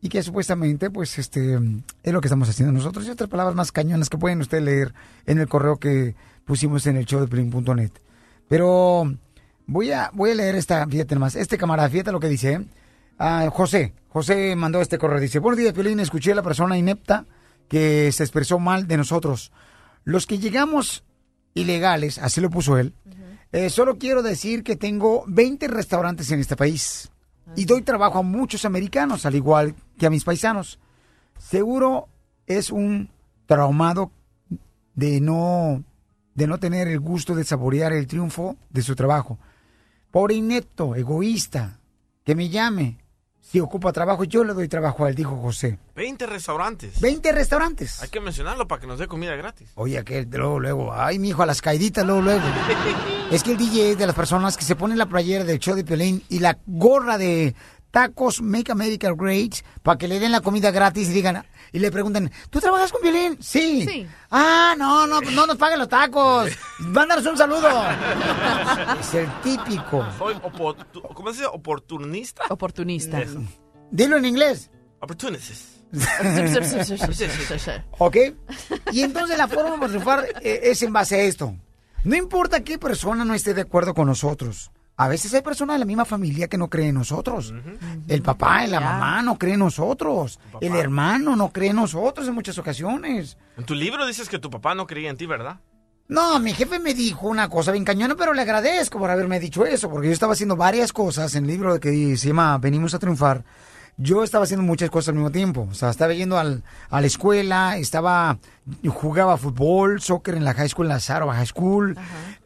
[0.05, 1.59] y que supuestamente pues este
[2.03, 4.93] es lo que estamos haciendo nosotros y otras palabras más cañonas que pueden ustedes leer
[5.25, 6.15] en el correo que
[6.45, 7.91] pusimos en el show de Pelín.net.
[8.47, 9.11] Pero
[9.67, 12.65] voy a voy a leer esta, fíjate nomás, este camarada, fíjate lo que dice, ¿eh?
[13.19, 17.25] Ah, José, José mandó este correo, dice, buenos días, Piolín, escuché a la persona inepta
[17.67, 19.53] que se expresó mal de nosotros.
[20.05, 21.03] Los que llegamos
[21.55, 22.93] ilegales, así lo puso él,
[23.53, 27.11] eh, solo quiero decir que tengo 20 restaurantes en este país
[27.57, 30.79] y doy trabajo a muchos americanos, al igual que a mis paisanos.
[31.39, 32.09] Seguro
[32.47, 33.11] es un
[33.47, 34.11] traumado
[34.95, 35.85] de no,
[36.35, 39.39] de no tener el gusto de saborear el triunfo de su trabajo.
[40.11, 41.81] Pobre inepto, egoísta,
[42.25, 43.04] que me llame.
[43.51, 45.79] Si ocupa trabajo, yo le doy trabajo a él, dijo José.
[45.95, 47.01] 20 restaurantes.
[47.01, 48.03] 20 restaurantes.
[48.03, 49.69] Hay que mencionarlo para que nos dé comida gratis.
[49.75, 52.43] Oye, aquel, luego, luego, ay, mi hijo, a las caiditas, luego, luego.
[53.31, 55.77] es que el DJ es de las personas que se ponen la playera del show
[55.77, 57.55] de Piolín y la gorra de
[57.95, 59.55] tacos Make America Great
[59.85, 63.01] para que le den la comida gratis y digan, y le preguntan, ¿tú trabajas con
[63.01, 63.39] Piolín?
[63.41, 63.87] Sí.
[63.89, 64.05] Sí.
[64.33, 66.51] Ah, no, no, no nos paguen los tacos.
[66.81, 67.69] Mándanos un saludo.
[68.99, 70.05] es el típico.
[70.19, 70.35] Soy
[71.15, 71.47] ¿cómo se dice?
[71.47, 72.43] oportunista.
[72.51, 73.21] Oportunista.
[73.21, 73.41] Eso.
[73.93, 74.73] Dilo en inglés.
[74.99, 75.79] Opportunist.
[77.99, 78.17] ¿Ok?
[78.91, 81.55] Y entonces la forma para triunfar eh, es en base a esto.
[82.03, 84.73] No importa qué persona no esté de acuerdo con nosotros.
[84.97, 87.53] A veces hay personas de la misma familia que no creen en nosotros.
[88.07, 90.39] El papá y la mamá no creen en nosotros.
[90.61, 93.37] El hermano no cree en nosotros en muchas ocasiones.
[93.57, 95.59] En tu libro dices que tu papá no creía en ti, ¿verdad?
[96.07, 99.65] No, mi jefe me dijo una cosa bien cañona, pero le agradezco por haberme dicho
[99.65, 102.99] eso, porque yo estaba haciendo varias cosas en el libro que se llama Venimos a
[102.99, 103.43] triunfar.
[103.97, 105.69] Yo estaba haciendo muchas cosas al mismo tiempo.
[105.71, 108.39] O sea, estaba yendo al- a la escuela, estaba,
[108.89, 111.97] jugaba fútbol, soccer en la high school, en la Sarova High School.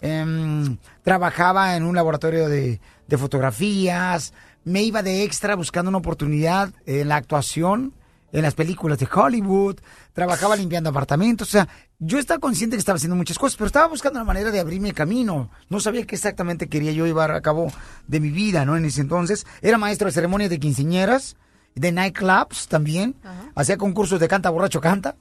[0.00, 4.34] Em, trabajaba en un laboratorio de, de fotografías.
[4.64, 7.94] Me iba de extra buscando una oportunidad en la actuación
[8.30, 9.76] en las películas de Hollywood,
[10.12, 11.66] trabajaba limpiando apartamentos, o sea,
[12.00, 14.92] yo estaba consciente que estaba haciendo muchas cosas, pero estaba buscando la manera de abrirme
[14.92, 15.50] camino.
[15.68, 17.72] No sabía qué exactamente quería yo llevar a cabo
[18.06, 18.76] de mi vida, ¿no?
[18.76, 21.36] En ese entonces, era maestro de ceremonias de quinceñeras,
[21.74, 23.16] de nightclubs también,
[23.54, 25.16] hacía concursos de canta borracho canta,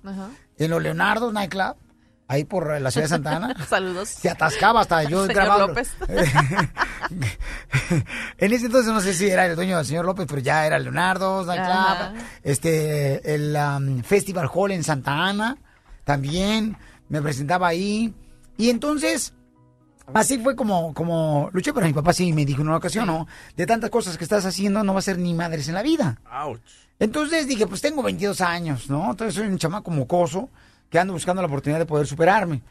[0.58, 1.76] en los Leonardo Nightclub,
[2.28, 3.56] ahí por la ciudad de Santa Ana.
[3.70, 4.10] Saludos.
[4.10, 5.68] Se atascaba hasta yo Señor grababa.
[5.68, 5.94] López.
[8.38, 10.78] en ese entonces no sé si era el dueño del señor López, pero ya era
[10.78, 12.14] Leonardo Nightclub, Ajá.
[12.44, 15.58] este, el um, Festival Hall en Santa Ana,
[16.08, 16.78] también
[17.10, 18.14] me presentaba ahí.
[18.56, 19.34] Y entonces,
[20.14, 23.28] así fue como, como luché, pero mi papá sí me dijo en una ocasión, ¿no?
[23.58, 26.22] De tantas cosas que estás haciendo, no va a ser ni madres en la vida.
[26.32, 26.62] Ouch.
[26.98, 29.12] Entonces dije, pues tengo 22 años, ¿no?
[29.12, 30.50] Entonces soy un chamaco mocoso
[30.90, 32.62] que ando buscando la oportunidad de poder superarme.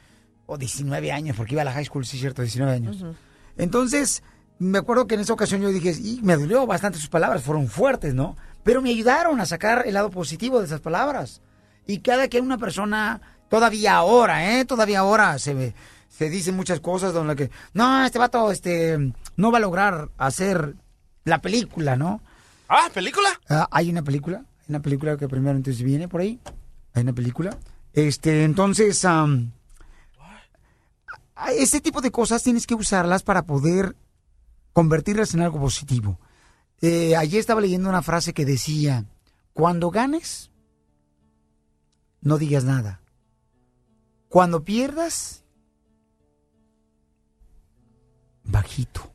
[0.47, 3.05] O 19 años, porque iba a la high school, sí, cierto, 19 años.
[3.59, 4.23] Entonces,
[4.59, 7.69] me acuerdo que en esa ocasión yo dije, y me dolió bastante sus palabras, fueron
[7.69, 8.35] fuertes, ¿no?
[8.63, 11.43] Pero me ayudaron a sacar el lado positivo de esas palabras.
[11.87, 14.65] Y cada que una persona, todavía ahora, ¿eh?
[14.65, 15.75] Todavía ahora se,
[16.09, 20.75] se dicen muchas cosas donde que, no, este vato, este, no va a lograr hacer
[21.25, 22.21] la película, ¿no?
[22.69, 23.29] Ah, ¿película?
[23.49, 26.41] Ah, hay una película, hay una película que primero entonces viene por ahí.
[26.95, 27.57] Hay una película.
[27.93, 29.07] Este, entonces,
[31.57, 33.97] ese tipo de cosas tienes que usarlas para poder
[34.73, 36.19] convertirlas en algo positivo.
[36.81, 39.05] Eh, ayer estaba leyendo una frase que decía,
[39.53, 40.51] cuando ganes,
[42.27, 43.01] no digas nada.
[44.29, 45.45] Cuando pierdas,
[48.43, 49.13] bajito.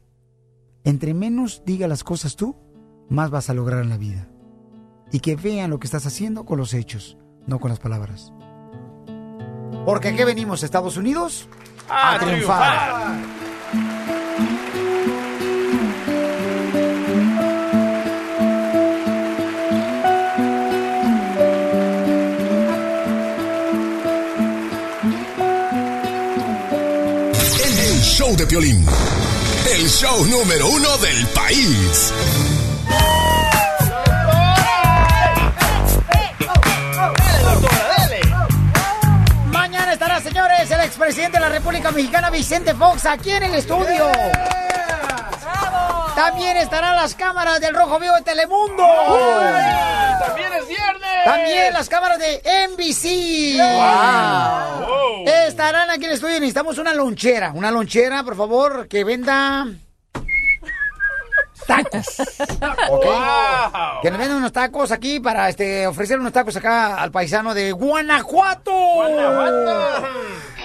[0.86, 2.56] Entre menos diga las cosas tú,
[3.10, 4.30] más vas a lograr en la vida.
[5.12, 7.18] Y que vean lo que estás haciendo con los hechos,
[7.48, 8.32] no con las palabras.
[9.86, 11.50] Porque aquí venimos, Estados Unidos,
[11.90, 13.41] a, A triunfar.
[28.42, 28.84] De Piolín.
[29.72, 32.12] El show número uno del país.
[39.46, 44.12] Mañana estará, señores, el expresidente de la República Mexicana, Vicente Fox, aquí en el estudio.
[46.16, 48.84] También estarán las cámaras del Rojo Vivo de Telemundo.
[50.26, 51.26] ¡También es viernes!
[51.26, 53.58] También las cámaras de NBC.
[53.60, 55.28] Wow.
[55.48, 56.36] Estarán aquí en el estudio.
[56.36, 57.52] Necesitamos una lonchera.
[57.54, 59.68] Una lonchera, por favor, que venda
[61.66, 62.20] tacos.
[62.90, 63.06] ¿Ok?
[63.06, 64.02] Wow.
[64.02, 67.72] Que nos vendan unos tacos aquí para este ofrecer unos tacos acá al paisano de
[67.72, 68.72] Guanajuato.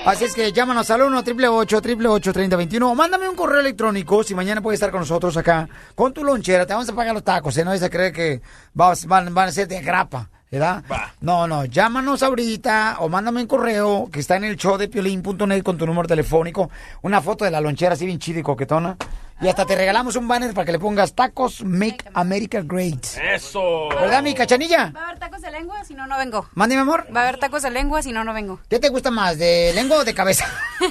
[0.05, 4.60] Así es que llámanos al 1 888 3021 o mándame un correo electrónico si mañana
[4.60, 6.64] puedes estar con nosotros acá con tu lonchera.
[6.66, 7.64] Te vamos a pagar los tacos, ¿eh?
[7.64, 8.40] No se cree que
[8.74, 10.85] vas- van, van a ser de grapa, ¿verdad?
[11.20, 15.62] No, no, llámanos ahorita o mándame un correo que está en el show de piolín.net
[15.64, 16.70] con tu número telefónico,
[17.02, 18.97] una foto de la lonchera así bien chida y coquetona.
[19.40, 23.04] Y hasta te regalamos un banner para que le pongas tacos Make America Great.
[23.22, 23.88] Eso.
[23.90, 24.92] ¿Verdad, mi cachanilla?
[24.96, 25.84] ¿Va a haber tacos de lengua?
[25.84, 26.48] Si no, no vengo.
[26.54, 27.06] Mande, mi amor.
[27.14, 28.60] Va a haber tacos de lengua, si no, no vengo.
[28.70, 30.46] ¿Qué te gusta más, de lengua o de cabeza?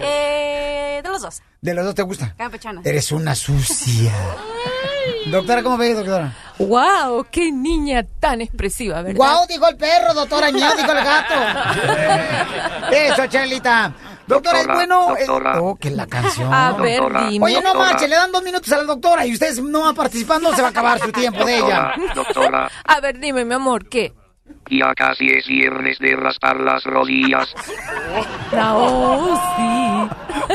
[0.00, 1.42] Eh, de los dos.
[1.60, 2.34] De los dos te gusta.
[2.36, 2.80] Campechana.
[2.84, 4.12] Eres una sucia.
[5.26, 6.32] Doctora, ¿cómo ves, doctora?
[6.58, 7.26] ¡Wow!
[7.30, 9.16] ¡Qué niña tan expresiva, ¿verdad?
[9.16, 9.46] ¡Guau!
[9.46, 10.50] Dijo el perro, doctora.
[10.50, 11.34] ñau, dijo el gato.
[12.92, 13.92] Eso, Chelita.
[14.26, 15.16] Doctora, es Doctora, bueno.
[15.16, 15.60] eh, doctora.
[15.62, 16.52] oh, que la canción.
[16.54, 17.44] A ver, Doctora, dime.
[17.46, 20.54] Oye, no marche, le dan dos minutos a la doctora y ustedes no van participando,
[20.54, 21.92] se va a acabar su tiempo de ella.
[22.14, 24.12] Doctora, A ver, dime, mi amor, ¿qué?
[24.70, 27.48] ya casi es viernes de raspar las rodillas.
[28.56, 30.54] Oh, sí.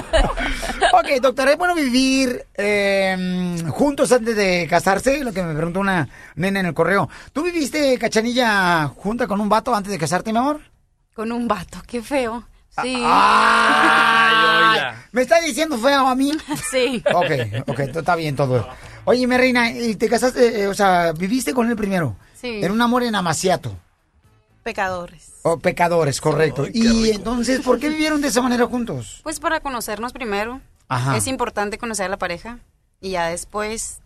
[0.93, 5.21] Ok, doctora, ¿es bueno vivir eh, juntos antes de casarse?
[5.23, 7.09] Lo que me preguntó una nena en el correo.
[7.33, 10.61] ¿Tú viviste, cachanilla, junta con un vato antes de casarte, mi amor?
[11.13, 12.47] Con un vato, qué feo.
[12.81, 13.01] Sí.
[13.05, 14.79] Ay,
[15.11, 16.31] ¿Me está diciendo feo a mí?
[16.71, 17.03] Sí.
[17.13, 18.67] Ok, ok, está bien todo.
[19.05, 22.15] Oye, mi reina, ¿y te casaste, eh, o sea, viviste con él primero?
[22.35, 22.59] Sí.
[22.63, 23.75] En un amor en amaciato.
[24.63, 25.31] Pecadores.
[25.41, 26.67] O pecadores, correcto.
[26.71, 29.21] y entonces, ¿por qué vivieron de esa manera juntos?
[29.23, 30.61] Pues para conocernos primero.
[30.87, 31.17] Ajá.
[31.17, 32.59] Es importante conocer a la pareja.
[33.01, 34.01] Y ya después,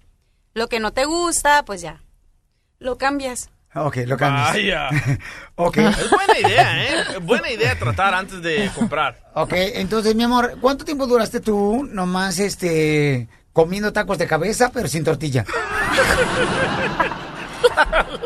[0.53, 2.01] lo que no te gusta, pues ya.
[2.79, 3.49] Lo cambias.
[3.75, 4.51] Ok, lo cambias.
[4.51, 4.89] Vaya.
[5.55, 5.77] ok.
[5.77, 7.03] Es buena idea, ¿eh?
[7.21, 9.19] Buena idea tratar antes de comprar.
[9.33, 14.87] Ok, entonces, mi amor, ¿cuánto tiempo duraste tú nomás, este, comiendo tacos de cabeza, pero
[14.87, 15.45] sin tortilla?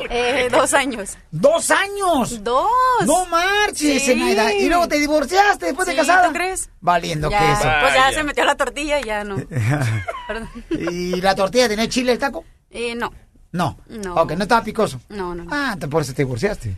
[0.10, 1.18] Eh, dos años.
[1.32, 2.44] ¡Dos años!
[2.44, 2.70] ¡Dos!
[3.06, 4.14] ¡No marches, Sí.
[4.60, 6.28] Y luego te divorciaste después de Sí, casada.
[6.28, 6.70] ¿tú crees?
[6.80, 7.70] Valiendo Ya, queso.
[7.82, 9.36] Pues ya se metió la tortilla y ya no.
[10.28, 10.50] Perdón.
[10.70, 12.46] ¿Y la tortilla tenía chile el taco?
[12.72, 13.12] Eh, no.
[13.52, 13.78] No.
[13.88, 14.16] No.
[14.16, 15.00] Ok, no estaba picoso.
[15.10, 15.46] No, no.
[15.50, 16.76] Ah, te- por eso te divorciaste.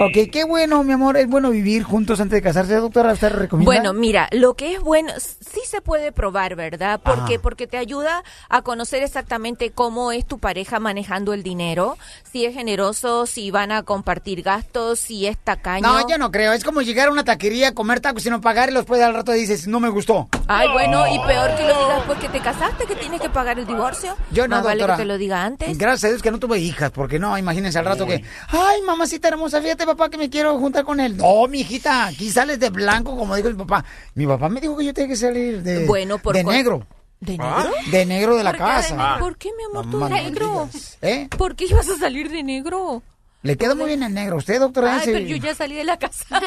[0.00, 1.16] ok, qué bueno, mi amor.
[1.16, 3.12] Es bueno vivir juntos antes de casarse, doctora.
[3.12, 3.66] ¿Usted recomienda?
[3.72, 7.00] Bueno, mira, lo que es bueno, sí se puede probar, ¿verdad?
[7.00, 7.34] ¿Por qué?
[7.34, 7.42] Ajá.
[7.42, 11.98] Porque te ayuda a conocer exactamente cómo es tu pareja manejando el dinero,
[12.30, 15.82] si es generoso, si van a compartir gastos, si es tacaño.
[15.86, 16.52] No, yo no creo.
[16.52, 19.14] Es como llegar a una taquería a comer tacos y no pagar y después al
[19.14, 20.28] rato dices, no me gustó.
[20.48, 23.58] Ay, bueno, y peor que lo digas pues que te casaste, que tienes que pagar
[23.58, 24.16] el divorcio.
[24.30, 25.68] Yo no, Más vale que te lo diga antes.
[25.82, 29.26] Gracias a Dios que no tuve hijas, porque no, imagínense al rato que, ay, mamacita
[29.26, 31.16] hermosa, fíjate, papá, que me quiero juntar con él.
[31.16, 33.84] No, mi hijita, aquí sales de blanco, como dijo mi papá.
[34.14, 36.86] Mi papá me dijo que yo tenía que salir de, Bueno, por de negro.
[37.18, 37.70] ¿De negro?
[37.90, 39.16] De negro de la ¿Por qué de casa.
[39.18, 40.68] ¿Por qué, mi amor, tú Mamá, de no negro?
[41.02, 41.28] ¿Eh?
[41.36, 43.02] ¿Por qué ibas a salir de negro?
[43.42, 44.36] Le queda muy bien el negro.
[44.36, 44.94] ¿Usted, doctora?
[44.94, 46.24] Ay, ese- pero yo ya salí de la casa.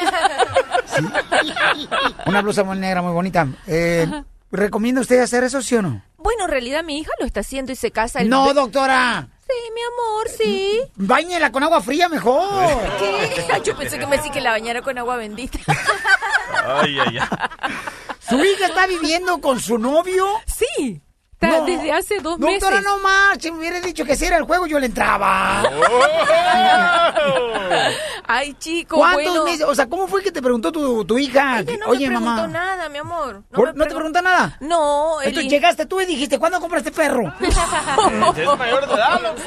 [2.26, 3.46] Una blusa muy negra, muy bonita.
[3.66, 4.06] Eh,
[4.50, 6.02] ¿Recomienda usted hacer eso, sí o no?
[6.26, 8.28] Bueno, en realidad mi hija lo está haciendo y se casa el...
[8.28, 9.28] No, doctora.
[9.46, 10.80] Sí, mi amor, sí.
[10.96, 12.50] Báñela con agua fría mejor.
[12.98, 13.60] ¿Qué?
[13.64, 15.60] Yo pensé que me decía que la bañara con agua bendita.
[16.64, 17.72] Ay, ay, ay.
[18.28, 20.26] ¿Su hija está viviendo con su novio?
[20.46, 21.00] Sí.
[21.38, 22.84] Está desde hace dos Doctora, meses.
[22.84, 23.50] no marche.
[23.52, 25.62] Me hubiera dicho que si era el juego, yo le entraba.
[28.26, 29.44] Ay, chico, ¿Cuántos bueno.
[29.44, 29.66] meses?
[29.68, 31.60] O sea, ¿cómo fue que te preguntó tu, tu hija?
[31.60, 32.46] Ella no Oye, me preguntó mamá.
[32.48, 33.42] nada, mi amor.
[33.52, 34.56] ¿Por- me ¿No te preguntó nada?
[34.60, 37.32] No, Entonces llegaste tú y dijiste, ¿cuándo compraste perro?
[37.40, 39.40] Es mayor de edad, loco.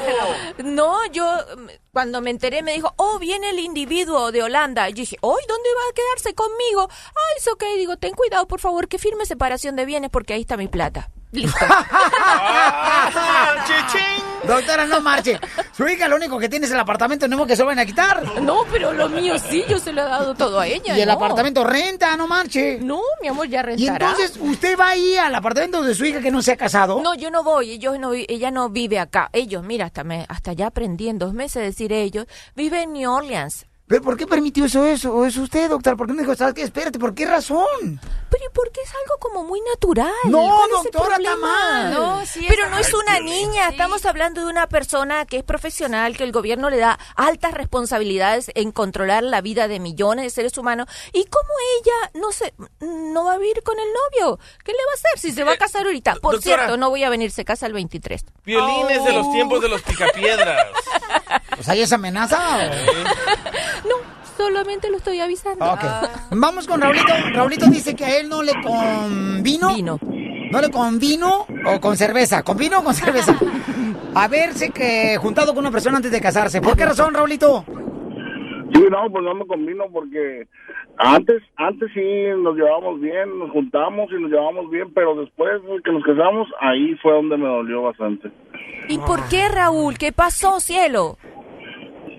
[0.64, 1.24] No, yo
[1.56, 4.88] mm, cuando me enteré me dijo, oh, viene el individuo de Holanda.
[4.88, 6.88] Y yo dije, oh, ¿dónde va a quedarse conmigo?
[6.90, 7.64] Ay, es ok.
[7.76, 11.10] Digo, ten cuidado, por favor, que firme separación de bienes porque ahí está mi plata.
[11.32, 11.64] Listo.
[14.46, 15.38] Doctora, no marche.
[15.76, 17.86] Su hija lo único que tiene es el apartamento nuevo que se lo van a
[17.86, 18.40] quitar.
[18.40, 20.96] No, pero lo mío sí, yo se lo he dado todo a ella.
[20.96, 21.14] Y el no.
[21.14, 22.78] apartamento renta, no marche.
[22.80, 24.10] No, mi amor, ya Y rentará.
[24.10, 27.00] entonces, ¿usted va ahí al apartamento de su hija que no se ha casado?
[27.02, 29.28] No, yo no voy, ellos no, ella no vive acá.
[29.32, 32.26] Ellos, mira, hasta me, hasta ya aprendí en dos meses decir ellos,
[32.56, 33.66] vive en New Orleans.
[33.90, 35.12] ¿Pero por qué permitió eso, eso?
[35.12, 35.96] ¿O es usted, doctor?
[35.96, 36.62] ¿Por qué no dijo, sabes qué?
[36.62, 38.00] Espérate, ¿por qué razón?
[38.30, 40.12] Pero porque es algo como muy natural.
[40.26, 41.92] No, ¿Cuál es doctora, está mal.
[41.92, 46.16] No, sí, pero no es una niña, estamos hablando de una persona que es profesional,
[46.16, 50.56] que el gobierno le da altas responsabilidades en controlar la vida de millones de seres
[50.56, 50.86] humanos.
[51.12, 51.48] ¿Y cómo
[51.80, 54.38] ella no se no va a vivir con el novio?
[54.64, 56.14] ¿Qué le va a hacer si se va a casar ahorita?
[56.22, 56.58] Por doctora.
[56.58, 58.24] cierto, no voy a venir, se casa el 23.
[58.44, 60.68] Violín es de los tiempos de los picapiedras.
[61.58, 61.98] O sea, ¿y esa
[63.80, 64.20] amenaza?
[64.36, 65.64] Solamente lo estoy avisando.
[65.64, 65.80] Ok.
[66.30, 67.12] Vamos con Raulito.
[67.34, 69.74] Raulito dice que a él no le convino.
[69.74, 69.98] Vino.
[70.50, 72.42] ¿No le convino o con cerveza?
[72.42, 73.36] ¿Con vino o con cerveza?
[74.14, 76.60] Haberse que juntado con una persona antes de casarse.
[76.60, 77.64] ¿Por qué razón, Raulito?
[78.74, 80.46] Sí, no, pues no me convino porque
[80.96, 82.00] antes, antes sí
[82.38, 86.48] nos llevábamos bien, nos juntamos y nos llevábamos bien, pero después de que nos casamos,
[86.60, 88.30] ahí fue donde me dolió bastante.
[88.88, 89.98] ¿Y por qué, Raúl?
[89.98, 91.16] ¿Qué pasó, cielo?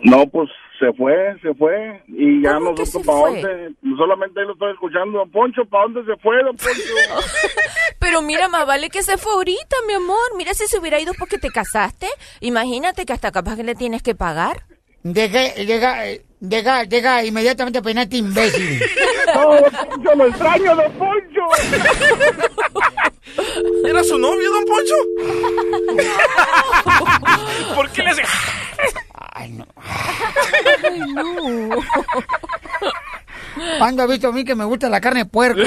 [0.03, 0.49] No, pues
[0.81, 1.13] se fue,
[1.43, 3.41] se fue y ya ¿Cómo que nosotros se para fue?
[3.41, 6.95] dónde, solamente ahí lo estoy escuchando, don Poncho, ¿para dónde se fue, don Poncho?
[7.99, 10.17] Pero mira, más vale que se fue ahorita, mi amor.
[10.37, 12.07] Mira si se hubiera ido porque te casaste.
[12.39, 14.63] Imagínate que hasta capaz que le tienes que pagar.
[15.03, 16.03] Deja, llega,
[16.39, 18.81] llega, llega inmediatamente a peinarte, imbécil.
[19.33, 21.41] No, don Poncho, lo extraño, don Poncho.
[23.85, 24.95] ¿Era su novio, don Poncho?
[27.75, 28.23] ¿Por qué le hace...?
[29.41, 29.65] Ay, no.
[30.83, 31.69] Ay, no.
[33.79, 35.61] ¿Cuándo ha visto a mí que me gusta la carne de puerco?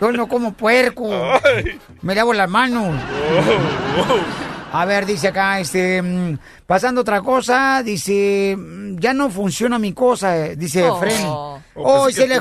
[0.00, 1.08] Yo no como puerco.
[2.02, 2.96] Me lavo las manos.
[4.72, 9.92] A ver, dice acá, este, mm, pasando otra cosa, dice, mm, ya no funciona mi
[9.92, 10.98] cosa, eh, dice Oh.
[10.98, 11.24] Freddy.
[11.74, 12.38] Oh, Oh, se, le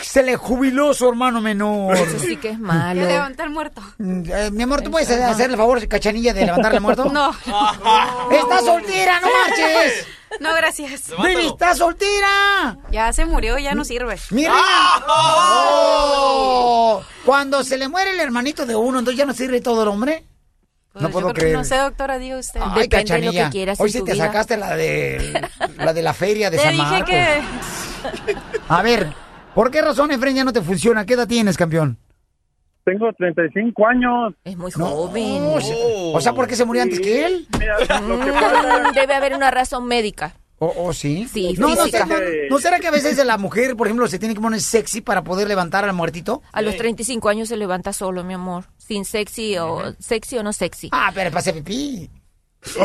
[0.00, 1.96] se jubiló su hermano menor.
[1.96, 3.00] Eso sí que es malo.
[3.00, 3.80] Que levantar muerto.
[3.98, 7.04] Mm, eh, mi amor, ¿tú puedes hacer el favor, cachanilla, de levantarle muerto?
[7.04, 7.30] No.
[8.30, 10.06] ¡Está soltera, no marches!
[10.40, 11.10] No, gracias.
[11.16, 12.76] ¡Baby, está soltera!
[12.90, 14.16] Ya se murió, ya no sirve.
[14.30, 15.04] ¡Mi reina!
[15.06, 17.02] ¡Oh!
[17.24, 20.26] Cuando se le muere el hermanito de uno, entonces ya no sirve todo el hombre.
[20.92, 21.56] Pues no yo puedo creer.
[21.56, 22.60] No sé, doctora, diga usted.
[22.62, 23.50] Ay, cachanilla.
[23.78, 25.40] Hoy sí te sacaste la de
[25.78, 27.08] la de la feria de Te San dije Marcos.
[27.10, 27.42] que...
[28.68, 29.08] A ver,
[29.54, 31.06] ¿por qué razón Efren ya no te funciona?
[31.06, 31.98] ¿Qué edad tienes, campeón?
[32.84, 34.34] Tengo 35 años.
[34.44, 35.42] Es muy No, joven.
[35.54, 35.76] o sea-
[36.14, 37.46] O sea, ¿por qué se murió antes que él?
[37.52, 40.34] Mm, Debe haber una razón médica.
[40.64, 41.26] ¿O o sí?
[41.26, 42.06] Sí, no, no, física.
[42.06, 42.14] no,
[42.48, 45.24] ¿no será que a veces la mujer, por ejemplo, se tiene que poner sexy para
[45.24, 46.40] poder levantar al muertito?
[46.52, 48.66] A los 35 años se levanta solo, mi amor.
[48.76, 50.88] Sin sexy o sexy o no sexy.
[50.92, 52.08] Ah, pero pase pipí.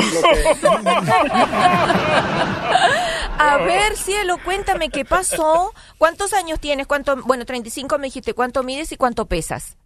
[3.38, 5.72] A ver, cielo, cuéntame qué pasó.
[6.00, 6.88] ¿Cuántos años tienes?
[6.88, 7.18] ¿Cuánto?
[7.26, 8.34] Bueno, 35 me dijiste.
[8.34, 9.78] ¿Cuánto mides y cuánto pesas?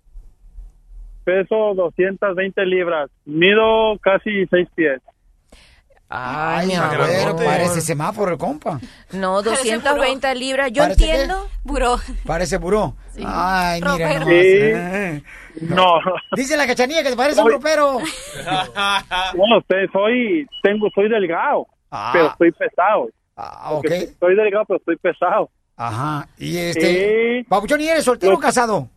[1.26, 3.10] peso 220 libras.
[3.26, 5.02] Mido casi 6 pies.
[6.14, 8.82] Ay, mi abuelo, parece semáforo el compa.
[9.14, 10.70] No, 220 libras.
[10.74, 11.10] Yo ¿Parece qué?
[11.12, 11.48] entiendo.
[11.64, 11.98] Buró.
[12.26, 12.96] Parece buró.
[13.26, 14.20] Ay, mira.
[14.20, 14.28] Nomás.
[14.28, 14.36] Sí.
[14.36, 15.24] Eh.
[15.62, 15.86] No.
[16.36, 18.00] Dice la cachanilla que te parece un ropero.
[19.36, 22.10] Bueno, usted, soy, tengo, soy delgado, Ah.
[22.14, 23.04] pero estoy pesado.
[23.36, 23.82] ok.
[23.82, 25.50] Porque Soy delgado, pero estoy pesado.
[25.78, 26.28] Ajá.
[26.38, 27.40] Y este.
[27.42, 27.48] Sí.
[27.48, 28.90] Papuchón, ¿y eres soltero o casado?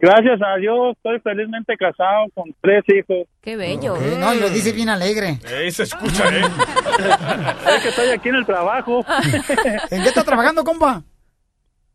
[0.00, 3.28] Gracias a Dios, estoy felizmente casado con tres hijos.
[3.42, 3.96] Qué bello.
[4.18, 5.38] No, y lo dice bien alegre.
[5.46, 6.40] Ey, se escucha, ¿eh?
[7.76, 9.04] Es que estoy aquí en el trabajo.
[9.90, 11.02] ¿En qué estás trabajando, compa?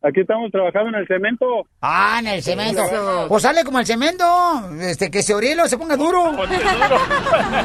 [0.06, 1.46] Aquí estamos trabajando en el cemento.
[1.80, 2.82] Ah, en el cemento.
[3.28, 4.24] Pues sale como el cemento.
[4.80, 6.32] Este, que se orielo, se ponga duro.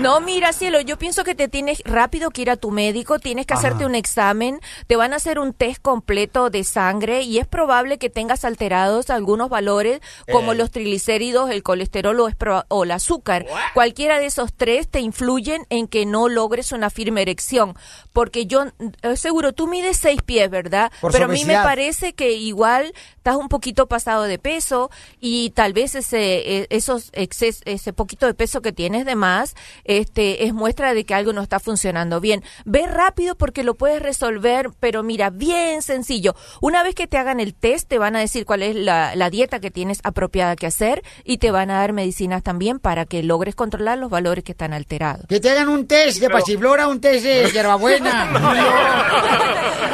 [0.00, 3.46] No, mira, cielo, yo pienso que te tienes rápido que ir a tu médico, tienes
[3.46, 7.46] que hacerte un examen, te van a hacer un test completo de sangre y es
[7.46, 10.00] probable que tengas alterados algunos valores
[10.30, 10.56] como Eh.
[10.56, 12.28] los triglicéridos, el colesterol o,
[12.68, 13.46] o el azúcar.
[13.74, 17.74] Cualquiera de esos tres te influyen en que no logres una firme erección,
[18.12, 18.66] porque yo
[19.02, 20.92] eh, seguro tú mides seis pies, ¿verdad?
[21.00, 24.90] Por Pero mí me parece que igual estás un poquito pasado de peso
[25.20, 29.54] y tal vez ese eh, esos exces- ese poquito de peso que tienes de más
[29.84, 32.42] este es muestra de que algo no está funcionando bien.
[32.64, 36.34] Ve rápido porque lo puedes resolver, pero mira, bien sencillo.
[36.60, 39.30] Una vez que te hagan el test te van a decir cuál es la, la
[39.30, 43.22] dieta que tienes apropiada que hacer y te van a dar medicinas también para que
[43.22, 45.26] logres controlar los valores que están alterados.
[45.28, 48.28] Que te hagan un test de pasiflora, un test de hierbabuena.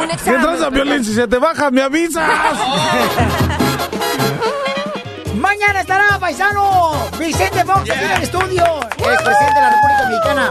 [0.03, 1.05] Un ¿Qué tranza, Piolín?
[1.05, 2.29] Si se te baja, me avisas.
[5.35, 8.63] Mañana estará, paisano, Vicente Fox aquí en el estudio.
[8.83, 10.51] Es presidente de la República Mexicana.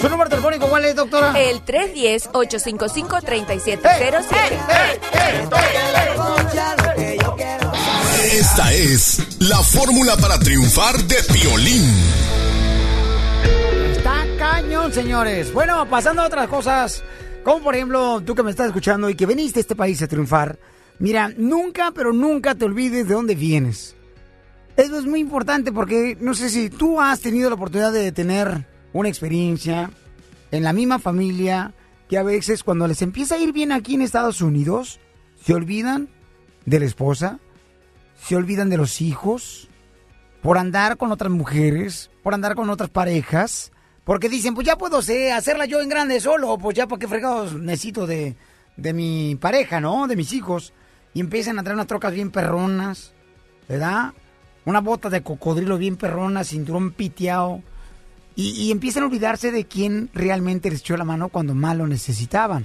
[0.00, 1.38] ¿Su número telefónico cuál es, doctora?
[1.38, 3.78] El 310-855-3707.
[8.32, 11.94] Esta es la fórmula para triunfar de Piolín.
[13.92, 15.52] Está cañón, señores.
[15.52, 17.04] Bueno, pasando a otras cosas,
[17.44, 20.08] como por ejemplo, tú que me estás escuchando y que veniste a este país a
[20.08, 20.58] triunfar,
[20.98, 23.96] mira, nunca, pero nunca te olvides de dónde vienes.
[24.76, 28.66] Eso es muy importante porque no sé si tú has tenido la oportunidad de tener
[28.92, 29.90] una experiencia
[30.50, 31.74] en la misma familia
[32.08, 35.00] que a veces cuando les empieza a ir bien aquí en Estados Unidos,
[35.42, 36.08] se olvidan
[36.64, 37.38] de la esposa,
[38.22, 39.68] se olvidan de los hijos,
[40.42, 43.72] por andar con otras mujeres, por andar con otras parejas,
[44.08, 47.06] porque dicen, pues ya puedo ser, hacerla yo en grande solo, pues ya para qué
[47.06, 48.36] fregados necesito de,
[48.78, 50.06] de mi pareja, ¿no?
[50.06, 50.72] De mis hijos.
[51.12, 53.12] Y empiezan a traer unas trocas bien perronas,
[53.68, 54.14] ¿verdad?
[54.64, 57.60] Una bota de cocodrilo bien perrona, cinturón piteado.
[58.34, 61.86] Y, y empiezan a olvidarse de quién realmente les echó la mano cuando más lo
[61.86, 62.64] necesitaban.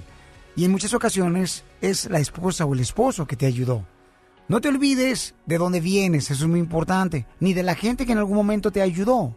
[0.55, 3.85] Y en muchas ocasiones es la esposa o el esposo que te ayudó.
[4.47, 8.13] No te olvides de dónde vienes, eso es muy importante, ni de la gente que
[8.13, 9.35] en algún momento te ayudó.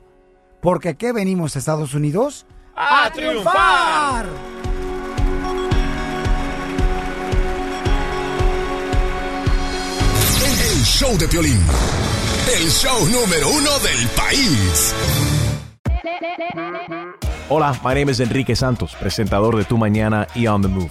[0.61, 2.47] Porque aquí venimos a Estados Unidos
[2.77, 4.27] ¡A triunfar!
[10.71, 11.61] El show de Piolín.
[12.55, 14.95] El show número uno del país.
[17.49, 20.91] Hola, my name is Enrique Santos, presentador de Tu Mañana y On the Move.